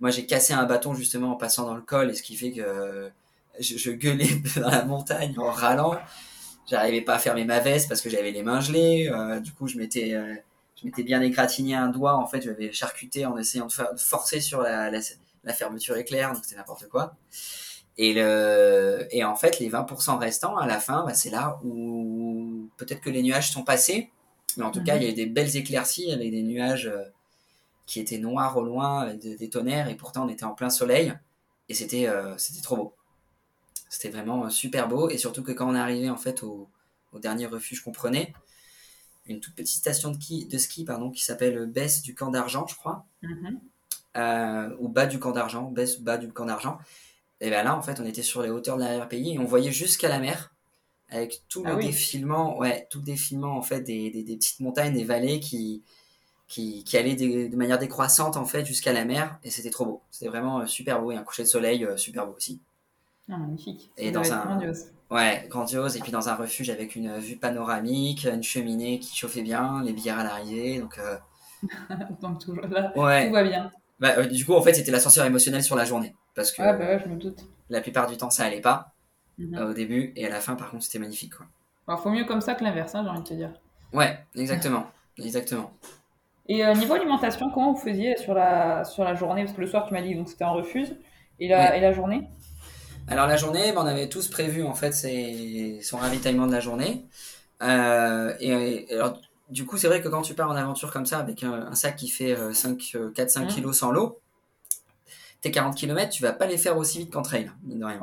Moi, 0.00 0.10
j'ai 0.10 0.26
cassé 0.26 0.52
un 0.52 0.64
bâton 0.64 0.94
justement 0.94 1.32
en 1.32 1.36
passant 1.36 1.64
dans 1.64 1.74
le 1.74 1.82
col, 1.82 2.10
et 2.10 2.14
ce 2.14 2.22
qui 2.22 2.36
fait 2.36 2.52
que 2.52 3.10
je, 3.58 3.90
gueulais 3.90 4.28
dans 4.56 4.70
la 4.70 4.84
montagne 4.84 5.34
en 5.38 5.50
râlant. 5.50 5.98
J'arrivais 6.68 7.00
pas 7.00 7.14
à 7.14 7.18
fermer 7.18 7.44
ma 7.44 7.60
veste 7.60 7.88
parce 7.88 8.00
que 8.00 8.10
j'avais 8.10 8.30
les 8.30 8.42
mains 8.42 8.60
gelées. 8.60 9.08
Euh, 9.10 9.40
du 9.40 9.52
coup, 9.52 9.68
je 9.68 9.78
m'étais 9.78 10.10
je 10.76 10.86
m'étais 10.86 11.02
bien 11.02 11.20
égratigné 11.22 11.74
un 11.74 11.88
doigt. 11.88 12.16
En 12.16 12.26
fait, 12.26 12.42
je 12.42 12.50
l'avais 12.50 12.72
charcuté 12.72 13.26
en 13.26 13.36
essayant 13.36 13.66
de, 13.66 13.72
forcer 13.98 14.40
sur 14.40 14.62
la, 14.62 14.90
la 14.90 15.52
fermeture 15.52 15.96
éclair, 15.96 16.32
donc 16.32 16.44
c'était 16.44 16.56
n'importe 16.56 16.88
quoi. 16.88 17.16
Et, 17.98 18.14
le, 18.14 19.08
et 19.10 19.24
en 19.24 19.34
fait, 19.34 19.58
les 19.58 19.68
20% 19.68 20.18
restants, 20.18 20.56
à 20.56 20.66
la 20.66 20.78
fin, 20.78 21.04
bah, 21.04 21.14
c'est 21.14 21.30
là 21.30 21.58
où 21.64 22.68
peut-être 22.76 23.00
que 23.00 23.10
les 23.10 23.22
nuages 23.22 23.50
sont 23.50 23.64
passés, 23.64 24.12
mais 24.56 24.64
en 24.64 24.70
tout 24.70 24.82
cas, 24.84 24.96
il 24.96 25.02
y 25.02 25.06
a 25.06 25.10
eu 25.10 25.14
des 25.14 25.26
belles 25.26 25.56
éclaircies 25.56 26.12
avec 26.12 26.30
des 26.30 26.42
nuages 26.42 26.86
euh, 26.86 27.02
qui 27.86 27.98
étaient 27.98 28.18
noirs 28.18 28.56
au 28.56 28.62
loin, 28.62 29.00
avec 29.00 29.18
des, 29.18 29.50
tonnerres, 29.50 29.88
et 29.88 29.96
pourtant 29.96 30.26
on 30.26 30.28
était 30.28 30.44
en 30.44 30.54
plein 30.54 30.70
soleil, 30.70 31.12
et 31.68 31.74
c'était 31.74 32.06
euh, 32.06 32.36
c'était 32.38 32.62
trop 32.62 32.76
beau. 32.76 32.94
C'était 33.88 34.10
vraiment 34.10 34.44
euh, 34.44 34.50
super 34.50 34.88
beau, 34.88 35.08
et 35.08 35.18
surtout 35.18 35.42
que 35.42 35.52
quand 35.52 35.68
on 35.68 35.74
est 35.74 35.80
arrivé 35.80 36.10
en 36.10 36.16
fait 36.16 36.42
au, 36.42 36.68
au 37.12 37.18
dernier 37.18 37.46
refuge 37.46 37.82
qu'on 37.82 37.92
prenait, 37.92 38.32
une 39.26 39.40
toute 39.40 39.54
petite 39.54 39.78
station 39.78 40.10
de, 40.10 40.48
de 40.48 40.58
ski 40.58 40.84
pardon, 40.84 41.10
qui 41.10 41.22
s'appelle 41.22 41.66
Baisse 41.66 42.02
du 42.02 42.14
Camp 42.14 42.30
d'Argent, 42.30 42.66
je 42.66 42.74
crois. 42.74 43.04
Mm-hmm 43.22 43.58
euh, 44.16 44.70
au 44.78 44.88
bas 44.88 45.06
du 45.06 45.18
camp 45.18 45.32
d'argent, 45.32 45.72
bas 46.00 46.18
du 46.18 46.32
camp 46.32 46.46
d'argent. 46.46 46.78
Et 47.40 47.50
bien 47.50 47.62
là, 47.62 47.76
en 47.76 47.82
fait, 47.82 48.00
on 48.00 48.04
était 48.04 48.22
sur 48.22 48.42
les 48.42 48.50
hauteurs 48.50 48.76
de 48.76 48.82
l'arrière-pays 48.82 49.34
et 49.34 49.38
on 49.38 49.44
voyait 49.44 49.70
jusqu'à 49.70 50.08
la 50.08 50.18
mer 50.18 50.52
avec 51.10 51.42
tout 51.48 51.64
le 51.64 51.72
ah 51.72 51.76
défilement, 51.76 52.58
ouais, 52.58 52.86
tout 52.90 52.98
le 52.98 53.04
défilement 53.04 53.56
en 53.56 53.62
fait 53.62 53.80
des, 53.80 54.10
des, 54.10 54.36
petites 54.36 54.60
montagnes, 54.60 54.92
des 54.92 55.04
vallées 55.04 55.40
qui 55.40 55.82
qui, 56.48 56.82
qui 56.84 56.96
allaient 56.96 57.14
de, 57.14 57.54
manière 57.56 57.78
décroissante 57.78 58.36
en 58.36 58.44
fait 58.44 58.64
jusqu'à 58.64 58.92
la 58.92 59.04
mer 59.04 59.38
et 59.44 59.50
c'était 59.50 59.70
trop 59.70 59.84
beau. 59.84 60.02
C'était 60.10 60.28
vraiment 60.28 60.60
euh, 60.60 60.66
super 60.66 61.00
beau 61.00 61.12
et 61.12 61.16
un 61.16 61.22
coucher 61.22 61.44
de 61.44 61.48
soleil 61.48 61.84
euh, 61.84 61.96
super 61.96 62.26
beau 62.26 62.34
aussi. 62.36 62.60
Ah, 63.30 63.36
magnifique. 63.36 63.90
Et 63.96 64.10
dans 64.10 64.32
un 64.32 64.44
grandiose. 64.44 64.86
Ouais, 65.10 65.46
grandiose 65.48 65.96
et 65.96 66.00
puis 66.00 66.12
dans 66.12 66.28
un 66.28 66.34
refuge 66.34 66.70
avec 66.70 66.96
une 66.96 67.18
vue 67.18 67.36
panoramique, 67.36 68.24
une 68.24 68.42
cheminée 68.42 68.98
qui 68.98 69.16
chauffait 69.16 69.42
bien, 69.42 69.82
les 69.82 69.92
bières 69.92 70.18
à 70.18 70.24
l'arrivée, 70.24 70.80
donc. 70.80 71.00
donc 72.20 72.38
toujours 72.38 72.66
là, 72.66 72.92
tout 72.94 73.32
va 73.32 73.42
bien. 73.42 73.70
Bah, 74.00 74.14
euh, 74.18 74.26
du 74.26 74.44
coup, 74.44 74.54
en 74.54 74.62
fait, 74.62 74.74
c'était 74.74 74.90
l'ascenseur 74.90 75.26
émotionnel 75.26 75.62
sur 75.62 75.76
la 75.76 75.84
journée. 75.84 76.14
Parce 76.34 76.52
que 76.52 76.62
ah, 76.62 76.72
bah 76.72 76.98
je 76.98 77.08
me 77.08 77.16
doute. 77.16 77.40
la 77.68 77.80
plupart 77.80 78.06
du 78.06 78.16
temps, 78.16 78.30
ça 78.30 78.44
allait 78.44 78.60
pas 78.60 78.92
mhm. 79.38 79.54
euh, 79.56 79.70
au 79.70 79.72
début. 79.72 80.12
Et 80.16 80.26
à 80.26 80.30
la 80.30 80.40
fin, 80.40 80.54
par 80.54 80.70
contre, 80.70 80.84
c'était 80.84 80.98
magnifique. 80.98 81.34
Quoi. 81.34 81.46
Alors, 81.86 82.00
faut 82.00 82.10
mieux 82.10 82.24
comme 82.24 82.40
ça 82.40 82.54
que 82.54 82.62
l'inverse, 82.62 82.94
hein, 82.94 83.02
j'ai 83.02 83.10
envie 83.10 83.22
de 83.22 83.28
te 83.28 83.34
dire. 83.34 83.52
Ouais, 83.92 84.18
exactement. 84.36 84.86
exactement. 85.18 85.72
Et 86.46 86.64
euh, 86.64 86.74
niveau 86.74 86.94
alimentation, 86.94 87.50
comment 87.50 87.72
vous 87.72 87.80
faisiez 87.80 88.16
sur 88.16 88.34
la, 88.34 88.84
sur 88.84 89.04
la 89.04 89.14
journée? 89.14 89.44
Parce 89.44 89.56
que 89.56 89.60
le 89.60 89.66
soir, 89.66 89.86
tu 89.86 89.92
m'as 89.92 90.02
dit 90.02 90.14
que 90.14 90.30
c'était 90.30 90.44
un 90.44 90.50
refuge. 90.50 90.88
Et 91.40 91.48
la, 91.48 91.76
et 91.76 91.80
la 91.80 91.92
journée? 91.92 92.28
Alors, 93.10 93.26
la 93.26 93.36
journée, 93.36 93.72
ben, 93.72 93.82
on 93.82 93.86
avait 93.86 94.08
tous 94.08 94.28
prévu, 94.28 94.62
en 94.62 94.74
fait, 94.74 94.92
son 95.82 95.96
ravitaillement 95.96 96.46
de 96.46 96.52
la 96.52 96.60
journée. 96.60 97.06
et, 97.60 98.86
alors, 98.92 99.20
du 99.48 99.64
coup, 99.64 99.78
c'est 99.78 99.88
vrai 99.88 100.02
que 100.02 100.08
quand 100.08 100.22
tu 100.22 100.34
pars 100.34 100.50
en 100.50 100.56
aventure 100.56 100.92
comme 100.92 101.06
ça, 101.06 101.18
avec 101.18 101.42
un, 101.42 101.74
sac 101.74 101.96
qui 101.96 102.08
fait 102.08 102.34
4-5 102.34 102.76
kg 102.76 103.46
kilos 103.46 103.78
sans 103.78 103.92
l'eau, 103.92 104.20
tes 105.40 105.50
40 105.50 105.76
km, 105.76 106.10
tu 106.10 106.22
vas 106.22 106.32
pas 106.32 106.46
les 106.46 106.58
faire 106.58 106.76
aussi 106.76 106.98
vite 106.98 107.12
qu'en 107.12 107.22
trail, 107.22 107.50
mine 107.62 107.80
de 107.80 107.84
rien. 107.84 108.00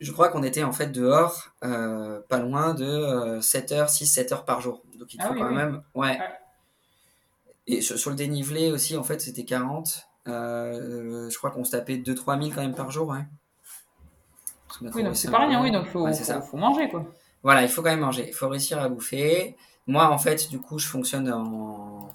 Je 0.00 0.12
crois 0.12 0.30
qu'on 0.30 0.42
était 0.42 0.62
en 0.62 0.72
fait 0.72 0.86
dehors, 0.86 1.50
euh, 1.62 2.20
pas 2.28 2.38
loin 2.38 2.72
de 2.72 3.38
7 3.40 3.72
euh, 3.72 3.74
heures, 3.76 3.88
6-7 3.88 4.32
heures 4.32 4.44
par 4.46 4.60
jour. 4.60 4.82
Donc 4.98 5.12
il 5.12 5.18
te 5.18 5.22
ah 5.22 5.28
faut 5.28 5.34
quand 5.34 5.50
même. 5.50 5.82
Ouais. 5.94 6.18
Et 7.66 7.82
sur, 7.82 8.10
le 8.10 8.16
dénivelé 8.16 8.72
aussi, 8.72 8.96
en 8.96 9.04
fait, 9.04 9.20
c'était 9.20 9.44
40. 9.44 10.08
Euh, 10.26 11.28
je 11.28 11.36
crois 11.36 11.50
qu'on 11.50 11.64
se 11.64 11.72
tapait 11.72 11.96
2-3 11.96 12.40
000 12.42 12.54
quand 12.54 12.62
même 12.62 12.74
par 12.74 12.90
jour. 12.90 13.08
Ouais. 13.08 13.24
Oui, 14.82 15.02
donc 15.02 15.16
c'est 15.16 15.30
pas 15.30 15.46
rien, 15.46 15.62
oui, 15.62 15.70
donc 15.70 15.84
il 15.86 15.90
faut, 15.90 16.06
faut, 16.42 16.56
manger 16.56 16.88
quoi. 16.88 17.04
Voilà, 17.42 17.62
il 17.62 17.68
faut 17.68 17.82
quand 17.82 17.90
même 17.90 18.00
manger. 18.00 18.26
Il 18.28 18.34
faut 18.34 18.48
réussir 18.48 18.80
à 18.80 18.88
bouffer. 18.88 19.56
Moi, 19.86 20.08
en 20.08 20.18
fait, 20.18 20.48
du 20.50 20.60
coup, 20.60 20.78
je 20.78 20.86
fonctionne 20.86 21.32
en. 21.32 22.08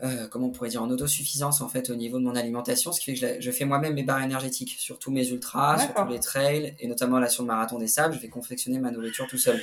Euh, 0.00 0.28
comment 0.28 0.46
on 0.46 0.50
pourrait 0.50 0.68
dire 0.68 0.80
en 0.80 0.90
autosuffisance 0.90 1.60
en 1.60 1.68
fait 1.68 1.90
au 1.90 1.96
niveau 1.96 2.20
de 2.20 2.24
mon 2.24 2.36
alimentation, 2.36 2.92
ce 2.92 3.00
qui 3.00 3.16
fait 3.16 3.36
que 3.36 3.40
je, 3.40 3.50
fais 3.50 3.64
moi-même 3.64 3.94
mes 3.94 4.04
barres 4.04 4.22
énergétiques 4.22 4.76
sur 4.78 5.00
tous 5.00 5.10
mes 5.10 5.28
ultras, 5.30 5.76
sur 5.76 5.92
tous 5.92 6.06
les 6.06 6.20
trails 6.20 6.76
et 6.78 6.86
notamment 6.86 7.18
là 7.18 7.28
sur 7.28 7.42
le 7.42 7.48
marathon 7.48 7.80
des 7.80 7.88
sables, 7.88 8.14
je 8.14 8.20
vais 8.20 8.28
confectionner 8.28 8.78
ma 8.78 8.92
nourriture 8.92 9.26
tout 9.26 9.38
seul. 9.38 9.60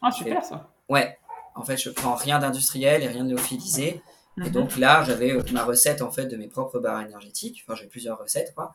Ah 0.00 0.10
super 0.10 0.42
ça. 0.42 0.70
Ouais, 0.88 1.18
en 1.54 1.62
fait 1.62 1.76
je 1.76 1.90
prends 1.90 2.14
rien 2.14 2.38
d'industriel 2.38 3.02
et 3.02 3.08
rien 3.08 3.24
de 3.24 3.32
lyophilisé. 3.32 4.00
Et 4.38 4.40
mhm. 4.40 4.50
donc 4.50 4.78
là 4.78 5.04
j'avais 5.04 5.32
euh, 5.32 5.42
ma 5.52 5.62
recette 5.62 6.00
en 6.00 6.10
fait 6.10 6.24
de 6.24 6.38
mes 6.38 6.48
propres 6.48 6.78
barres 6.78 7.02
énergétiques, 7.02 7.62
enfin 7.66 7.78
j'ai 7.78 7.86
plusieurs 7.86 8.18
recettes 8.18 8.54
quoi 8.54 8.72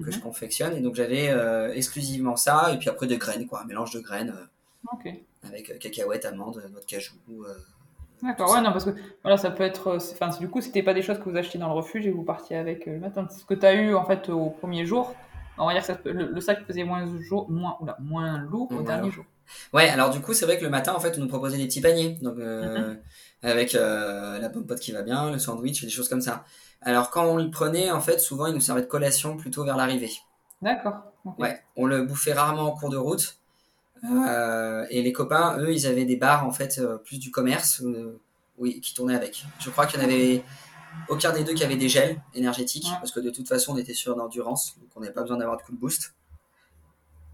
que 0.00 0.10
je 0.10 0.16
mhm. 0.16 0.22
confectionne 0.22 0.76
et 0.76 0.80
donc 0.80 0.94
j'avais 0.94 1.28
euh, 1.30 1.72
exclusivement 1.74 2.36
ça 2.36 2.72
et 2.72 2.78
puis 2.78 2.88
après 2.88 3.06
des 3.06 3.18
graines 3.18 3.46
quoi, 3.46 3.62
un 3.62 3.66
mélange 3.66 3.92
de 3.92 4.00
graines. 4.00 4.34
ok 4.92 5.14
avec 5.46 5.70
euh, 5.70 5.78
cacahuètes, 5.78 6.24
amandes, 6.24 6.62
noix 6.70 6.80
de 6.80 6.86
cajou. 6.86 7.14
Euh, 7.28 7.54
D'accord, 8.22 8.52
ouais, 8.52 8.60
non, 8.60 8.70
parce 8.70 8.84
que 8.84 8.90
voilà, 9.22 9.36
ça 9.36 9.50
peut 9.50 9.64
être. 9.64 9.88
Euh, 9.88 9.96
enfin, 9.96 10.28
du 10.38 10.48
coup, 10.48 10.60
c'était 10.60 10.82
pas 10.82 10.94
des 10.94 11.02
choses 11.02 11.18
que 11.18 11.28
vous 11.28 11.36
achetiez 11.36 11.58
dans 11.58 11.68
le 11.68 11.74
refuge 11.74 12.06
et 12.06 12.10
vous 12.10 12.22
partiez 12.22 12.56
avec 12.56 12.86
le 12.86 12.98
matin. 12.98 13.26
Ce 13.28 13.44
que 13.44 13.54
tu 13.54 13.66
as 13.66 13.74
eu 13.74 13.94
en 13.94 14.04
fait 14.04 14.28
au 14.28 14.50
premier 14.50 14.86
jour, 14.86 15.14
on 15.58 15.66
va 15.66 15.78
dire 15.78 16.02
que 16.02 16.08
le, 16.08 16.40
sac 16.40 16.64
faisait 16.66 16.84
moins, 16.84 17.04
jour, 17.20 17.50
moins, 17.50 17.76
oula, 17.80 17.96
moins 18.00 18.38
lourd 18.38 18.70
au 18.72 18.82
dernier 18.82 19.10
jour. 19.10 19.24
Ouais, 19.72 19.88
alors 19.88 20.10
du 20.10 20.20
coup, 20.20 20.34
c'est 20.34 20.46
vrai 20.46 20.56
que 20.56 20.64
le 20.64 20.70
matin, 20.70 20.94
en 20.94 21.00
fait, 21.00 21.18
on 21.18 21.20
nous 21.20 21.28
proposait 21.28 21.58
des 21.58 21.66
petits 21.66 21.80
paniers. 21.80 22.16
Donc, 22.22 22.36
mhm. 22.36 22.98
avec 23.42 23.72
la 23.72 24.48
pomme 24.52 24.66
pote 24.66 24.78
qui 24.78 24.92
va 24.92 25.02
bien, 25.02 25.30
le 25.30 25.38
sandwich, 25.38 25.82
des 25.82 25.90
choses 25.90 26.08
comme 26.08 26.22
ça. 26.22 26.44
Alors, 26.84 27.10
quand 27.10 27.24
on 27.24 27.36
le 27.36 27.50
prenait, 27.50 27.90
en 27.90 28.00
fait, 28.00 28.18
souvent, 28.18 28.46
il 28.46 28.54
nous 28.54 28.60
servait 28.60 28.82
de 28.82 28.86
collation 28.86 29.36
plutôt 29.36 29.64
vers 29.64 29.76
l'arrivée. 29.76 30.12
D'accord. 30.60 31.02
Ouais, 31.38 31.62
on 31.76 31.86
le 31.86 32.02
bouffait 32.02 32.32
rarement 32.32 32.62
en 32.62 32.72
cours 32.72 32.90
de 32.90 32.96
route. 32.96 33.38
Euh, 34.04 34.84
et 34.90 35.02
les 35.02 35.12
copains, 35.12 35.58
eux, 35.58 35.72
ils 35.72 35.86
avaient 35.86 36.04
des 36.04 36.16
bars 36.16 36.44
en 36.44 36.50
fait 36.50 36.78
euh, 36.78 36.98
plus 36.98 37.18
du 37.18 37.30
commerce, 37.30 37.82
euh, 37.82 38.20
oui, 38.58 38.80
qui 38.80 38.94
tournaient 38.94 39.14
avec. 39.14 39.44
Je 39.60 39.70
crois 39.70 39.86
qu'il 39.86 40.00
y 40.00 40.02
en 40.02 40.06
avait 40.06 40.42
aucun 41.08 41.32
des 41.32 41.44
deux 41.44 41.54
qui 41.54 41.62
avait 41.62 41.76
des 41.76 41.88
gels 41.88 42.20
énergétiques, 42.34 42.88
parce 42.98 43.12
que 43.12 43.20
de 43.20 43.30
toute 43.30 43.48
façon, 43.48 43.74
on 43.74 43.76
était 43.76 43.94
sur 43.94 44.16
l'endurance, 44.16 44.76
donc 44.78 44.88
on 44.96 45.00
n'avait 45.00 45.12
pas 45.12 45.22
besoin 45.22 45.36
d'avoir 45.36 45.56
de 45.56 45.62
coup 45.62 45.72
de 45.72 45.78
boost. 45.78 46.14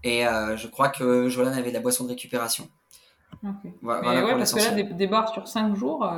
Et 0.03 0.23
je 0.23 0.67
crois 0.67 0.89
que 0.89 1.27
Jolan 1.27 1.51
avait 1.51 1.69
de 1.69 1.73
la 1.73 1.81
boisson 1.81 2.05
de 2.05 2.09
récupération. 2.09 2.69
Voilà, 3.81 4.25
ouais, 4.25 4.35
parce 4.37 4.53
que 4.53 4.59
là, 4.59 4.71
des, 4.71 5.07
bars 5.07 5.33
sur 5.33 5.47
5 5.47 5.75
jours, 5.75 6.09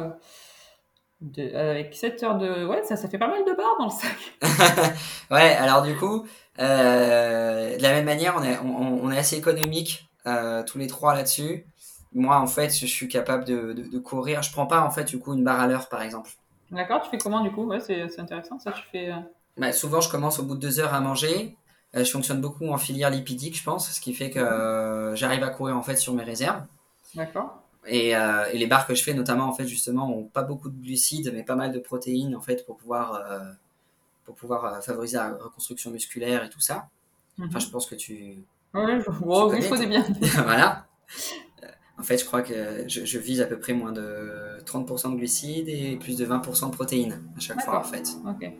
avec 1.56 1.96
7 1.96 2.24
heures 2.24 2.38
de. 2.38 2.66
Ouais, 2.66 2.84
ça, 2.84 2.96
ça 2.96 3.08
fait 3.08 3.18
pas 3.18 3.28
mal 3.28 3.44
de 3.46 3.54
bars 3.54 3.76
dans 3.80 3.86
le 3.86 3.92
sac. 3.92 4.96
ouais, 5.32 5.56
alors 5.56 5.82
du 5.82 5.96
coup, 5.96 6.26
de 6.58 7.82
la 7.82 7.92
même 7.92 8.06
manière, 8.06 8.36
on 8.38 8.44
est, 8.44 8.58
on 8.60 9.12
est 9.12 9.18
assez 9.18 9.38
économique 9.38 10.12
euh, 10.28 10.64
tous 10.64 10.78
les 10.78 10.88
trois 10.88 11.16
là-dessus. 11.16 11.66
Moi, 12.14 12.38
en 12.38 12.48
fait, 12.48 12.76
je 12.78 12.86
suis 12.86 13.08
capable 13.08 13.46
de, 13.46 13.74
de, 13.74 14.00
courir. 14.00 14.44
Je 14.44 14.52
prends 14.52 14.68
pas, 14.68 14.82
en 14.82 14.92
fait, 14.92 15.06
du 15.06 15.18
coup, 15.18 15.34
une 15.34 15.44
barre 15.44 15.62
à 15.62 15.68
l'heure, 15.68 15.88
par 15.88 16.02
exemple. 16.02 16.30
D'accord, 16.70 17.02
tu 17.02 17.10
fais 17.10 17.18
comment, 17.18 17.42
du 17.42 17.52
coup? 17.52 17.66
Ouais, 17.66 17.80
C'est 17.80 18.20
intéressant, 18.20 18.60
ça, 18.60 18.72
tu 18.72 18.84
fais... 18.92 19.12
Euh, 19.12 19.18
bah, 19.58 19.72
souvent, 19.72 20.02
je 20.02 20.10
commence 20.10 20.40
au 20.40 20.44
bout 20.44 20.56
de 20.56 20.60
deux 20.60 20.80
heures 20.80 20.94
à 20.94 21.00
manger. 21.00 21.56
Euh, 21.96 22.04
je 22.04 22.12
fonctionne 22.12 22.42
beaucoup 22.42 22.70
en 22.70 22.78
filière 22.78 23.10
lipidique, 23.10 23.58
je 23.58 23.64
pense, 23.64 23.90
ce 23.90 24.02
qui 24.02 24.14
fait 24.14 24.30
que 24.30 25.14
j'arrive 25.16 25.44
à 25.44 25.50
courir, 25.50 25.78
en 25.78 25.82
fait, 25.82 25.96
sur 25.96 26.14
mes 26.14 26.24
réserves. 26.24 26.64
D'accord. 27.16 27.61
Et, 27.88 28.10
et, 28.10 28.58
les 28.58 28.68
barres 28.68 28.86
que 28.86 28.94
je 28.94 29.04
fais, 29.04 29.14
notamment, 29.14 29.46
en 29.46 29.54
fait, 29.54 29.68
justement, 29.68 30.16
ont 30.16 30.26
pas 30.26 30.44
beaucoup 30.44 30.70
de 30.70 30.82
glucides, 30.82 31.32
mais 31.34 31.44
pas 31.44 31.56
mal 31.56 31.72
de 31.72 31.80
protéines, 31.80 32.36
en 32.36 32.42
fait, 32.42 32.66
pour 32.66 32.78
pouvoir, 32.78 33.24
pour 34.24 34.36
pouvoir 34.36 34.84
favoriser 34.84 35.18
la 35.18 35.34
reconstruction 35.34 35.90
musculaire 35.90 36.44
et 36.44 36.50
tout 36.50 36.60
ça. 36.60 36.90
Enfin, 37.40 37.56
mhm. 37.56 37.62
je 37.62 37.70
pense 37.70 37.88
que 37.88 37.96
tu, 37.96 38.44
oui, 38.74 39.02
je... 39.06 39.12
wow, 39.24 39.50
bien. 39.88 40.06
voilà. 40.44 40.86
En 41.98 42.04
fait, 42.04 42.18
je 42.18 42.26
crois 42.26 42.42
que 42.42 42.86
je, 42.88 43.06
je 43.06 43.20
vise 43.20 43.42
à 43.42 43.46
peu 43.46 43.60
près 43.60 43.74
moins 43.74 43.92
de 43.92 44.60
30% 44.66 45.12
de 45.12 45.18
glucides 45.18 45.70
et 45.70 45.98
plus 45.98 46.18
de 46.18 46.26
20% 46.26 46.72
de 46.72 46.76
protéines 46.76 47.22
à 47.36 47.40
chaque 47.40 47.62
fois, 47.62 47.80
en 47.80 47.84
fait. 47.84 48.10
Ok. 48.28 48.52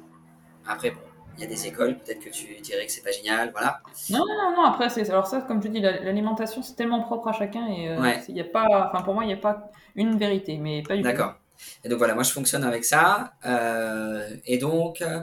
Après, 0.68 0.92
bon, 0.92 1.00
il 1.38 1.42
y 1.42 1.44
a 1.44 1.48
des 1.48 1.66
écoles, 1.68 1.98
peut-être 2.00 2.20
que 2.24 2.30
tu 2.30 2.60
dirais 2.62 2.86
que 2.86 2.92
c'est 2.92 3.02
pas 3.04 3.12
génial, 3.12 3.52
voilà. 3.52 3.82
Non, 4.10 4.20
non, 4.20 4.56
non, 4.56 4.64
après, 4.66 4.90
c'est, 4.90 5.10
alors 5.10 5.28
ça, 5.28 5.42
comme 5.42 5.60
tu 5.62 5.70
dis, 5.70 5.80
la- 5.80 6.00
l'alimentation, 6.02 6.62
c'est 6.62 6.76
tellement 6.76 7.02
propre 7.02 7.30
à 7.30 7.34
chacun 7.34 7.68
et 7.68 7.90
euh, 7.90 8.02
Ouais. 8.02 8.24
y 8.28 8.40
a 8.42 8.44
pas, 8.46 8.90
enfin, 8.92 9.04
pour 9.04 9.14
moi, 9.14 9.24
il 9.24 9.28
n'y 9.28 9.34
a 9.34 9.38
pas 9.38 9.72
une 9.96 10.18
vérité, 10.18 10.58
mais 10.58 10.84
pas 10.84 10.96
du 10.96 11.02
tout. 11.02 11.08
D'accord. 11.08 11.36
Et 11.84 11.90
donc 11.90 11.98
voilà, 12.00 12.16
moi 12.16 12.24
je 12.24 12.32
fonctionne 12.32 12.64
avec 12.64 12.84
ça. 12.86 13.34
euh, 13.46 14.36
et 14.46 14.58
donc, 14.58 15.02
euh, 15.02 15.22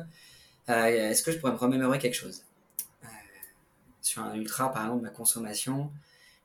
est-ce 0.68 1.22
que 1.22 1.32
je 1.32 1.38
pourrais 1.38 1.52
me 1.52 1.56
remémorer 1.58 1.98
quelque 1.98 2.14
chose? 2.14 2.44
Euh, 3.04 3.06
Sur 4.00 4.22
un 4.22 4.34
ultra, 4.34 4.70
par 4.72 4.84
exemple, 4.84 5.02
ma 5.02 5.10
consommation. 5.10 5.90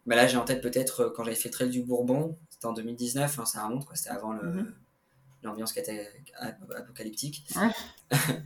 Bah 0.06 0.16
là, 0.16 0.28
j'ai 0.28 0.38
en 0.38 0.44
tête 0.46 0.62
peut-être 0.62 1.02
euh, 1.02 1.10
quand 1.16 1.24
j'avais 1.24 1.36
fait 1.36 1.50
le 1.50 1.54
trail 1.54 1.70
du 1.70 1.82
Bourbon, 1.82 2.38
c'était 2.50 2.66
en 2.66 2.74
2019, 2.74 3.40
hein, 3.40 3.46
ça 3.46 3.64
remonte, 3.66 3.86
quoi, 3.86 3.96
c'était 3.96 4.10
avant 4.10 4.34
le- 4.34 4.44
Mhm. 4.50 4.74
l'ambiance 5.44 5.74
apocalyptique. 6.76 7.46
Ouais. 7.56 7.70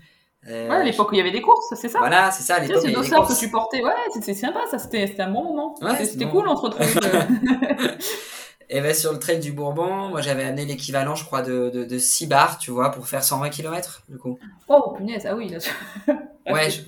Euh, 0.50 0.70
Ouais, 0.70 0.76
à 0.76 0.84
l'époque 0.84 1.12
où 1.12 1.16
il 1.16 1.18
y 1.18 1.22
avait 1.22 1.32
des 1.32 1.42
courses, 1.42 1.74
c'est 1.76 1.90
ça? 1.90 2.00
Voilà, 2.00 2.32
c'est 2.32 2.44
ça, 2.44 2.60
l'époque. 2.60 2.78
ces 2.82 2.88
il 2.88 2.92
y 2.92 2.96
avait 2.96 3.04
des 3.04 3.10
dossards 3.10 3.24
que 3.24 3.28
courses. 3.28 3.40
tu 3.40 3.50
portais, 3.50 3.84
ouais, 3.84 3.92
c'est 4.22 4.34
sympa, 4.34 4.60
ça, 4.72 4.78
c'était 4.80 5.06
c'était 5.08 5.24
un 5.24 5.32
bon 5.32 5.44
moment. 5.44 5.76
Ouais, 5.82 5.92
C'était- 5.92 6.06
c'était 6.06 6.26
bon. 6.26 6.32
cool, 6.32 6.48
on 6.48 6.56
se 6.56 6.62
retrouve. 6.62 6.86
euh, 7.04 7.88
Et 8.70 8.82
ben 8.82 8.94
sur 8.94 9.14
le 9.14 9.20
trail 9.20 9.40
du 9.40 9.54
Bourbon, 9.54 10.10
moi 10.10 10.20
j'avais 10.22 10.44
amené 10.44 10.66
l'équivalent, 10.66 11.16
je 11.16 11.24
crois, 11.24 11.42
de, 11.42 11.70
de, 11.70 11.86
de 11.86 11.98
6 11.98 12.28
bars, 12.28 12.58
tu 12.60 12.72
vois, 12.72 12.92
pour 12.92 13.08
faire 13.08 13.24
120 13.24 13.50
km, 13.50 14.04
du 14.10 14.18
coup. 14.18 14.38
Oh, 14.68 14.94
punaise, 14.98 15.26
ah 15.30 15.36
oui, 15.36 15.50
là. 15.50 15.58
Ouais, 16.50 16.70
je- 16.70 16.82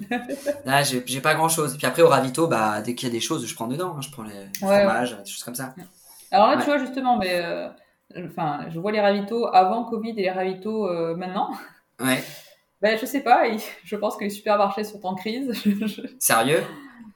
là 0.65 0.83
j'ai 0.83 1.19
pas 1.21 1.35
grand 1.35 1.49
chose. 1.49 1.75
Puis 1.77 1.85
après 1.85 2.01
au 2.01 2.07
ravito, 2.07 2.47
bah 2.47 2.79
dès 2.81 2.95
qu'il 2.95 3.09
y 3.09 3.11
a 3.11 3.13
des 3.13 3.19
choses, 3.19 3.45
je 3.45 3.53
prends 3.55 3.67
dedans. 3.67 3.95
hein. 3.97 4.01
Je 4.01 4.09
prends 4.09 4.23
les 4.23 4.31
Ouais, 4.65 4.83
fromages, 4.85 5.17
des 5.17 5.29
choses 5.29 5.43
comme 5.43 5.55
ça. 5.55 5.73
Alors 6.31 6.47
là, 6.47 6.55
Ouais. 6.55 6.63
tu 6.63 6.69
vois, 6.69 6.77
justement, 6.79 7.17
mais. 7.17 7.41
euh, 7.43 7.67
Enfin, 8.25 8.61
je 8.69 8.79
vois 8.79 8.91
les 8.91 9.01
ravitaux 9.01 9.47
avant 9.53 9.83
Covid 9.83 10.11
et 10.11 10.21
les 10.23 10.31
ravitaux 10.31 10.87
euh, 10.87 11.15
maintenant. 11.15 11.51
Ouais, 12.01 12.23
Ben, 12.81 12.97
je 12.99 13.05
sais 13.05 13.21
pas, 13.21 13.47
il- 13.47 13.59
je 13.83 13.95
pense 13.95 14.15
que 14.17 14.23
les 14.23 14.29
supermarchés 14.29 14.83
sont 14.83 15.05
en 15.05 15.15
crise. 15.15 15.51
Sérieux? 16.19 16.63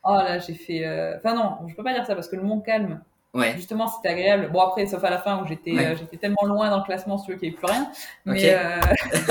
Oh 0.03 0.15
là, 0.15 0.39
j'ai 0.39 0.53
fait. 0.53 0.85
euh, 0.85 1.15
Enfin, 1.17 1.33
non, 1.33 1.67
je 1.67 1.75
peux 1.75 1.83
pas 1.83 1.93
dire 1.93 2.05
ça 2.05 2.15
parce 2.15 2.27
que 2.27 2.35
le 2.35 2.41
Mont-Calm, 2.43 3.01
Ouais, 3.35 3.53
justement, 3.55 3.87
c'était 3.87 4.09
agréable. 4.09 4.51
Bon, 4.51 4.59
après, 4.59 4.85
sauf 4.85 5.03
à 5.03 5.09
la 5.09 5.17
fin 5.17 5.41
où 5.41 5.47
j'étais 5.47 5.71
Ouais. 5.71 5.85
euh, 5.87 5.95
j'étais 5.95 6.17
tellement 6.17 6.43
loin 6.45 6.69
dans 6.69 6.77
le 6.77 6.83
classement, 6.83 7.17
si 7.17 7.25
tu 7.25 7.31
veux, 7.31 7.37
qu'il 7.39 7.49
n'y 7.49 7.55
avait 7.55 7.65
plus 7.65 7.73
rien. 7.73 7.89
Mais. 8.25 8.53
Ok. 8.53 8.61
euh, 8.61 9.29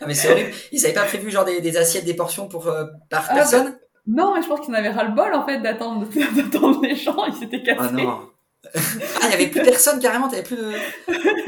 mais 0.06 0.12
c'est 0.14 0.30
horrible. 0.30 0.50
Ils 0.72 0.84
avaient 0.84 0.92
pas 0.94 1.04
prévu 1.04 1.30
genre 1.30 1.46
des, 1.46 1.62
des 1.62 1.76
assiettes, 1.78 2.04
des 2.04 2.12
portions 2.14 2.48
pour 2.48 2.64
par 3.08 3.26
Ah, 3.30 3.34
personne? 3.34 3.78
Non, 4.06 4.34
mais 4.34 4.42
je 4.42 4.46
pense 4.48 4.60
qu'ils 4.60 4.74
en 4.74 4.76
avaient 4.76 4.90
ras-le-bol, 4.90 5.32
en 5.32 5.46
fait, 5.46 5.58
d'attendre 5.60 6.06
d'attendre 6.36 6.82
les 6.82 6.94
gens. 6.96 7.24
Ils 7.28 7.32
s'étaient 7.34 7.62
cassés. 7.62 7.80
Ah 7.88 7.92
non. 7.92 8.28
Ah, 8.74 9.24
il 9.24 9.30
y 9.30 9.34
avait 9.34 9.46
plus 9.48 9.62
personne 9.62 9.98
carrément, 10.00 10.28
t'avais 10.28 10.42
plus 10.42 10.56
de. 10.56 10.70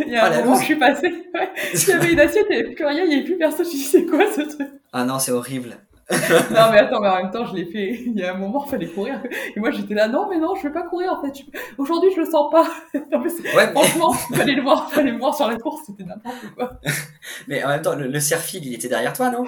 Il 0.06 0.08
y 0.12 0.16
a 0.16 0.24
Ah, 0.24 0.26
un 0.26 0.30
la 0.30 0.38
moment, 0.40 0.52
loose. 0.52 0.60
je 0.60 0.64
suis 0.64 0.76
passée. 0.76 1.12
Il 1.88 1.92
avait 1.92 2.12
une 2.12 2.20
assiette, 2.20 2.46
il 2.50 2.56
n'y 2.56 2.62
avait 2.62 2.74
plus 2.74 2.84
rien, 2.86 3.04
il 3.04 3.08
n'y 3.08 3.14
avait 3.16 3.24
plus 3.24 3.36
personne. 3.38 3.64
Je 3.66 3.70
me 3.70 3.74
dis, 3.76 3.82
c'est 3.84 4.06
quoi 4.06 4.20
ce 4.34 4.40
truc? 4.42 4.68
Ah 4.92 5.04
non, 5.04 5.18
c'est 5.18 5.32
horrible. 5.32 5.76
Non, 6.10 6.70
mais 6.70 6.78
attends, 6.78 7.00
mais 7.00 7.08
en 7.08 7.16
même 7.22 7.30
temps, 7.30 7.46
je 7.46 7.54
l'ai 7.54 7.64
fait. 7.64 8.02
Il 8.06 8.18
y 8.18 8.24
a 8.24 8.34
un 8.34 8.38
moment, 8.38 8.64
il 8.66 8.70
fallait 8.70 8.88
courir. 8.88 9.22
Et 9.56 9.60
moi, 9.60 9.70
j'étais 9.70 9.94
là, 9.94 10.08
non, 10.08 10.26
mais 10.28 10.38
non, 10.38 10.54
je 10.56 10.62
vais 10.64 10.72
pas 10.72 10.82
courir, 10.82 11.12
en 11.12 11.22
fait. 11.22 11.34
Je- 11.38 11.58
Aujourd'hui, 11.78 12.10
je 12.14 12.20
le 12.20 12.26
sens 12.26 12.50
pas. 12.50 12.66
Non, 13.12 13.18
mais 13.20 13.30
Ouais, 13.30 13.66
mais, 13.66 13.70
franchement, 13.72 14.12
fallait 14.34 14.54
le 14.54 14.62
voir, 14.62 14.90
fallait 14.92 15.12
le 15.12 15.18
voir 15.18 15.34
sur 15.34 15.48
la 15.48 15.56
course, 15.56 15.82
c'était 15.86 16.04
n'importe 16.04 16.36
quoi. 16.56 16.72
mais 17.48 17.62
en 17.64 17.68
même 17.68 17.82
temps, 17.82 17.94
le, 17.94 18.08
le 18.08 18.18
il 18.56 18.74
était 18.74 18.88
derrière 18.88 19.12
toi, 19.12 19.30
non? 19.30 19.44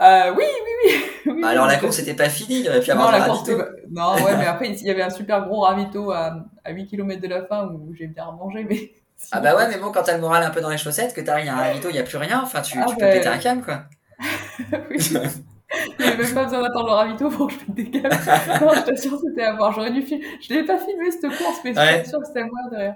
Euh, 0.00 0.32
oui, 0.36 0.44
oui, 0.44 0.92
oui. 1.26 1.32
oui 1.34 1.40
Bah, 1.42 1.48
Alors 1.48 1.66
la 1.66 1.76
course 1.76 1.98
était 1.98 2.14
pas 2.14 2.28
finie, 2.28 2.60
il 2.60 2.68
aurait 2.68 2.80
pu 2.80 2.90
Non, 2.90 2.96
avoir 2.96 3.12
la 3.12 3.18
un 3.24 3.26
course, 3.26 3.40
ravito. 3.40 3.58
c'était 3.58 3.62
pas- 3.64 3.78
Non, 3.90 4.24
ouais, 4.24 4.36
mais 4.38 4.46
après, 4.46 4.68
il 4.70 4.82
y 4.86 4.90
avait 4.90 5.02
un 5.02 5.10
super 5.10 5.46
gros 5.46 5.60
ravito 5.60 6.10
à, 6.12 6.36
à 6.64 6.70
8 6.72 6.86
km 6.86 7.20
de 7.20 7.28
la 7.28 7.44
fin 7.44 7.66
où 7.68 7.94
j'ai 7.94 8.06
bien 8.06 8.30
mangé, 8.32 8.64
mais. 8.68 8.92
Ah 9.32 9.40
bah 9.40 9.54
ouais, 9.54 9.68
mais 9.68 9.76
bon, 9.76 9.92
quand 9.92 10.02
t'as 10.02 10.14
le 10.14 10.20
moral 10.22 10.42
un 10.42 10.48
peu 10.48 10.62
dans 10.62 10.70
les 10.70 10.78
chaussettes, 10.78 11.12
que 11.14 11.20
t'arrives 11.20 11.50
à 11.50 11.52
un 11.52 11.56
ravito, 11.56 11.90
il 11.90 11.96
y 11.96 11.98
a 11.98 12.04
plus 12.04 12.16
rien, 12.16 12.40
enfin 12.42 12.62
tu, 12.62 12.78
Ah 12.80 12.86
tu 12.88 12.94
peux 12.96 13.00
péter 13.04 13.26
un 13.28 13.36
câble 13.36 13.62
quoi. 13.62 13.82
oui. 14.90 14.96
Il 15.98 16.04
n'y 16.06 16.10
avait 16.12 16.24
même 16.24 16.34
pas 16.34 16.44
besoin 16.44 16.62
d'attendre 16.62 16.86
le 16.86 16.92
ravito 16.94 17.28
pour 17.28 17.46
que 17.48 17.52
je 17.52 17.58
pète 17.58 17.74
des 17.74 17.90
câbles. 17.90 18.08
Non, 18.60 18.72
je 18.74 18.80
t'assure, 18.80 19.20
c'était 19.20 19.42
à 19.42 19.52
voir. 19.54 19.72
J'aurais 19.72 19.92
dû 19.92 20.00
filmer. 20.02 20.24
Je 20.40 20.54
l'ai 20.54 20.64
pas 20.64 20.78
filmé 20.78 21.10
cette 21.10 21.30
course, 21.36 21.60
mais 21.64 21.78
Ouais. 21.78 21.92
je 21.92 21.98
suis 22.00 22.08
sûre 22.08 22.20
que 22.20 22.26
c'était 22.26 22.44
moi 22.44 22.60
derrière. 22.70 22.94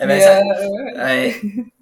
Eh 0.00 0.06
ben, 0.06 0.20
ça, 0.20 0.38
euh, 0.40 1.04
ouais. 1.04 1.34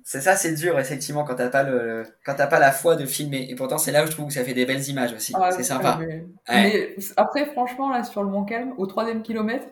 c'est 0.04 0.20
ça, 0.20 0.34
c'est 0.36 0.52
dur 0.54 0.78
effectivement 0.80 1.22
quand 1.24 1.36
t'as 1.36 1.48
pas 1.48 1.62
le, 1.62 2.02
quand 2.24 2.34
t'as 2.34 2.48
pas 2.48 2.58
la 2.58 2.72
foi 2.72 2.96
de 2.96 3.06
filmer. 3.06 3.46
Et 3.48 3.54
pourtant 3.54 3.78
c'est 3.78 3.92
là 3.92 4.02
où 4.02 4.06
je 4.06 4.10
trouve 4.10 4.26
que 4.26 4.34
ça 4.34 4.42
fait 4.44 4.52
des 4.52 4.66
belles 4.66 4.86
images 4.88 5.12
aussi. 5.14 5.32
Ah, 5.40 5.50
c'est 5.52 5.62
sympa. 5.62 5.96
Mais, 6.00 6.06
Ouais. 6.06 6.26
mais 6.48 6.96
après, 7.16 7.46
franchement, 7.46 7.88
là, 7.88 8.02
sur 8.04 8.22
le 8.24 8.28
Mont 8.28 8.44
Calme, 8.44 8.74
au 8.78 8.86
troisième 8.86 9.22
kilomètre, 9.22 9.66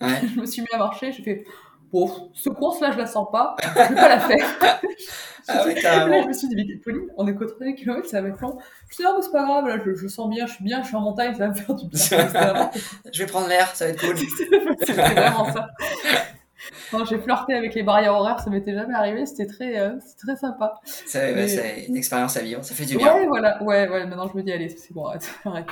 Ouais. 0.00 0.20
je 0.34 0.40
me 0.40 0.46
suis 0.46 0.62
mis 0.62 0.68
à 0.72 0.78
marcher. 0.78 1.12
J'ai 1.12 1.22
fait, 1.22 1.44
bon, 1.92 2.30
cette 2.34 2.54
course-là, 2.54 2.92
je 2.92 2.98
la 2.98 3.06
sens 3.06 3.28
pas. 3.30 3.56
Je 3.62 3.68
vais 3.68 3.94
pas 3.94 4.08
la 4.08 4.20
faire. 4.20 4.46
Ah 5.50 5.64
ouais, 5.64 5.74
là, 5.80 6.20
je 6.22 6.28
me 6.28 6.32
suis 6.34 6.46
dit, 6.48 6.54
mais 6.56 6.76
Pauline, 6.76 7.08
on 7.16 7.26
est 7.26 7.34
qu'au 7.34 7.46
troisième 7.46 7.74
kilomètre, 7.74 8.06
ça 8.06 8.20
va 8.20 8.28
être 8.28 8.40
long. 8.42 8.58
Je 8.60 8.86
me 8.86 8.92
suis 8.92 9.04
dit, 9.04 9.10
mais 9.16 9.22
c'est 9.22 9.32
pas 9.32 9.44
grave, 9.46 9.66
là, 9.66 9.78
je, 9.82 9.94
je 9.94 10.06
sens 10.06 10.28
bien, 10.28 10.46
je 10.46 10.52
suis 10.52 10.62
bien, 10.64 10.82
je 10.82 10.88
suis 10.88 10.96
en 10.96 11.00
montagne, 11.00 11.32
ça 11.32 11.46
va 11.46 11.48
me 11.48 11.54
faire 11.54 11.74
du 11.74 11.86
bien. 11.86 11.98
Je 13.10 13.18
vais 13.18 13.26
prendre 13.26 13.48
l'air, 13.48 13.74
ça 13.74 13.86
va 13.86 13.92
être 13.92 14.00
cool. 14.00 14.16
C'était 14.18 14.92
vraiment 14.92 15.50
ça. 15.50 15.68
J'ai 17.08 17.18
flirté 17.18 17.54
avec 17.54 17.74
les 17.74 17.82
barrières 17.82 18.14
horaires, 18.14 18.40
ça 18.40 18.50
m'était 18.50 18.74
jamais 18.74 18.94
arrivé, 18.94 19.24
c'était 19.24 19.46
très, 19.46 19.78
euh, 19.78 19.92
très 20.22 20.36
sympa. 20.36 20.74
C'est 20.84 21.32
Mais- 21.34 21.48
c'est 21.48 21.86
une 21.86 21.96
expérience 21.96 22.36
à 22.36 22.40
vivre, 22.40 22.62
ça 22.62 22.74
fait 22.74 22.84
du 22.84 22.98
bien. 22.98 23.14
Ouais, 23.14 23.26
voilà, 23.26 23.62
ouais, 23.62 23.88
ouais, 23.88 24.04
maintenant 24.06 24.28
je 24.30 24.36
me 24.36 24.42
dis, 24.42 24.52
allez, 24.52 24.68
c'est 24.68 24.92
bon, 24.92 25.06
arrête, 25.06 25.30
arrête, 25.46 25.66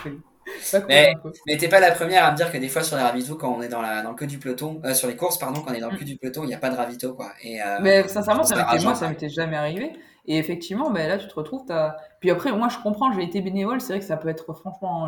cool, 0.71 0.85
Mais-. 0.89 1.15
Mais 1.47 1.57
t'es 1.57 1.69
pas 1.69 1.81
la 1.81 1.93
première 1.93 2.25
à 2.25 2.33
me 2.33 2.37
dire 2.37 2.51
que 2.51 2.59
des 2.59 2.69
fois 2.69 2.83
sur 2.83 2.97
les 2.97 3.03
ravitaux, 3.03 3.37
quand 3.37 3.53
on 3.53 3.63
est 3.63 3.69
dans, 3.69 3.83
la, 3.83 4.03
dans 4.03 4.11
le 4.11 4.17
queue 4.17 4.27
du 4.27 4.39
peloton, 4.39 4.81
euh, 4.85 4.95
sur 4.95 5.09
les 5.09 5.17
courses, 5.17 5.39
pardon, 5.39 5.61
quand 5.61 5.73
on 5.73 5.75
est 5.75 5.81
dans 5.81 5.91
le 5.91 5.97
queue 5.99 6.05
du 6.05 6.17
peloton, 6.17 6.45
il 6.45 6.49
n'y 6.49 6.55
a 6.55 6.59
pas 6.59 6.71
de 6.71 6.77
ravito 6.77 7.15
quoi. 7.15 7.33
Et, 7.43 7.63
euh, 7.63 7.79
Mais 7.81 8.07
sincèrement, 8.09 8.45
ça 8.45 8.57
m'était, 8.57 8.85
moi, 8.85 8.95
ça 8.95 9.09
m'était 9.09 9.29
jamais 9.29 9.57
arrivé. 9.57 9.93
Et 10.29 10.39
effectivement, 10.39 10.91
ben 10.91 11.09
là, 11.09 11.19
tu 11.19 11.29
te 11.29 11.35
retrouves, 11.35 11.65
t'as... 11.67 11.97
Puis 12.19 12.31
après, 12.33 12.51
moi, 12.51 12.69
je 12.69 12.79
comprends, 12.79 13.13
j'ai 13.13 13.23
été 13.23 13.41
bénévole, 13.41 13.81
c'est 13.81 13.93
vrai 13.93 14.01
que 14.01 14.07
ça 14.07 14.17
peut 14.17 14.29
être 14.29 14.55
franchement... 14.55 15.07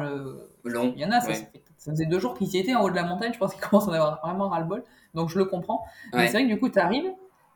long. 0.64 0.92
Il 0.96 1.02
y 1.02 1.04
en 1.04 1.10
a, 1.10 1.20
ça, 1.20 1.28
Ouais. 1.28 1.34
ça, 1.76 1.90
faisait 1.90 2.06
deux 2.06 2.20
jours 2.20 2.34
qu'ils 2.38 2.54
y 2.54 2.58
étaient 2.58 2.76
en 2.76 2.82
haut 2.82 2.90
de 2.90 2.94
la 2.94 3.02
montagne, 3.02 3.32
je 3.32 3.38
pense 3.38 3.52
qu'ils 3.52 3.60
commencent 3.60 3.88
à 3.88 3.90
en 3.90 3.94
avoir 3.94 4.20
vraiment 4.22 4.48
ras-le-bol. 4.48 4.84
Donc 5.14 5.28
je 5.28 5.38
le 5.38 5.44
comprends. 5.46 5.84
Mais 6.14 6.26
c'est 6.26 6.34
vrai 6.34 6.44
que 6.44 6.48
du 6.48 6.58
coup, 6.60 6.68
t'arrives, 6.68 7.10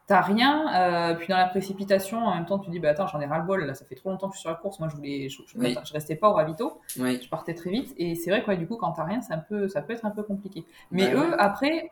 t'as 0.07 0.21
rien, 0.21 1.11
euh, 1.13 1.15
puis 1.15 1.29
dans 1.29 1.37
la 1.37 1.47
précipitation, 1.47 2.19
en 2.19 2.35
même 2.35 2.45
temps, 2.47 2.59
tu 2.59 2.71
dis, 2.71 2.79
bah 2.81 2.91
attends, 2.91 3.07
j'en 3.07 3.21
ai 3.21 3.27
ras-le-bol, 3.27 3.65
là, 3.65 3.75
ça 3.75 3.85
fait 3.85 3.95
trop 3.95 4.11
longtemps 4.11 4.29
que 4.29 4.35
je 4.35 4.39
suis 4.41 4.43
sur 4.43 4.51
la 4.51 4.57
course, 4.57 4.79
moi, 4.81 4.89
je 4.89 4.97
voulais... 4.97 5.29
Je, 5.29 5.43
je, 5.47 5.57
Oui. 5.59 5.77
je 5.85 5.93
restais 5.93 6.17
pas 6.17 6.29
au 6.29 6.33
ravito. 6.35 6.81
Oui. 6.99 7.21
je 7.23 7.29
partais 7.29 7.55
très 7.55 7.71
vite 7.71 7.95
et 7.97 8.15
c'est 8.15 8.31
vrai 8.31 8.43
quoi 8.43 8.57
du 8.57 8.67
coup 8.67 8.77
quand 8.77 8.93
t'as 8.93 9.05
rien 9.05 9.21
un 9.31 9.39
peu 9.39 9.69
ça 9.69 9.81
peut 9.83 9.93
être 9.95 10.05
un 10.05 10.11
peu 10.11 10.23
compliqué 10.23 10.65
mais 10.91 11.07
Bah 11.15 11.21
eux 11.21 11.31
ouais. 11.31 11.37
après 11.39 11.91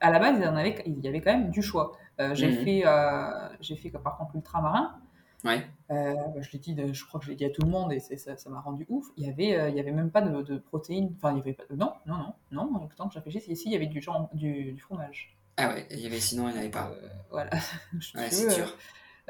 à 0.00 0.10
la 0.10 0.18
base 0.18 0.36
ils 0.40 0.46
en 0.48 0.56
avaient 0.56 0.82
il 0.86 0.98
y 1.00 1.06
avait 1.08 1.20
quand 1.20 1.32
même 1.32 1.50
du 1.50 1.62
choix 1.62 1.92
Euh, 2.20 2.34
j'ai 2.34 2.48
Mhm. 2.48 2.64
fait 2.64 2.82
euh, 2.84 3.48
j'ai 3.60 3.76
fait 3.76 3.90
par 3.90 4.16
contre 4.18 4.32
l'ultramarin 4.34 4.96
Ouais. 5.44 5.64
euh, 5.90 6.14
je 6.40 6.50
l'ai 6.52 6.58
dit 6.58 6.74
de- 6.74 6.92
je 6.92 7.04
crois 7.06 7.18
que 7.20 7.26
je 7.26 7.30
l'ai 7.30 7.36
dit 7.36 7.44
à 7.44 7.50
tout 7.50 7.62
le 7.62 7.68
monde 7.70 7.92
et 7.92 8.00
ça 8.00 8.36
ça 8.36 8.50
m'a 8.50 8.60
rendu 8.60 8.84
ouf 8.88 9.06
il 9.16 9.26
y 9.26 9.30
avait 9.30 9.56
euh, 9.58 9.68
il 9.68 9.76
y 9.76 9.80
avait 9.80 9.92
même 9.92 10.10
pas 10.10 10.22
de, 10.22 10.42
de 10.42 10.56
protéines 10.58 11.12
enfin 11.16 11.32
il 11.32 11.38
y 11.38 11.40
avait 11.40 11.52
pas 11.54 11.64
non 11.70 11.92
non 12.06 12.34
non 12.50 12.70
non 12.70 12.88
le 12.88 12.94
temps 12.96 13.06
que 13.08 13.14
je 13.14 13.18
réfléchisse 13.18 13.48
ici 13.48 13.64
il 13.68 13.72
y 13.72 13.76
avait 13.76 13.86
du 13.86 14.00
genre 14.00 14.28
du, 14.34 14.72
du 14.72 14.80
fromage 14.80 15.36
Ah 15.56 15.68
ouais, 15.68 15.86
il 15.90 16.00
y 16.00 16.06
avait 16.06 16.20
sinon 16.20 16.48
il 16.48 16.52
n'y 16.52 16.58
en 16.58 16.60
avait 16.60 16.70
pas. 16.70 16.90
Euh, 17.02 17.08
voilà 17.30 17.50
Je 17.98 18.16
Ouais, 18.18 18.28
c'est 18.30 18.46
veux, 18.46 18.54
dur. 18.54 18.76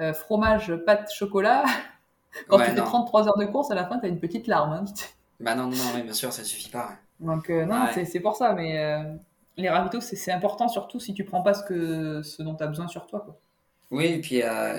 euh, 0.00 0.10
euh, 0.10 0.14
fromage 0.14 0.74
pâte 0.86 1.12
chocolat 1.12 1.64
quand 2.48 2.58
Ouais, 2.58 2.64
tu 2.66 2.70
fais 2.72 2.76
non. 2.80 2.84
33 2.86 3.28
heures 3.28 3.38
de 3.38 3.44
course 3.46 3.70
à 3.70 3.74
la 3.74 3.86
fin 3.86 3.98
t'as 3.98 4.08
une 4.08 4.20
petite 4.20 4.46
larme 4.46 4.72
hein. 4.72 4.84
Bah 5.40 5.56
non, 5.56 5.64
non, 5.66 5.76
non, 5.76 6.04
bien 6.04 6.12
sûr, 6.12 6.32
ça 6.32 6.44
suffit 6.44 6.70
pas. 6.70 6.90
Donc 7.18 7.50
euh, 7.50 7.64
non, 7.64 7.86
Ouais. 7.86 8.04
c'est- 8.04 8.20
pour 8.20 8.36
ça, 8.36 8.52
mais 8.52 8.78
euh, 8.78 9.02
les 9.56 9.68
ravitaux, 9.68 10.00
c'est 10.00 10.30
important, 10.30 10.68
surtout 10.68 11.00
si 11.00 11.14
tu 11.14 11.24
prends 11.24 11.42
pas 11.42 11.52
ce, 11.54 11.64
que, 11.64 12.22
ce 12.22 12.42
dont 12.44 12.54
tu 12.54 12.62
as 12.62 12.68
besoin 12.68 12.86
sur 12.86 13.06
toi. 13.08 13.22
Quoi. 13.24 13.36
Oui, 13.90 14.04
et 14.06 14.20
puis, 14.20 14.40
euh, 14.44 14.78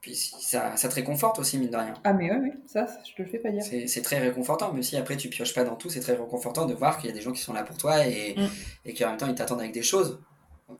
puis 0.00 0.14
ça, 0.14 0.74
ça 0.76 0.88
te 0.88 0.94
réconforte 0.94 1.38
aussi, 1.38 1.58
mine 1.58 1.68
de 1.70 1.76
rien. 1.76 1.92
Ah 2.04 2.14
mais 2.14 2.32
oui, 2.32 2.38
oui, 2.44 2.52
ça, 2.66 2.86
ça, 2.86 2.98
je 3.06 3.14
te 3.14 3.20
le 3.22 3.28
fais 3.28 3.38
pas 3.38 3.50
dire. 3.50 3.62
C'est 3.62 4.00
très 4.02 4.18
réconfortant, 4.18 4.72
même 4.72 4.82
si 4.82 4.96
après 4.96 5.18
tu 5.18 5.28
pioches 5.28 5.54
pas 5.54 5.64
dans 5.64 5.76
tout, 5.76 5.90
c'est 5.90 6.00
très 6.00 6.14
réconfortant 6.14 6.64
de 6.64 6.72
voir 6.72 6.96
qu'il 6.96 7.10
y 7.10 7.12
a 7.12 7.14
des 7.14 7.20
gens 7.20 7.32
qui 7.32 7.42
sont 7.42 7.52
là 7.52 7.62
pour 7.62 7.76
toi 7.76 8.06
et, 8.06 8.34
Mm. 8.38 8.48
et 8.86 8.94
qu'en 8.94 9.08
même 9.08 9.16
temps 9.18 9.28
ils 9.28 9.34
t'attendent 9.34 9.60
avec 9.60 9.72
des 9.72 9.82
choses. 9.82 10.18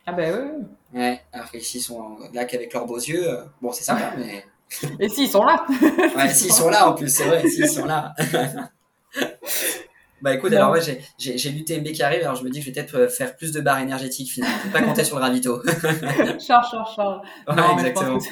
Ah 0.06 0.12
bah 0.12 0.22
oui, 0.32 0.50
oui. 0.92 0.98
Ouais, 1.00 1.20
alors 1.32 1.50
qu'ici 1.50 1.78
ils 1.78 1.82
sont 1.82 2.18
là 2.32 2.44
qu'avec 2.44 2.72
leurs 2.72 2.86
beaux 2.86 2.98
yeux, 2.98 3.28
euh, 3.28 3.44
bon 3.62 3.72
c'est 3.72 3.84
sympa, 3.84 4.12
mais. 4.18 4.44
Et 5.00 5.08
si, 5.08 5.24
ils 5.24 5.28
sont 5.28 5.42
là? 5.42 5.66
Ouais, 6.16 6.28
s'ils 6.32 6.52
sont 6.52 6.68
là 6.70 6.88
en 6.88 6.94
plus, 6.94 7.08
c'est 7.08 7.24
vrai, 7.24 7.46
s'ils 7.48 7.68
sont 7.68 7.86
là. 7.86 8.14
Bah 10.22 10.34
écoute, 10.34 10.52
alors 10.52 10.72
ouais, 10.72 10.80
j'ai- 11.18 11.50
l'UTMB 11.50 11.92
qui 11.92 12.02
arrive, 12.02 12.20
alors 12.22 12.34
je 12.34 12.44
me 12.44 12.50
dis 12.50 12.58
que 12.60 12.64
je 12.66 12.70
vais 12.70 12.74
peut-être 12.74 12.94
euh, 12.96 13.08
faire 13.08 13.36
plus 13.36 13.52
de 13.52 13.60
barres 13.60 13.78
énergétiques 13.80 14.30
finalement. 14.30 14.56
Je 14.66 14.70
pas 14.70 14.82
compter 14.82 15.04
sur 15.04 15.16
le 15.16 15.22
ravito. 15.22 15.62
Charge, 16.38 16.70
charge, 16.70 16.94
charge. 16.94 17.20
Ouais, 17.48 17.54
Non, 17.56 17.72
exactement. 17.72 18.18
que 18.18 18.24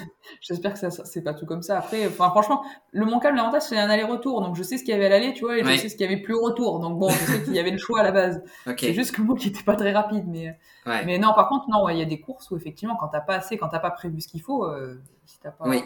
J'espère 0.42 0.74
que 0.74 0.78
ça- 0.78 1.04
c'est 1.04 1.22
pas 1.22 1.32
tout 1.34 1.46
comme 1.46 1.62
ça. 1.62 1.78
Après, 1.78 2.06
enfin, 2.06 2.28
franchement, 2.30 2.62
le 2.92 3.06
Calme, 3.20 3.36
l'avantage, 3.36 3.62
c'est 3.62 3.78
un 3.78 3.88
aller-retour. 3.88 4.42
Donc, 4.42 4.54
je 4.56 4.62
sais 4.62 4.76
ce 4.76 4.84
qu'il 4.84 4.92
y 4.92 4.94
avait 4.94 5.06
à 5.06 5.08
l'aller, 5.08 5.32
tu 5.32 5.44
vois, 5.44 5.56
et 5.58 5.64
Ouais. 5.64 5.76
je 5.76 5.80
sais 5.82 5.88
ce 5.88 5.96
qu'il 5.96 6.08
y 6.08 6.12
avait 6.12 6.20
plus 6.22 6.34
au 6.34 6.42
retour. 6.42 6.78
Donc, 6.80 6.98
bon, 6.98 7.08
je 7.08 7.16
sais 7.32 7.42
qu'il 7.42 7.54
y 7.54 7.58
avait 7.58 7.70
le 7.70 7.78
choix 7.78 8.00
à 8.00 8.02
la 8.02 8.12
base. 8.12 8.42
C'est 8.78 8.92
juste 8.92 9.12
que 9.12 9.22
moi 9.22 9.36
qui 9.36 9.48
était 9.48 9.62
pas 9.62 9.74
très 9.76 9.92
rapide. 9.92 10.24
Mais, 10.28 10.54
ouais. 10.86 11.04
mais 11.06 11.18
non, 11.18 11.32
par 11.34 11.48
contre, 11.48 11.68
non, 11.70 11.84
ouais, 11.84 11.94
il 11.96 11.98
y 11.98 12.02
a 12.02 12.06
des 12.06 12.20
courses 12.20 12.50
où, 12.50 12.56
effectivement, 12.56 12.96
quand 12.96 13.08
t'as 13.08 13.20
pas 13.20 13.36
assez, 13.36 13.56
quand 13.56 13.68
t'as 13.68 13.78
pas 13.80 13.90
prévu 13.90 14.20
ce 14.20 14.28
qu'il 14.28 14.42
faut, 14.42 14.66
euh, 14.66 15.00
si 15.24 15.38
t'as 15.40 15.50
pas, 15.50 15.66
Oui, 15.66 15.82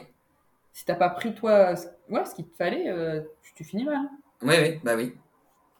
si 0.72 0.84
t'as 0.84 0.96
pas 0.96 1.08
pris, 1.10 1.34
toi, 1.34 1.76
ce- 1.76 1.86
ouais, 2.10 2.24
ce 2.24 2.34
qu'il 2.34 2.46
te 2.46 2.56
fallait, 2.56 2.88
euh, 2.88 3.20
tu, 3.42 3.54
tu 3.54 3.64
finis 3.64 3.84
mal. 3.84 3.94
hein. 3.94 4.10
oui, 4.42 4.54
oui, 4.60 4.80
bah 4.82 4.94
oui. 4.96 5.14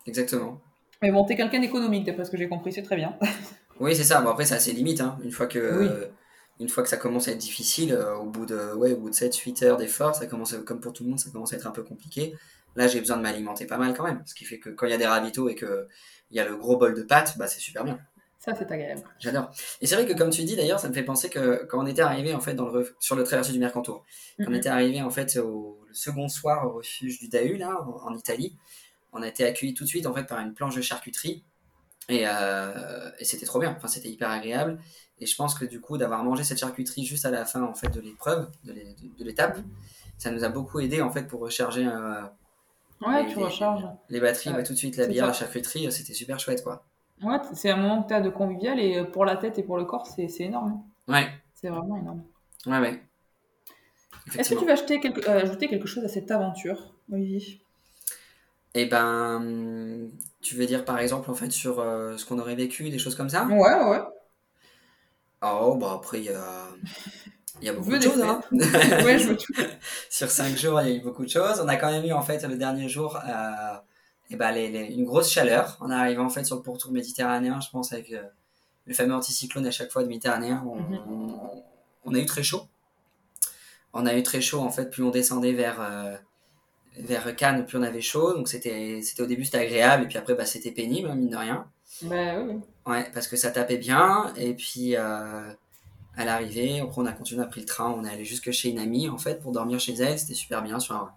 Exactement. 0.06 0.60
Mais 1.00 1.10
bon, 1.10 1.24
t'es 1.24 1.36
quelqu'un 1.36 1.60
d'économique, 1.60 2.04
d'après 2.04 2.24
ce 2.24 2.30
que 2.30 2.36
j'ai 2.36 2.48
compris, 2.48 2.72
c'est 2.72 2.82
très 2.82 2.96
bien. 2.96 3.16
Oui, 3.80 3.96
c'est 3.96 4.04
ça. 4.04 4.20
Bon, 4.20 4.30
après, 4.30 4.44
c'est 4.44 4.54
assez 4.54 4.72
limite. 4.72 5.00
Hein. 5.00 5.18
Une, 5.24 5.32
fois 5.32 5.46
que, 5.46 6.08
une 6.60 6.68
fois 6.68 6.84
que 6.84 6.88
ça 6.88 6.98
commence 6.98 7.26
à 7.26 7.32
être 7.32 7.38
difficile, 7.38 7.94
euh, 7.94 8.14
au, 8.16 8.26
bout 8.26 8.46
de, 8.46 8.74
ouais, 8.74 8.92
au 8.92 8.98
bout 8.98 9.10
de 9.10 9.14
7-8 9.14 9.64
heures 9.64 9.76
d'effort, 9.76 10.14
ça 10.14 10.26
commence, 10.26 10.54
comme 10.66 10.78
pour 10.78 10.92
tout 10.92 11.02
le 11.02 11.08
monde, 11.08 11.18
ça 11.18 11.30
commence 11.30 11.52
à 11.52 11.56
être 11.56 11.66
un 11.66 11.72
peu 11.72 11.82
compliqué. 11.82 12.36
Là, 12.76 12.86
j'ai 12.86 13.00
besoin 13.00 13.16
de 13.16 13.22
m'alimenter 13.22 13.66
pas 13.66 13.78
mal 13.78 13.94
quand 13.94 14.04
même. 14.04 14.22
Ce 14.26 14.34
qui 14.34 14.44
fait 14.44 14.58
que 14.58 14.70
quand 14.70 14.86
il 14.86 14.90
y 14.90 14.94
a 14.94 14.98
des 14.98 15.06
ravitaux 15.06 15.48
et 15.48 15.56
qu'il 15.56 15.86
y 16.30 16.38
a 16.38 16.44
le 16.44 16.54
gros 16.54 16.76
bol 16.76 16.94
de 16.94 17.02
pâtes, 17.02 17.36
bah, 17.38 17.48
c'est 17.48 17.60
super 17.60 17.82
bien. 17.82 17.98
Ça, 18.38 18.54
c'est 18.56 18.70
agréable. 18.70 19.02
J'adore. 19.18 19.50
Et 19.80 19.86
c'est 19.86 19.94
vrai 19.94 20.06
que, 20.06 20.12
comme 20.12 20.30
tu 20.30 20.42
dis 20.44 20.54
d'ailleurs, 20.54 20.78
ça 20.78 20.88
me 20.88 20.94
fait 20.94 21.04
penser 21.04 21.30
que 21.30 21.64
quand 21.64 21.82
on 21.82 21.86
était 21.86 22.02
arrivé 22.02 22.34
en 22.34 22.40
fait 22.40 22.54
dans 22.54 22.68
le, 22.68 22.94
sur 23.00 23.16
le 23.16 23.24
traversé 23.24 23.52
du 23.52 23.58
Mercantour, 23.58 24.04
quand 24.38 24.46
on 24.48 24.54
était 24.54 24.68
arrivé 24.68 25.00
en 25.00 25.10
fait 25.10 25.36
au 25.38 25.82
le 25.86 25.94
second 25.94 26.28
soir 26.28 26.66
au 26.66 26.78
refuge 26.78 27.18
du 27.20 27.28
Dahu, 27.28 27.56
là, 27.56 27.76
en, 28.04 28.14
Italie, 28.16 28.56
on 29.12 29.22
a 29.22 29.28
été 29.28 29.44
accueillis 29.44 29.74
tout 29.74 29.84
de 29.84 29.88
suite 29.88 30.06
en 30.06 30.14
fait 30.14 30.24
par 30.24 30.40
une 30.40 30.54
planche 30.54 30.76
de 30.76 30.82
charcuterie. 30.82 31.44
Et, 32.08 32.22
euh, 32.26 33.10
et 33.18 33.24
c'était 33.24 33.46
trop 33.46 33.60
bien. 33.60 33.74
Enfin, 33.76 33.88
c'était 33.88 34.08
hyper 34.08 34.30
agréable. 34.30 34.80
Et 35.18 35.26
je 35.26 35.36
pense 35.36 35.54
que 35.54 35.64
du 35.64 35.80
coup, 35.80 35.98
d'avoir 35.98 36.24
mangé 36.24 36.42
cette 36.42 36.58
charcuterie 36.58 37.04
juste 37.04 37.24
à 37.24 37.30
la 37.30 37.44
fin 37.44 37.62
en 37.62 37.74
fait 37.74 37.88
de 37.88 38.00
l'épreuve, 38.00 38.50
de 38.64 39.24
l'étape, 39.24 39.58
ça 40.18 40.30
nous 40.30 40.42
a 40.44 40.48
beaucoup 40.48 40.80
aidé 40.80 41.00
en 41.00 41.10
fait 41.10 41.28
pour 41.28 41.40
recharger. 41.40 41.86
Euh, 41.86 42.22
ouais, 43.06 43.24
les, 43.24 43.32
tu 43.32 43.38
recharges. 43.38 43.86
Les 44.08 44.20
batteries, 44.20 44.50
tout 44.64 44.72
de 44.72 44.78
suite, 44.78 44.96
la 44.96 45.06
bière, 45.06 45.26
la 45.26 45.32
charcuterie, 45.32 45.90
c'était 45.92 46.14
super 46.14 46.40
chouette 46.40 46.64
quoi. 46.64 46.84
Ouais, 47.22 47.38
c'est 47.54 47.70
un 47.70 47.76
moment 47.76 48.02
que 48.02 48.08
tu 48.08 48.14
as 48.14 48.20
de 48.20 48.30
convivial 48.30 48.80
et 48.80 48.98
euh, 48.98 49.04
pour 49.04 49.24
la 49.24 49.36
tête 49.36 49.56
et 49.58 49.62
pour 49.62 49.76
le 49.76 49.84
corps, 49.84 50.08
c'est 50.08 50.28
énorme. 50.40 50.82
Ouais. 51.06 51.28
C'est 51.54 51.68
vraiment 51.68 51.96
énorme. 51.96 52.24
Ouais, 52.66 52.80
ouais. 52.80 53.02
Est-ce 54.36 54.54
que 54.54 54.58
tu 54.58 54.66
vas 54.66 54.72
acheter 54.72 54.98
quelque, 54.98 55.28
euh, 55.28 55.42
ajouter 55.42 55.68
quelque 55.68 55.86
chose 55.86 56.04
à 56.04 56.08
cette 56.08 56.30
aventure, 56.32 56.94
Olivier? 57.12 57.60
Eh 58.74 58.86
ben, 58.86 60.08
tu 60.40 60.54
veux 60.54 60.66
dire 60.66 60.84
par 60.84 60.98
exemple 60.98 61.30
en 61.30 61.34
fait 61.34 61.50
sur 61.50 61.78
euh, 61.80 62.16
ce 62.16 62.24
qu'on 62.24 62.38
aurait 62.38 62.54
vécu, 62.54 62.88
des 62.88 62.98
choses 62.98 63.14
comme 63.14 63.28
ça? 63.28 63.44
Ouais, 63.46 63.84
ouais. 63.84 64.00
Oh, 65.42 65.76
bah 65.76 65.94
après, 65.96 66.20
il 66.20 66.24
y 66.24 66.28
a, 66.30 66.68
il 67.60 67.66
y 67.66 67.68
a 67.68 67.72
beaucoup 67.72 67.90
de 67.90 68.00
choses. 68.00 68.22
Hein. 68.22 68.40
ouais, 68.52 69.18
je 69.18 69.28
veux 69.28 69.36
tout. 69.36 69.52
sur 70.10 70.30
cinq 70.30 70.56
jours, 70.56 70.80
il 70.82 70.88
y 70.88 70.92
a 70.92 70.94
eu 70.96 71.00
beaucoup 71.00 71.24
de 71.24 71.30
choses. 71.30 71.60
On 71.60 71.68
a 71.68 71.76
quand 71.76 71.90
même 71.90 72.04
eu 72.04 72.12
en 72.12 72.22
fait 72.22 72.42
le 72.46 72.56
dernier 72.56 72.88
jour 72.88 73.18
et 74.32 74.36
bah, 74.36 74.50
les, 74.50 74.66
une 74.94 75.04
grosse 75.04 75.30
chaleur. 75.30 75.76
On 75.80 75.90
arrive 75.90 76.20
en 76.20 76.28
fait 76.28 76.44
sur 76.44 76.56
le 76.56 76.62
pourtour 76.62 76.90
méditerranéen, 76.92 77.60
je 77.60 77.68
pense, 77.70 77.92
avec 77.92 78.12
euh, 78.12 78.22
le 78.86 78.94
fameux 78.94 79.14
anticyclone 79.14 79.66
à 79.66 79.70
chaque 79.70 79.90
fois 79.90 80.02
de 80.02 80.08
méditerranéen. 80.08 80.64
Mhm. 80.64 81.34
On, 82.04 82.14
a 82.14 82.18
eu 82.18 82.26
très 82.26 82.42
chaud. 82.42 82.62
On 83.92 84.06
a 84.06 84.14
eu 84.16 84.22
très 84.22 84.40
chaud 84.40 84.60
en 84.60 84.70
fait, 84.70 84.90
plus 84.90 85.02
on 85.02 85.10
descendait 85.10 85.52
vers, 85.52 85.80
euh, 85.80 86.16
vers 86.96 87.34
Cannes, 87.36 87.66
plus 87.66 87.78
on 87.78 87.82
avait 87.82 88.00
chaud. 88.00 88.34
Donc 88.34 88.48
c'était 88.48 89.00
au 89.18 89.26
début 89.26 89.44
c'était 89.44 89.58
agréable 89.58 90.04
et 90.04 90.06
puis 90.06 90.18
après 90.18 90.34
bah, 90.34 90.46
c'était 90.46 90.70
pénible, 90.70 91.08
hein, 91.08 91.14
mine 91.14 91.30
de 91.30 91.36
rien. 91.36 91.66
Bah, 92.02 92.40
oui. 92.40 92.60
Ouais, 92.86 93.10
parce 93.12 93.28
que 93.28 93.36
ça 93.36 93.50
tapait 93.50 93.78
bien. 93.78 94.32
Et 94.36 94.54
puis 94.54 94.96
euh, 94.96 95.52
à 96.16 96.24
l'arrivée, 96.24 96.80
après 96.80 97.00
on 97.00 97.06
a 97.06 97.12
continué, 97.12 97.40
on 97.40 97.44
a 97.44 97.48
pris 97.48 97.60
le 97.60 97.66
train, 97.66 97.90
on 97.90 98.04
est 98.04 98.10
allé 98.10 98.24
jusque 98.24 98.50
chez 98.50 98.70
une 98.70 98.78
amie 98.78 99.08
en 99.08 99.18
fait 99.18 99.40
pour 99.40 99.52
dormir 99.52 99.80
chez 99.80 99.94
elle. 99.94 100.18
C'était 100.18 100.34
super 100.34 100.62
bien 100.62 100.78
sur 100.78 100.96
un, 100.96 101.12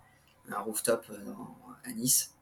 un 0.51 0.59
rooftop 0.59 1.05
à 1.83 1.91
Nice 1.93 2.35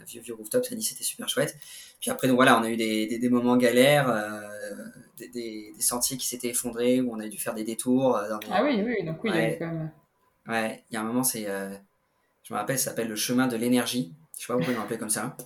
un 0.00 0.04
vieux 0.04 0.20
vieux 0.20 0.34
rooftop, 0.34 0.64
ça 0.64 0.74
dit 0.74 0.82
c'était 0.82 1.04
super 1.04 1.28
chouette. 1.28 1.56
Puis 2.00 2.10
après, 2.10 2.28
donc 2.28 2.36
voilà, 2.36 2.58
on 2.58 2.62
a 2.62 2.70
eu 2.70 2.76
des, 2.76 3.18
des, 3.18 3.28
moments 3.28 3.56
galères, 3.56 4.08
euh, 4.08 4.40
des, 5.18 5.28
des, 5.28 5.74
sentiers 5.80 6.16
qui 6.16 6.26
s'étaient 6.26 6.48
effondrés, 6.48 7.00
où 7.00 7.12
on 7.12 7.20
a 7.20 7.28
dû 7.28 7.38
faire 7.38 7.54
des 7.54 7.64
détours. 7.64 8.16
Euh, 8.16 8.36
ah 8.50 8.64
oui, 8.64 8.82
oui, 8.84 9.04
donc 9.04 9.22
oui, 9.22 9.30
il 9.34 9.40
y 9.40 9.44
a 9.44 9.56
quand 9.56 9.66
même. 9.66 9.90
Ouais, 10.48 10.84
il 10.90 10.94
y 10.94 10.96
a 10.96 11.00
un 11.00 11.04
moment, 11.04 11.24
c'est. 11.24 11.44
Euh, 11.48 11.70
je 12.50 12.54
me 12.54 12.58
rappelle, 12.58 12.78
ça 12.78 12.90
s'appelle 12.90 13.08
le 13.08 13.16
chemin 13.16 13.46
de 13.46 13.56
l'énergie. 13.56 14.12
Je 14.36 14.42
sais 14.42 14.46
pas 14.48 14.56
pourquoi 14.56 14.74
ils 14.74 14.76
l'ont 14.76 14.98
comme 14.98 15.08
ça. 15.08 15.36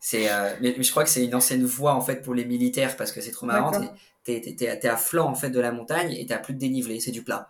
C'est, 0.00 0.28
mais, 0.60 0.80
je 0.80 0.90
crois 0.90 1.02
que 1.02 1.10
c'est 1.10 1.24
une 1.24 1.34
ancienne 1.34 1.64
voie 1.64 1.94
en 1.94 2.00
fait 2.00 2.22
pour 2.22 2.34
les 2.34 2.44
militaires 2.44 2.96
parce 2.96 3.10
que 3.10 3.20
c'est 3.20 3.32
trop 3.32 3.46
marrant. 3.46 3.72
T'es, 4.22 4.54
es, 4.60 4.86
à 4.86 4.96
flanc 4.96 5.28
en 5.28 5.34
fait 5.34 5.50
de 5.50 5.60
la 5.60 5.72
montagne 5.72 6.12
et 6.12 6.24
t'as 6.26 6.38
plus 6.38 6.54
de 6.54 6.58
dénivelé, 6.58 7.00
c'est 7.00 7.10
du 7.10 7.22
plat. 7.22 7.48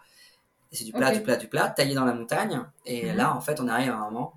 c'est 0.73 0.85
du 0.85 0.93
plat, 0.93 1.13
du 1.13 1.21
plat, 1.21 1.37
du 1.37 1.49
plat, 1.49 1.69
taillé 1.69 1.95
dans 1.95 2.05
la 2.05 2.15
montagne. 2.15 2.61
Et 2.87 3.07
mhm. 3.11 3.17
là, 3.17 3.37
en 3.37 3.41
fait, 3.41 3.61
on 3.61 3.69
arrive 3.69 3.91
à 3.91 3.97
un 3.97 4.11
moment 4.11 4.35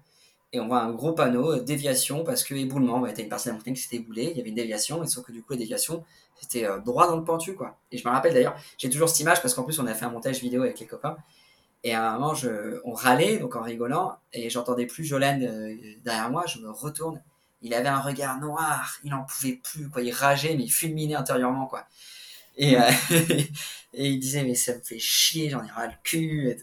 et 0.53 0.59
on 0.59 0.67
voit 0.67 0.81
un 0.81 0.91
gros 0.91 1.13
panneau 1.13 1.53
euh, 1.53 1.59
déviation 1.59 2.23
parce 2.23 2.43
que 2.43 2.53
éboulement, 2.55 2.99
bah, 2.99 3.09
une 3.17 3.29
partie 3.29 3.45
de 3.45 3.51
la 3.51 3.57
montagne 3.57 3.73
qui 3.73 3.81
s'était 3.81 3.97
éboulée, 3.97 4.29
il 4.31 4.37
y 4.37 4.39
avait 4.39 4.49
une 4.49 4.55
déviation, 4.55 5.03
et 5.03 5.07
sauf 5.07 5.25
que 5.25 5.31
du 5.31 5.43
coup 5.43 5.53
la 5.53 5.59
déviation 5.59 6.03
c'était 6.39 6.65
euh, 6.65 6.79
droit 6.79 7.07
dans 7.07 7.17
le 7.17 7.23
pentu 7.23 7.55
quoi. 7.55 7.77
Et 7.91 7.97
je 7.97 8.07
me 8.07 8.13
rappelle 8.13 8.33
d'ailleurs, 8.33 8.55
j'ai 8.77 8.89
toujours 8.89 9.09
cette 9.09 9.19
image 9.19 9.41
parce 9.41 9.53
qu'en 9.53 9.63
plus 9.63 9.79
on 9.79 9.87
a 9.87 9.93
fait 9.93 10.05
un 10.05 10.11
montage 10.11 10.39
vidéo 10.39 10.61
avec 10.61 10.79
les 10.79 10.85
copains, 10.85 11.17
et 11.83 11.93
à 11.93 12.11
un 12.11 12.13
moment 12.13 12.33
je, 12.33 12.79
on 12.83 12.93
râlait 12.93 13.37
donc 13.37 13.55
en 13.55 13.61
rigolant, 13.61 14.17
et 14.33 14.49
j'entendais 14.49 14.85
plus 14.85 15.03
Jolène 15.03 15.43
euh, 15.43 15.75
derrière 16.03 16.29
moi, 16.29 16.45
je 16.47 16.59
me 16.59 16.69
retourne, 16.69 17.21
il 17.61 17.73
avait 17.73 17.89
un 17.89 18.01
regard 18.01 18.39
noir, 18.39 18.97
il 19.03 19.13
en 19.13 19.23
pouvait 19.23 19.59
plus 19.63 19.89
quoi, 19.89 20.01
il 20.01 20.11
rageait 20.11 20.55
mais 20.55 20.63
il 20.63 20.71
fulminait 20.71 21.15
intérieurement 21.15 21.67
quoi. 21.67 21.85
Et, 22.57 22.73
et 23.93 24.09
il 24.09 24.19
disait 24.19 24.43
mais 24.43 24.55
ça 24.55 24.75
me 24.75 24.81
fait 24.81 24.99
chier, 24.99 25.49
j'en 25.49 25.63
ai 25.63 25.69
ras 25.69 25.87
le 25.87 25.93
cul. 26.03 26.49
Et 26.49 26.57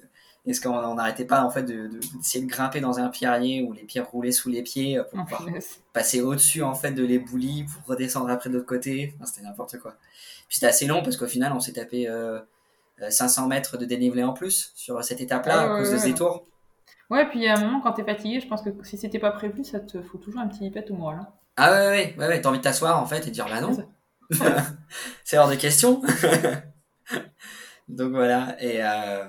est-ce 0.51 0.61
qu'on 0.61 0.95
n'arrêtait 0.95 1.25
pas 1.25 1.43
en 1.43 1.51
fait 1.51 1.63
d'essayer 1.63 2.45
de, 2.45 2.51
grimper 2.51 2.81
dans 2.81 2.99
un 2.99 3.09
pierrier 3.09 3.63
où 3.63 3.73
les 3.73 3.83
pierres 3.83 4.11
roulaient 4.11 4.33
sous 4.33 4.51
les 4.51 4.63
pieds 4.63 4.99
euh, 4.99 5.05
pour 5.05 5.21
oh, 5.21 5.25
pouvoir 5.25 5.49
passer 5.93 6.21
au-dessus 6.21 6.63
en 6.63 6.75
fait 6.75 6.93
de 6.93 7.03
l'éboulis 7.03 7.65
pour 7.65 7.87
redescendre 7.87 8.29
après 8.29 8.51
de 8.51 8.55
l'autre 8.55 8.67
côté? 8.67 9.15
C'était 9.25 9.43
n'importe 9.43 9.79
quoi. 9.79 9.97
Puis 10.49 10.57
c'était 10.57 10.67
assez 10.67 10.87
long 10.87 11.03
parce 11.03 11.17
qu'au 11.17 11.27
final 11.27 11.53
on 11.55 11.61
s'est 11.61 11.73
tapé 11.73 12.09
500 13.09 13.45
euh, 13.45 13.49
mètres 13.49 13.77
de 13.77 13.85
dénivelé 13.85 14.23
en 14.23 14.33
plus 14.33 14.73
sur 14.75 15.03
cette 15.03 15.21
étape-là 15.21 15.55
ah 15.59 15.75
à 15.75 15.79
cause 15.79 15.91
de 15.91 15.99
ces 15.99 16.15
tours 16.15 16.47
ouais 17.11 17.29
puis 17.29 17.41
il 17.41 17.45
y 17.45 17.49
a 17.49 17.57
un 17.57 17.61
moment 17.61 17.81
quand 17.81 17.93
t'es 17.93 18.05
fatigué 18.05 18.41
je 18.41 18.49
pense 18.49 18.63
que 18.63 18.71
si 18.83 18.97
c'était 18.97 19.19
pas 19.19 19.33
prévu 19.33 19.65
ça 19.65 19.81
te 19.81 20.01
faut 20.03 20.19
toujours 20.19 20.41
un 20.41 20.49
petit 20.49 20.71
pet 20.71 20.91
au 20.91 20.95
moral 20.95 21.19
hein. 21.21 21.29
ah 21.57 21.73
ouais 21.73 21.89
ouais 21.89 22.15
ouais, 22.19 22.29
ouais 22.29 22.41
t'as 22.41 22.49
envie 22.49 22.59
de 22.59 22.65
t'asseoir 22.65 23.01
en 23.01 23.07
fait 23.07 23.23
et 23.23 23.27
de 23.27 23.31
dire 23.31 23.47
bah 23.47 23.61
non 23.61 23.77
c'est 25.25 25.39
hors 25.39 25.51
de 25.51 25.57
question 25.57 26.03
donc 27.89 28.13
voilà 28.13 28.57
et 28.63 28.83
euh, 28.83 29.25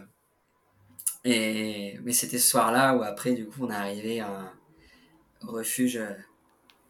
et, 1.26 2.00
mais 2.04 2.14
c'était 2.14 2.38
ce 2.38 2.48
soir-là 2.48 2.96
où 2.96 3.02
après, 3.02 3.34
du 3.34 3.48
coup, 3.48 3.66
on 3.66 3.72
est 3.72 3.76
arrivé 3.76 4.20
à 4.22 4.30
un 4.30 4.52
refuge 5.42 5.98
euh, 5.98 6.14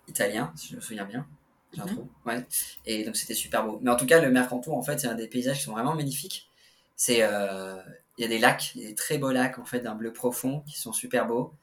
italien, 0.09 0.51
si 0.57 0.69
je 0.69 0.75
me 0.75 0.81
souviens 0.81 1.05
bien. 1.05 1.25
J'ai 1.73 1.81
un 1.81 1.85
mhm. 1.85 2.07
Ouais. 2.25 2.45
Et 2.85 3.05
donc 3.05 3.15
c'était 3.15 3.33
super 3.33 3.65
beau. 3.65 3.79
Mais 3.81 3.89
en 3.89 3.95
tout 3.95 4.05
cas, 4.05 4.21
le 4.21 4.29
Mercantour, 4.29 4.77
en 4.77 4.83
fait, 4.83 4.99
c'est 4.99 5.07
un 5.07 5.15
des 5.15 5.27
paysages 5.27 5.57
qui 5.57 5.63
sont 5.63 5.71
vraiment 5.71 5.95
magnifiques. 5.95 6.49
C'est, 6.95 7.19
euh, 7.21 7.75
il 8.17 8.21
y 8.21 8.25
a 8.25 8.27
des 8.27 8.39
lacs, 8.39 8.73
il 8.75 8.81
y 8.81 8.85
a 8.85 8.89
des 8.89 8.95
très 8.95 9.17
beaux 9.17 9.31
lacs, 9.31 9.59
en 9.59 9.65
fait, 9.65 9.81
d'un 9.81 9.95
bleu 9.95 10.13
profond, 10.13 10.61
qui 10.61 10.79
sont 10.79 10.93
super 10.93 11.27
beaux. 11.27 11.53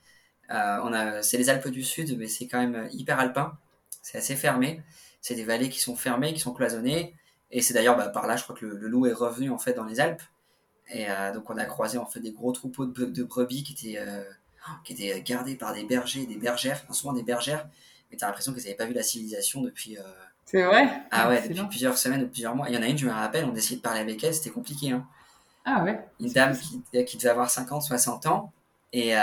Euh, 0.50 0.78
on 0.82 0.92
a, 0.92 1.22
c'est 1.22 1.38
les 1.38 1.48
Alpes 1.48 1.68
du 1.68 1.82
Sud, 1.82 2.16
mais 2.18 2.26
c'est 2.26 2.46
quand 2.46 2.58
même 2.58 2.88
hyper 2.92 3.18
alpin. 3.18 3.56
C'est 4.02 4.18
assez 4.18 4.36
fermé. 4.36 4.82
C'est 5.20 5.34
des 5.34 5.44
vallées 5.44 5.68
qui 5.68 5.80
sont 5.80 5.96
fermées, 5.96 6.34
qui 6.34 6.40
sont 6.40 6.52
cloisonnées. 6.52 7.14
Et 7.50 7.62
c'est 7.62 7.74
d'ailleurs 7.74 7.96
bah, 7.96 8.08
par 8.08 8.26
là, 8.26 8.36
je 8.36 8.42
crois 8.42 8.56
que 8.56 8.66
le, 8.66 8.76
le, 8.76 8.88
loup 8.88 9.06
est 9.06 9.12
revenu 9.12 9.50
en 9.50 9.58
fait 9.58 9.74
dans 9.74 9.84
les 9.84 10.00
Alpes. 10.00 10.22
Et 10.90 11.08
euh, 11.08 11.32
donc 11.32 11.48
on 11.50 11.56
a 11.56 11.64
croisé 11.64 11.98
en 11.98 12.06
fait 12.06 12.20
des 12.20 12.32
gros 12.32 12.52
troupeaux 12.52 12.86
de, 12.86 13.22
brebis 13.22 13.62
qui 13.62 13.72
étaient, 13.72 13.98
euh, 13.98 14.22
qui 14.84 14.92
étaient 14.92 15.22
gardés 15.22 15.56
par 15.56 15.72
des 15.72 15.84
bergers 15.84 16.26
des 16.26 16.36
bergères, 16.36 16.84
souvent 16.92 17.12
des 17.12 17.22
bergères, 17.22 17.68
mais 18.10 18.16
tu 18.16 18.24
as 18.24 18.26
l'impression 18.26 18.52
qu'ils 18.52 18.64
n'avaient 18.64 18.76
pas 18.76 18.86
vu 18.86 18.94
la 18.94 19.02
civilisation 19.02 19.62
depuis... 19.62 19.98
Euh, 19.98 20.02
c'est 20.44 20.62
vrai 20.62 20.88
Ah 21.10 21.28
ouais, 21.28 21.48
depuis 21.48 21.66
plusieurs 21.68 21.96
semaines 21.96 22.24
ou 22.24 22.28
plusieurs 22.28 22.54
mois. 22.54 22.68
Il 22.68 22.74
y 22.74 22.78
en 22.78 22.82
a 22.82 22.88
une, 22.88 22.98
je 22.98 23.06
me 23.06 23.12
rappelle, 23.12 23.44
on 23.44 23.54
essayait 23.54 23.76
de 23.76 23.82
parler 23.82 24.00
avec 24.00 24.22
elle, 24.22 24.34
c'était 24.34 24.50
compliqué. 24.50 24.90
Hein. 24.90 25.06
Ah 25.64 25.84
ouais 25.84 26.04
Une 26.20 26.30
dame 26.32 26.56
qui, 26.56 26.82
qui, 27.04 27.16
devait 27.16 27.28
avoir 27.30 27.50
50, 27.50 27.82
60 27.82 28.26
ans, 28.26 28.52
et 28.92 29.14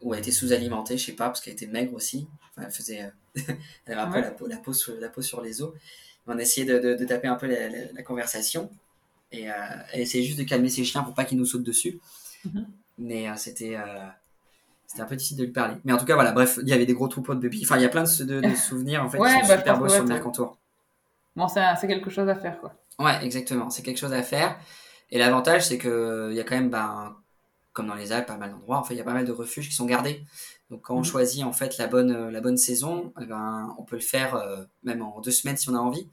où 0.00 0.12
elle 0.12 0.20
était 0.20 0.30
sous-alimentée, 0.30 0.98
je 0.98 1.06
sais 1.06 1.12
pas, 1.12 1.26
parce 1.26 1.40
qu'elle 1.40 1.54
était 1.54 1.66
maigre 1.66 1.94
aussi. 1.94 2.28
Enfin, 2.50 2.66
elle 2.66 2.72
faisait... 2.72 3.12
elle 3.86 3.98
avait 3.98 4.00
un 4.00 4.10
peu 4.10 4.20
la 4.20 4.30
peau, 4.30 4.46
la, 4.46 4.56
peau 4.56 4.72
sur, 4.72 4.94
la 5.00 5.08
peau 5.08 5.22
sur 5.22 5.40
les 5.40 5.62
os. 5.62 5.72
On 6.26 6.38
essayait 6.38 6.66
de, 6.66 6.94
de, 6.94 7.04
taper 7.04 7.28
un 7.28 7.34
peu 7.34 7.46
la 7.46 8.02
conversation 8.02 8.70
et 9.34 9.50
euh, 9.50 9.54
elle 9.92 10.00
essayait 10.00 10.24
juste 10.24 10.38
de 10.38 10.44
calmer 10.44 10.68
ses 10.68 10.84
chiens 10.84 11.02
pour 11.02 11.14
pas 11.14 11.24
qu'ils 11.24 11.38
nous 11.38 11.44
sautent 11.44 11.64
dessus. 11.64 11.98
Mhm. 12.44 12.66
Mais 12.98 13.28
euh, 13.28 13.34
c'était 13.36 13.76
euh, 13.76 14.06
c'était 14.86 15.02
un 15.02 15.06
peu 15.06 15.16
difficile 15.16 15.38
de 15.38 15.44
lui 15.44 15.52
parler. 15.52 15.74
Mais 15.84 15.92
en 15.92 15.96
tout 15.96 16.04
cas, 16.04 16.14
voilà, 16.14 16.32
bref, 16.32 16.58
il 16.62 16.68
y 16.68 16.72
avait 16.72 16.86
des 16.86 16.94
gros 16.94 17.08
troupeaux 17.08 17.34
de 17.34 17.40
bébés. 17.40 17.60
Enfin, 17.62 17.76
il 17.76 17.82
y 17.82 17.86
a 17.86 17.88
plein 17.88 18.04
de, 18.04 18.40
de, 18.40 18.54
souvenirs 18.54 19.02
en 19.04 19.10
fait 19.10 19.18
qui 19.18 19.24
sont 19.24 19.48
bah, 19.48 19.58
super 19.58 19.78
beaux 19.78 19.88
sur 19.88 20.02
le 20.02 20.08
Mercantour. 20.08 20.56
Bon, 21.34 21.48
c'est 21.48 21.88
quelque 21.88 22.10
chose 22.10 22.28
à 22.28 22.36
faire, 22.36 22.60
quoi. 22.60 22.74
Ouais, 23.00 23.24
exactement. 23.24 23.70
C'est 23.70 23.82
quelque 23.82 23.98
chose 23.98 24.12
à 24.12 24.22
faire. 24.22 24.56
Et 25.10 25.18
l'avantage, 25.18 25.66
c'est 25.66 25.78
qu'il 25.78 26.32
y 26.32 26.40
a 26.40 26.44
quand 26.44 26.56
même, 26.56 26.70
ben, 26.70 27.16
comme 27.72 27.86
dans 27.86 27.94
les 27.94 28.12
Alpes, 28.12 28.26
pas 28.26 28.36
mal 28.36 28.50
d'endroits, 28.50 28.78
en 28.78 28.84
fait, 28.84 28.94
il 28.94 28.98
y 28.98 29.00
a 29.00 29.04
pas 29.04 29.12
mal 29.12 29.24
de 29.24 29.32
refuges 29.32 29.68
qui 29.68 29.74
sont 29.74 29.86
gardés. 29.86 30.24
Donc, 30.70 30.82
quand 30.82 30.94
on 30.94 30.98
mhm. 30.98 31.04
choisit 31.04 31.44
en 31.44 31.52
fait 31.52 31.76
la 31.78 31.86
bonne, 31.86 32.28
la 32.28 32.40
bonne 32.40 32.56
saison, 32.56 33.12
eh 33.20 33.26
ben, 33.26 33.74
on 33.78 33.82
peut 33.84 33.96
le 33.96 34.02
faire 34.02 34.66
même 34.82 35.02
en 35.02 35.20
deux 35.20 35.30
semaines 35.30 35.56
si 35.56 35.68
on 35.68 35.74
a 35.74 35.78
envie 35.78 36.08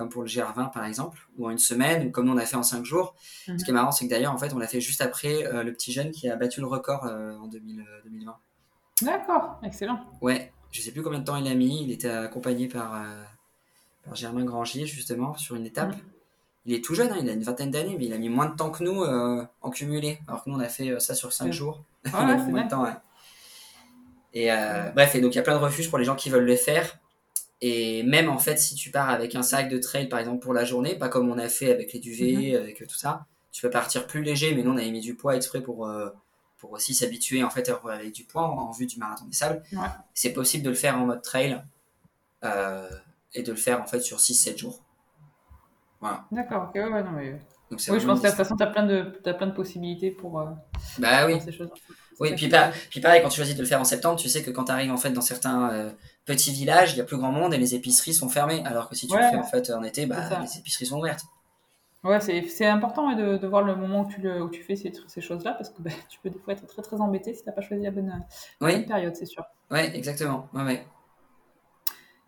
comme 0.00 0.08
pour 0.08 0.22
le 0.22 0.28
GR20 0.28 0.72
par 0.72 0.86
exemple, 0.86 1.28
ou 1.36 1.46
en 1.46 1.50
une 1.50 1.58
semaine, 1.58 2.06
ou 2.06 2.10
comme 2.10 2.24
nous 2.24 2.32
on 2.32 2.38
a 2.38 2.46
fait 2.46 2.56
en 2.56 2.62
cinq 2.62 2.86
jours. 2.86 3.14
Ce 3.44 3.52
qui 3.52 3.52
est 3.52 3.68
mhm. 3.68 3.74
marrant, 3.74 3.92
c'est 3.92 4.06
que 4.06 4.10
d'ailleurs, 4.10 4.32
en 4.32 4.38
fait, 4.38 4.54
on 4.54 4.58
l'a 4.58 4.66
fait 4.66 4.80
juste 4.80 5.02
après 5.02 5.46
euh, 5.46 5.62
le 5.62 5.74
petit 5.74 5.92
jeune 5.92 6.10
qui 6.10 6.26
a 6.30 6.36
battu 6.36 6.60
le 6.60 6.66
record 6.66 7.04
euh, 7.04 7.36
en 7.36 7.48
2020. 7.48 7.84
Euh, 8.30 8.34
D'accord, 9.02 9.60
excellent. 9.62 10.00
Ouais, 10.22 10.54
je 10.70 10.80
sais 10.80 10.92
plus 10.92 11.02
combien 11.02 11.18
de 11.18 11.24
temps 11.24 11.36
il 11.36 11.46
a 11.46 11.54
mis. 11.54 11.82
Il 11.82 11.90
était 11.90 12.08
accompagné 12.08 12.66
par, 12.66 13.02
par 14.04 14.14
Germain 14.14 14.44
Grangier, 14.44 14.86
justement, 14.86 15.36
sur 15.36 15.54
une 15.54 15.66
étape. 15.66 15.90
Mhm. 15.90 16.02
Il 16.66 16.74
est 16.74 16.84
tout 16.84 16.94
jeune, 16.94 17.10
hein, 17.10 17.18
il 17.20 17.28
a 17.28 17.32
une 17.32 17.42
vingtaine 17.42 17.70
d'années, 17.70 17.96
mais 17.98 18.06
il 18.06 18.12
a 18.12 18.18
mis 18.18 18.28
moins 18.28 18.46
de 18.46 18.54
temps 18.54 18.70
que 18.70 18.84
nous 18.84 19.02
en 19.02 19.70
cumulé. 19.70 20.20
Alors 20.28 20.44
que 20.44 20.50
nous, 20.50 20.56
on 20.56 20.60
a 20.60 20.68
fait 20.68 21.00
ça 21.00 21.14
sur 21.14 21.32
cinq 21.32 21.52
jours. 21.52 21.82
Ah 22.12 22.26
ouais, 22.26 22.36
moins 22.50 22.64
de 22.64 22.70
temps, 22.70 22.86
Et 24.34 24.48
bref, 24.94 25.14
et 25.14 25.20
donc 25.20 25.34
il 25.34 25.36
y 25.36 25.38
a 25.38 25.42
plein 25.42 25.58
de 25.58 25.62
refuges 25.62 25.88
pour 25.88 25.98
les 25.98 26.04
gens 26.04 26.16
qui 26.16 26.28
veulent 26.28 26.44
le 26.44 26.56
faire. 26.56 26.98
Et 27.60 28.02
même 28.02 28.28
en 28.28 28.38
fait, 28.38 28.58
si 28.58 28.74
tu 28.74 28.90
pars 28.90 29.10
avec 29.10 29.34
un 29.34 29.42
sac 29.42 29.68
de 29.68 29.78
trail, 29.78 30.08
par 30.08 30.18
exemple, 30.18 30.40
pour 30.40 30.54
la 30.54 30.64
journée, 30.64 30.96
pas 30.96 31.08
comme 31.08 31.30
on 31.30 31.38
a 31.38 31.48
fait 31.48 31.72
avec 31.72 31.92
les 31.92 31.98
duvets, 31.98 32.56
avec 32.56 32.86
tout 32.86 32.96
ça, 32.96 33.26
tu 33.52 33.62
peux 33.62 33.70
partir 33.70 34.06
plus 34.06 34.22
léger, 34.22 34.54
mais 34.54 34.62
nous, 34.62 34.70
on 34.70 34.76
avait 34.76 34.90
mis 34.90 35.00
du 35.00 35.14
poids 35.14 35.36
exprès 35.36 35.60
pour, 35.60 35.86
euh, 35.86 36.08
pour 36.58 36.72
aussi 36.72 36.94
s'habituer 36.94 37.42
en 37.42 37.50
fait 37.50 37.68
à 37.68 37.80
avec 37.90 38.12
du 38.12 38.24
poids 38.24 38.44
en, 38.44 38.70
vue 38.70 38.86
du 38.86 38.98
marathon 38.98 39.26
des 39.26 39.34
sables. 39.34 39.62
C'est 40.14 40.32
possible 40.32 40.64
de 40.64 40.70
le 40.70 40.76
faire 40.76 40.96
en 40.96 41.06
mode 41.06 41.22
trail 41.22 41.62
euh, 42.44 42.88
et 43.34 43.42
de 43.42 43.50
le 43.50 43.58
faire 43.58 43.82
en 43.82 43.86
fait 43.86 44.00
sur 44.00 44.18
6-7 44.18 44.56
jours. 44.56 44.82
Voilà. 46.00 46.24
D'accord, 46.32 46.68
ok, 46.68 46.74
ouais, 46.74 47.02
non, 47.02 47.10
mais... 47.10 47.38
oui, 47.70 47.78
je 47.78 48.06
pense 48.06 48.20
que 48.20 48.24
de 48.24 48.28
toute 48.28 48.36
façon, 48.36 48.56
tu 48.56 48.62
as, 48.62 48.68
plein 48.68 48.86
de, 48.86 49.20
as 49.24 49.34
plein 49.34 49.46
de 49.46 49.52
possibilités 49.52 50.10
pour, 50.10 50.40
euh, 50.40 50.46
bah, 50.98 51.26
oui. 51.26 51.40
ces 51.40 51.52
choses. 51.52 51.68
Oui, 52.18 52.34
puis, 52.34 52.50
puis 52.90 53.00
pareil, 53.00 53.22
quand 53.22 53.28
tu 53.28 53.36
choisis 53.36 53.54
de 53.54 53.60
le 53.62 53.66
faire 53.66 53.80
en 53.80 53.84
septembre, 53.84 54.18
tu 54.18 54.28
sais 54.28 54.42
que 54.42 54.50
quand 54.50 54.64
tu 54.64 54.72
arrives 54.72 54.92
en 54.92 54.98
fait 54.98 55.10
dans 55.10 55.22
certains 55.22 55.94
petits 56.26 56.52
villages, 56.52 56.92
il 56.92 56.98
y 56.98 57.00
a 57.00 57.04
plus 57.04 57.16
grand 57.16 57.32
monde 57.32 57.54
et 57.54 57.58
les 57.58 57.74
épiceries 57.74 58.12
sont 58.12 58.28
fermées. 58.28 58.62
Alors 58.66 58.90
que 58.90 58.94
si 58.94 59.06
tu 59.06 59.16
le 59.16 59.22
fais 59.22 59.36
en 59.36 59.42
fait 59.42 59.70
en 59.70 59.82
été, 59.82 60.04
bah, 60.04 60.40
les 60.42 60.58
épiceries 60.58 60.84
sont 60.86 60.98
ouvertes. 60.98 61.24
Ouais, 62.02 62.18
c'est 62.20 62.66
important 62.66 63.14
de, 63.14 63.36
de, 63.36 63.46
voir 63.46 63.62
le 63.62 63.76
moment 63.76 64.02
où 64.02 64.08
tu, 64.08 64.22
le, 64.22 64.42
où 64.42 64.48
tu 64.48 64.62
fais 64.62 64.74
ces, 64.74 64.90
ces 65.06 65.20
choses-là 65.20 65.52
parce 65.52 65.68
que 65.68 65.82
bah, 65.82 65.90
tu 66.08 66.18
peux 66.22 66.30
des 66.30 66.38
fois 66.38 66.54
être 66.54 66.66
très 66.66 66.80
très 66.80 66.98
embêté 66.98 67.34
si 67.34 67.42
tu 67.42 67.48
n'as 67.48 67.54
pas 67.54 67.60
choisi 67.60 67.82
la 67.82 67.90
bonne, 67.90 68.24
période, 68.86 69.14
c'est 69.14 69.26
sûr. 69.26 69.44
Oui, 69.70 69.80
exactement. 69.92 70.48
Ouais, 70.54 70.62
ouais. 70.62 70.86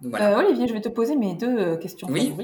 Euh, 0.04 0.36
Olivier, 0.36 0.68
je 0.68 0.74
vais 0.74 0.80
te 0.80 0.88
poser 0.88 1.16
mes 1.16 1.34
deux 1.34 1.58
euh, 1.58 1.76
questions 1.76 2.08
oui. 2.10 2.34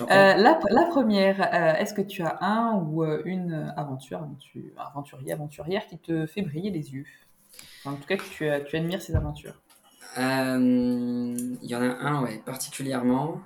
Euh, 0.00 0.06
la, 0.06 0.58
la, 0.70 0.84
première, 0.86 1.40
est-ce 1.80 1.92
que 1.92 2.00
tu 2.00 2.22
as 2.22 2.38
un 2.42 2.74
ou 2.76 3.04
une 3.04 3.72
aventure, 3.76 4.26
aventurier, 4.76 5.32
aventurière 5.32 5.86
qui 5.86 5.98
te 5.98 6.26
fait 6.26 6.42
briller 6.42 6.70
les 6.70 6.92
yeux? 6.92 7.04
En 7.84 7.94
tout 7.94 8.06
cas, 8.06 8.16
que 8.16 8.22
tu, 8.22 8.48
tu 8.68 8.76
admires 8.76 9.02
ces 9.02 9.14
aventures 9.14 9.60
Il 10.16 11.58
y 11.62 11.74
en 11.74 11.82
a 11.82 11.86
un, 11.86 12.22
ouais, 12.22 12.42
particulièrement. 12.44 13.40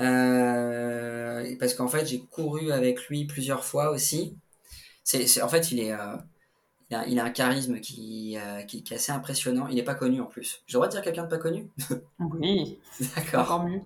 Euh, 0.00 1.56
parce 1.58 1.74
qu'en 1.74 1.88
fait, 1.88 2.06
j'ai 2.06 2.20
couru 2.20 2.72
avec 2.72 3.06
lui 3.08 3.26
plusieurs 3.26 3.64
fois 3.64 3.90
aussi. 3.90 4.36
C'est, 5.04 5.42
en 5.42 5.48
fait, 5.48 5.72
il 5.72 5.80
est, 5.80 5.92
euh, 5.92 6.16
il, 7.06 7.18
a, 7.18 7.24
un 7.24 7.30
charisme 7.30 7.80
qui, 7.80 8.38
euh, 8.38 8.62
qui, 8.62 8.78
est 8.78 8.92
assez 8.94 9.12
impressionnant. 9.12 9.66
Il 9.68 9.74
n'est 9.76 9.82
pas 9.82 9.94
connu 9.94 10.20
en 10.20 10.26
plus. 10.26 10.62
J'ai 10.66 10.74
le 10.74 10.78
droit 10.78 10.86
de 10.86 10.92
dire 10.92 11.02
quelqu'un 11.02 11.24
de 11.24 11.28
pas 11.28 11.38
connu? 11.38 11.68
Oui. 12.18 12.78
D'accord. 13.16 13.40
Encore 13.42 13.64
mieux. 13.64 13.82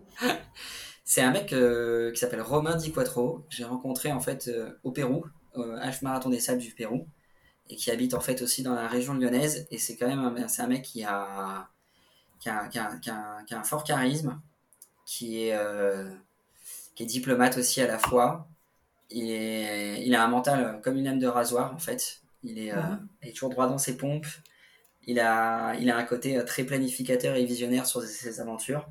C'est 1.04 1.20
un 1.20 1.30
mec 1.30 1.48
qui 1.48 2.18
s'appelle 2.18 2.40
Romain 2.40 2.76
Di 2.76 2.90
Quattro. 2.90 3.44
J'ai 3.50 3.64
rencontré 3.64 4.10
en 4.10 4.20
fait 4.20 4.50
au 4.82 4.90
Pérou, 4.90 5.26
au 5.54 5.62
H 5.62 6.02
Marathon 6.02 6.30
des 6.30 6.40
Sables 6.40 6.62
du 6.62 6.72
Pérou, 6.72 7.06
et 7.68 7.76
qui 7.76 7.90
habite 7.90 8.14
en 8.14 8.20
fait 8.20 8.40
aussi 8.40 8.62
dans 8.62 8.74
la 8.74 8.88
région 8.88 9.14
lyonnaise. 9.14 9.66
Et 9.70 9.78
c'est 9.78 9.96
quand 9.96 10.08
même 10.08 10.20
un, 10.20 10.66
mec 10.66 10.82
qui 10.82 11.04
a, 11.04 11.68
qui 12.40 12.48
a, 12.48 12.68
qui 12.68 12.78
a, 12.78 12.96
qui 12.96 13.54
a 13.54 13.60
un 13.60 13.64
fort 13.64 13.84
charisme 13.84 14.40
qui 15.04 15.44
est, 15.44 15.54
euh, 15.54 16.10
qui 16.94 17.02
est 17.02 17.06
diplomate 17.06 17.58
aussi 17.58 17.80
à 17.80 17.86
la 17.86 17.98
fois. 17.98 18.48
Il, 19.10 19.26
il 19.26 20.14
a 20.14 20.24
un 20.24 20.28
mental 20.28 20.80
comme 20.82 20.96
une 20.96 21.04
lame 21.04 21.18
de 21.18 21.26
rasoir, 21.26 21.74
en 21.74 21.78
fait. 21.78 22.22
Il 22.42 22.58
est, 22.58 22.72
euh, 22.72 22.80
est 23.22 23.32
toujours 23.32 23.50
droit 23.50 23.68
dans 23.68 23.78
ses 23.78 23.96
pompes. 23.96 24.26
Il 25.06 25.20
a, 25.20 25.74
il 25.76 25.90
a 25.90 25.96
un 25.96 26.04
côté 26.04 26.38
euh, 26.38 26.44
très 26.44 26.64
planificateur 26.64 27.36
et 27.36 27.44
visionnaire 27.44 27.86
sur 27.86 28.02
ses 28.02 28.40
aventures. 28.40 28.88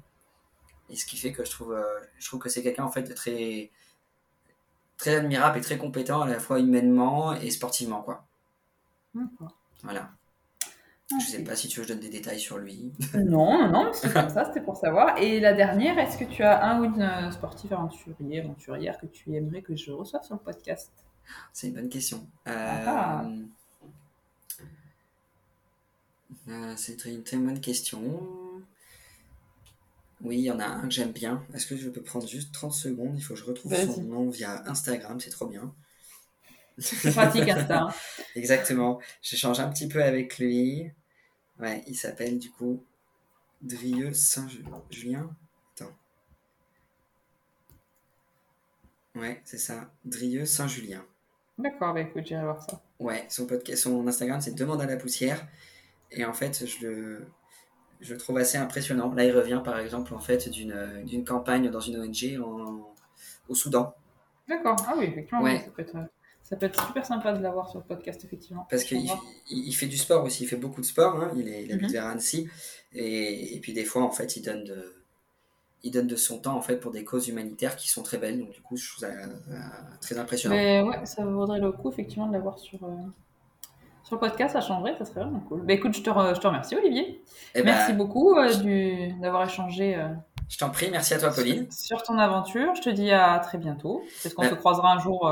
Et 0.89 0.95
ce 0.95 1.05
qui 1.05 1.17
fait 1.17 1.31
que 1.31 1.45
je 1.45 1.51
trouve, 1.51 1.77
je 2.19 2.27
trouve 2.27 2.39
que 2.39 2.49
c'est 2.49 2.61
quelqu'un 2.61 2.83
en 2.83 2.91
fait 2.91 3.03
de 3.03 3.13
très, 3.13 3.71
très 4.97 5.15
admirable 5.15 5.57
et 5.57 5.61
très 5.61 5.77
compétent 5.77 6.21
à 6.21 6.27
la 6.27 6.39
fois 6.39 6.59
humainement 6.59 7.33
et 7.33 7.49
sportivement. 7.49 8.01
Quoi. 8.01 8.25
Voilà. 9.83 10.11
Je 11.09 11.15
ne 11.15 11.21
sais 11.21 11.43
pas 11.43 11.55
si 11.55 11.67
tu 11.67 11.79
veux 11.79 11.85
que 11.85 11.89
je 11.89 11.93
donne 11.93 12.01
des 12.01 12.09
détails 12.09 12.39
sur 12.39 12.57
lui. 12.57 12.91
Non, 13.13 13.59
non, 13.59 13.71
non, 13.71 13.91
c'est 13.93 14.11
comme 14.11 14.29
ça, 14.29 14.45
c'était 14.45 14.61
pour 14.61 14.77
savoir. 14.77 15.17
Et 15.17 15.39
la 15.39 15.53
dernière, 15.53 15.99
est-ce 15.99 16.17
que 16.17 16.23
tu 16.23 16.43
as 16.43 16.63
un 16.63 16.79
ou 16.79 16.85
une 16.85 17.01
euh, 17.01 17.31
sportive 17.31 17.73
aventurier, 17.73 18.39
aventurière 18.41 18.97
que 18.99 19.05
tu 19.05 19.35
aimerais 19.35 19.61
que 19.61 19.75
je 19.75 19.91
reçoive 19.91 20.23
sur 20.23 20.35
le 20.35 20.39
podcast? 20.39 20.91
C'est 21.51 21.67
une 21.67 21.73
bonne 21.73 21.89
question. 21.89 22.25
Ah. 22.45 23.23
Euh, 23.25 23.43
euh, 26.49 26.73
c'est 26.75 27.05
une 27.05 27.23
très 27.23 27.37
bonne 27.37 27.61
question. 27.61 28.01
Oui, 30.23 30.37
il 30.37 30.43
y 30.43 30.51
en 30.51 30.59
a 30.59 30.65
un 30.65 30.83
que 30.83 30.93
j'aime 30.93 31.11
bien. 31.11 31.45
Est-ce 31.53 31.67
que 31.67 31.75
je 31.75 31.89
peux 31.89 32.01
prendre 32.01 32.27
juste 32.27 32.53
30 32.53 32.73
secondes? 32.73 33.15
Il 33.17 33.21
faut 33.21 33.33
que 33.33 33.39
je 33.39 33.45
retrouve 33.45 33.75
son 33.75 34.03
nom 34.03 34.29
via 34.29 34.63
Instagram, 34.69 35.19
c'est 35.19 35.29
trop 35.29 35.47
bien. 35.47 35.75
C'est 36.77 37.11
pratique 37.11 37.47
Insta. 37.49 37.81
Hein. 37.81 37.93
Exactement. 38.35 38.99
J'échange 39.21 39.59
un 39.59 39.69
petit 39.69 39.87
peu 39.87 40.01
avec 40.01 40.39
lui. 40.39 40.89
Ouais, 41.59 41.83
il 41.87 41.95
s'appelle 41.95 42.39
du 42.39 42.49
coup 42.49 42.83
Drieux 43.61 44.13
Saint-Julien. 44.13 45.29
Attends. 45.75 45.91
Ouais, 49.15 49.41
c'est 49.43 49.59
ça. 49.59 49.91
Drieux 50.05 50.45
Saint-Julien. 50.45 51.05
D'accord, 51.57 51.93
bah 51.93 52.01
écoute, 52.01 52.25
j'irai 52.25 52.43
voir 52.43 52.63
ça. 52.63 52.81
Ouais, 52.97 53.25
son, 53.29 53.45
podcast, 53.45 53.83
son 53.83 54.07
Instagram, 54.07 54.41
c'est 54.41 54.55
Demande 54.55 54.81
à 54.81 54.87
la 54.87 54.97
poussière. 54.97 55.45
Et 56.11 56.25
en 56.25 56.33
fait, 56.33 56.65
je 56.65 56.87
le, 56.87 57.27
je 58.03 58.13
le 58.13 58.19
trouve 58.19 58.37
assez 58.37 58.57
impressionnant. 58.57 59.13
Là, 59.13 59.25
il 59.25 59.31
revient 59.31 59.61
par 59.63 59.79
exemple 59.79 60.13
en 60.13 60.19
fait 60.19 60.49
d'une 60.49 61.23
campagne 61.25 61.69
dans 61.69 61.79
une 61.79 61.97
ONG 61.97 62.39
en, 62.43 62.93
au 63.47 63.55
Soudan. 63.55 63.95
D'accord, 64.47 64.75
ah 64.87 64.93
oui, 64.97 65.05
effectivement, 65.05 65.45
ça 65.45 65.71
peut 65.73 65.81
être 65.81 65.95
ça 66.43 66.57
peut 66.57 66.65
être 66.65 66.85
super 66.85 67.05
sympa 67.05 67.31
de 67.31 67.41
l'avoir 67.41 67.69
sur 67.69 67.79
le 67.79 67.85
podcast, 67.85 68.23
effectivement. 68.25 68.67
Parce 68.69 68.83
qu'il 68.83 69.09
il 69.49 69.73
fait 69.73 69.87
du 69.87 69.97
sport 69.97 70.23
aussi, 70.25 70.43
il 70.43 70.47
fait 70.47 70.57
beaucoup 70.57 70.81
de 70.81 70.85
sport, 70.85 71.15
hein. 71.15 71.31
il, 71.37 71.47
est, 71.47 71.63
il 71.63 71.71
habite 71.71 71.87
mhm. 71.87 71.93
vers 71.93 72.05
Annecy, 72.07 72.49
et, 72.91 73.55
et, 73.55 73.59
puis 73.61 73.71
des 73.71 73.85
fois, 73.85 74.03
en 74.03 74.11
fait, 74.11 74.35
il 74.35 74.43
donne, 74.43 74.65
de, 74.65 74.93
il 75.83 75.91
donne 75.91 76.07
de 76.07 76.17
son 76.17 76.39
temps 76.39 76.57
en 76.57 76.61
fait, 76.61 76.75
pour 76.75 76.91
des 76.91 77.05
causes 77.05 77.29
humanitaires 77.29 77.77
qui 77.77 77.87
sont 77.87 78.03
très 78.03 78.17
belles, 78.17 78.39
donc 78.39 78.51
du 78.51 78.61
coup, 78.61 78.75
je 78.75 78.87
trouve 78.89 78.99
ça 78.99 79.07
euh, 79.07 79.57
très 80.01 80.17
impressionnant. 80.17 80.55
Mais 80.55 80.81
ouais, 80.81 81.05
ça 81.05 81.25
vaudrait 81.25 81.61
le 81.61 81.71
coup, 81.71 81.89
effectivement, 81.89 82.27
de 82.27 82.33
l'avoir 82.33 82.59
sur, 82.59 82.83
euh, 82.83 82.91
sur 84.13 84.21
le 84.21 84.29
podcast, 84.29 84.53
ça 84.53 84.61
changerait, 84.61 84.95
ça 84.97 85.05
serait 85.05 85.21
vraiment 85.21 85.39
cool. 85.41 85.65
Bah, 85.65 85.73
écoute, 85.73 85.95
je 85.95 86.01
te, 86.01 86.09
je 86.09 86.39
te 86.39 86.47
remercie, 86.47 86.75
Olivier. 86.75 87.23
Eh 87.55 87.63
merci 87.63 87.91
ben, 87.91 87.97
beaucoup 87.97 88.35
euh, 88.35 89.09
d'avoir 89.21 89.45
échangé. 89.45 89.97
je 90.49 90.57
t'en 90.57 90.69
prie, 90.69 90.89
merci 90.91 91.13
à 91.13 91.19
toi, 91.19 91.31
Pauline. 91.31 91.67
Sur 91.71 92.03
ton 92.03 92.17
aventure, 92.17 92.75
je 92.75 92.81
te 92.81 92.89
dis 92.89 93.11
à 93.11 93.39
très 93.39 93.57
bientôt. 93.57 94.03
Peut-être 94.21 94.35
qu'on 94.35 94.43
se 94.49 94.55
croisera 94.55 94.93
un 94.93 94.99
jour 94.99 95.31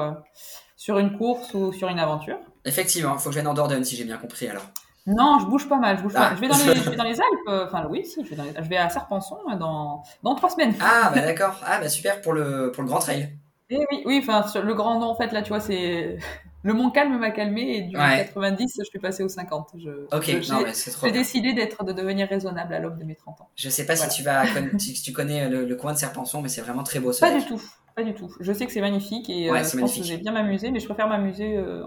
sur 0.76 0.98
une 0.98 1.16
course 1.18 1.54
ou 1.54 1.72
sur 1.72 1.90
une 1.90 2.00
aventure. 2.00 2.40
Effectivement, 2.66 3.14
il 3.14 3.20
faut 3.20 3.30
que 3.30 3.36
je 3.36 3.40
vienne 3.40 3.48
en 3.48 3.54
Dordogne 3.54 3.84
si 3.84 3.96
j'ai 3.96 4.04
bien 4.04 4.18
compris 4.18 4.48
alors. 4.48 4.66
Non, 5.08 5.40
je 5.40 5.46
bouge 5.46 5.68
pas 5.68 5.78
mal. 5.78 5.98
Je, 5.98 6.04
bouge 6.04 6.14
pas. 6.14 6.36
Je, 6.36 6.42
vais, 6.42 6.48
dans 6.48 6.58
les, 6.58 6.76
je 6.84 6.90
vais 6.90 6.96
dans 6.96 7.04
les 7.04 7.20
Alpes. 7.20 7.48
Euh, 7.48 7.66
enfin, 7.66 7.88
oui, 7.90 8.06
si, 8.06 8.24
je 8.26 8.36
vais, 8.36 8.54
je 8.56 8.70
vais 8.70 8.78
à 8.78 8.90
Serpenson 8.90 9.38
euh, 9.52 9.56
dans, 9.56 10.04
dans 10.24 10.36
trois 10.36 10.50
semaines. 10.50 10.74
Ah, 10.80 11.12
bah 11.14 11.22
d'accord. 11.26 11.60
Ah, 11.66 11.80
bah 11.80 11.90
super 11.90 12.22
pour 12.22 12.34
le, 12.34 12.72
pour 12.72 12.84
le 12.84 12.90
Grand 12.90 13.00
Trail. 13.00 13.30
Et 13.70 13.78
eh 13.80 13.86
oui, 13.92 14.04
oui, 14.06 14.20
enfin, 14.22 14.44
le 14.60 14.74
grand 14.74 15.00
nom, 15.00 15.08
en 15.08 15.16
fait, 15.16 15.32
là, 15.32 15.42
tu 15.42 15.50
vois, 15.50 15.60
c'est. 15.60 16.18
Le 16.64 16.74
Mont 16.74 16.92
Calme 16.92 17.18
m'a 17.18 17.32
calmé 17.32 17.78
et 17.78 17.82
du 17.82 17.96
90, 17.96 18.76
je 18.80 18.84
suis 18.84 19.00
passé 19.00 19.24
au 19.24 19.30
50. 19.30 19.70
Je, 19.78 19.90
ok, 20.16 20.50
non, 20.50 20.62
mais 20.64 20.74
c'est 20.74 20.92
trop 20.92 21.08
J'ai 21.08 21.14
décidé 21.14 21.54
d'être, 21.54 21.84
de 21.84 21.92
devenir 21.92 22.28
raisonnable 22.28 22.74
à 22.74 22.80
l'aube 22.80 23.00
de 23.00 23.04
mes 23.04 23.16
30 23.16 23.42
ans. 23.42 23.50
Je 23.56 23.70
sais 23.70 23.86
pas 23.86 23.96
si, 23.96 24.08
tu 24.10 24.24
vas, 24.24 24.44
si 24.78 25.02
tu 25.02 25.12
connais 25.12 25.50
le, 25.50 25.66
le 25.66 25.76
coin 25.76 25.94
de 25.94 25.98
Serpenson, 25.98 26.42
mais 26.42 26.50
c'est 26.50 26.62
vraiment 26.62 26.84
très 26.84 27.00
beau. 27.00 27.12
Pas 27.20 27.38
du 27.38 27.46
tout. 27.46 27.62
Pas 27.96 28.04
du 28.04 28.14
tout. 28.14 28.34
Je 28.40 28.54
sais 28.54 28.66
que 28.66 28.72
c'est 28.72 28.82
magnifique 28.82 29.30
et 29.30 29.50
euh, 29.50 29.64
je 29.64 29.78
pense 29.78 29.98
que 29.98 30.04
j'ai 30.04 30.18
bien 30.18 30.32
m'amuser, 30.32 30.72
mais 30.72 30.80
je 30.80 30.86
préfère 30.86 31.10
m'amuser 31.10 31.58
euh, 31.58 31.84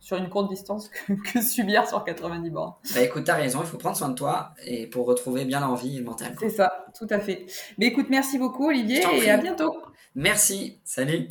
sur 0.00 0.18
une 0.18 0.28
courte 0.28 0.50
distance 0.50 0.90
que, 1.32 1.40
subir 1.42 1.88
sur 1.88 2.04
90 2.04 2.50
bornes. 2.50 2.74
Bah 2.94 3.00
écoute, 3.00 3.24
t'as 3.24 3.36
raison, 3.36 3.60
il 3.62 3.66
faut 3.66 3.78
prendre 3.78 3.96
soin 3.96 4.10
de 4.10 4.14
toi 4.14 4.52
et 4.66 4.86
pour 4.86 5.06
retrouver 5.06 5.46
bien 5.46 5.60
l'envie 5.60 5.96
et 5.96 5.98
le 6.00 6.04
mental. 6.04 6.34
C'est 6.38 6.50
ça, 6.50 6.86
tout 6.98 7.06
à 7.08 7.20
fait. 7.20 7.46
Mais 7.78 7.86
écoute, 7.86 8.06
merci 8.10 8.38
beaucoup 8.38 8.68
Olivier 8.68 9.02
et 9.14 9.30
à 9.30 9.38
bientôt. 9.38 9.74
Merci, 10.14 10.78
salut. 10.84 11.28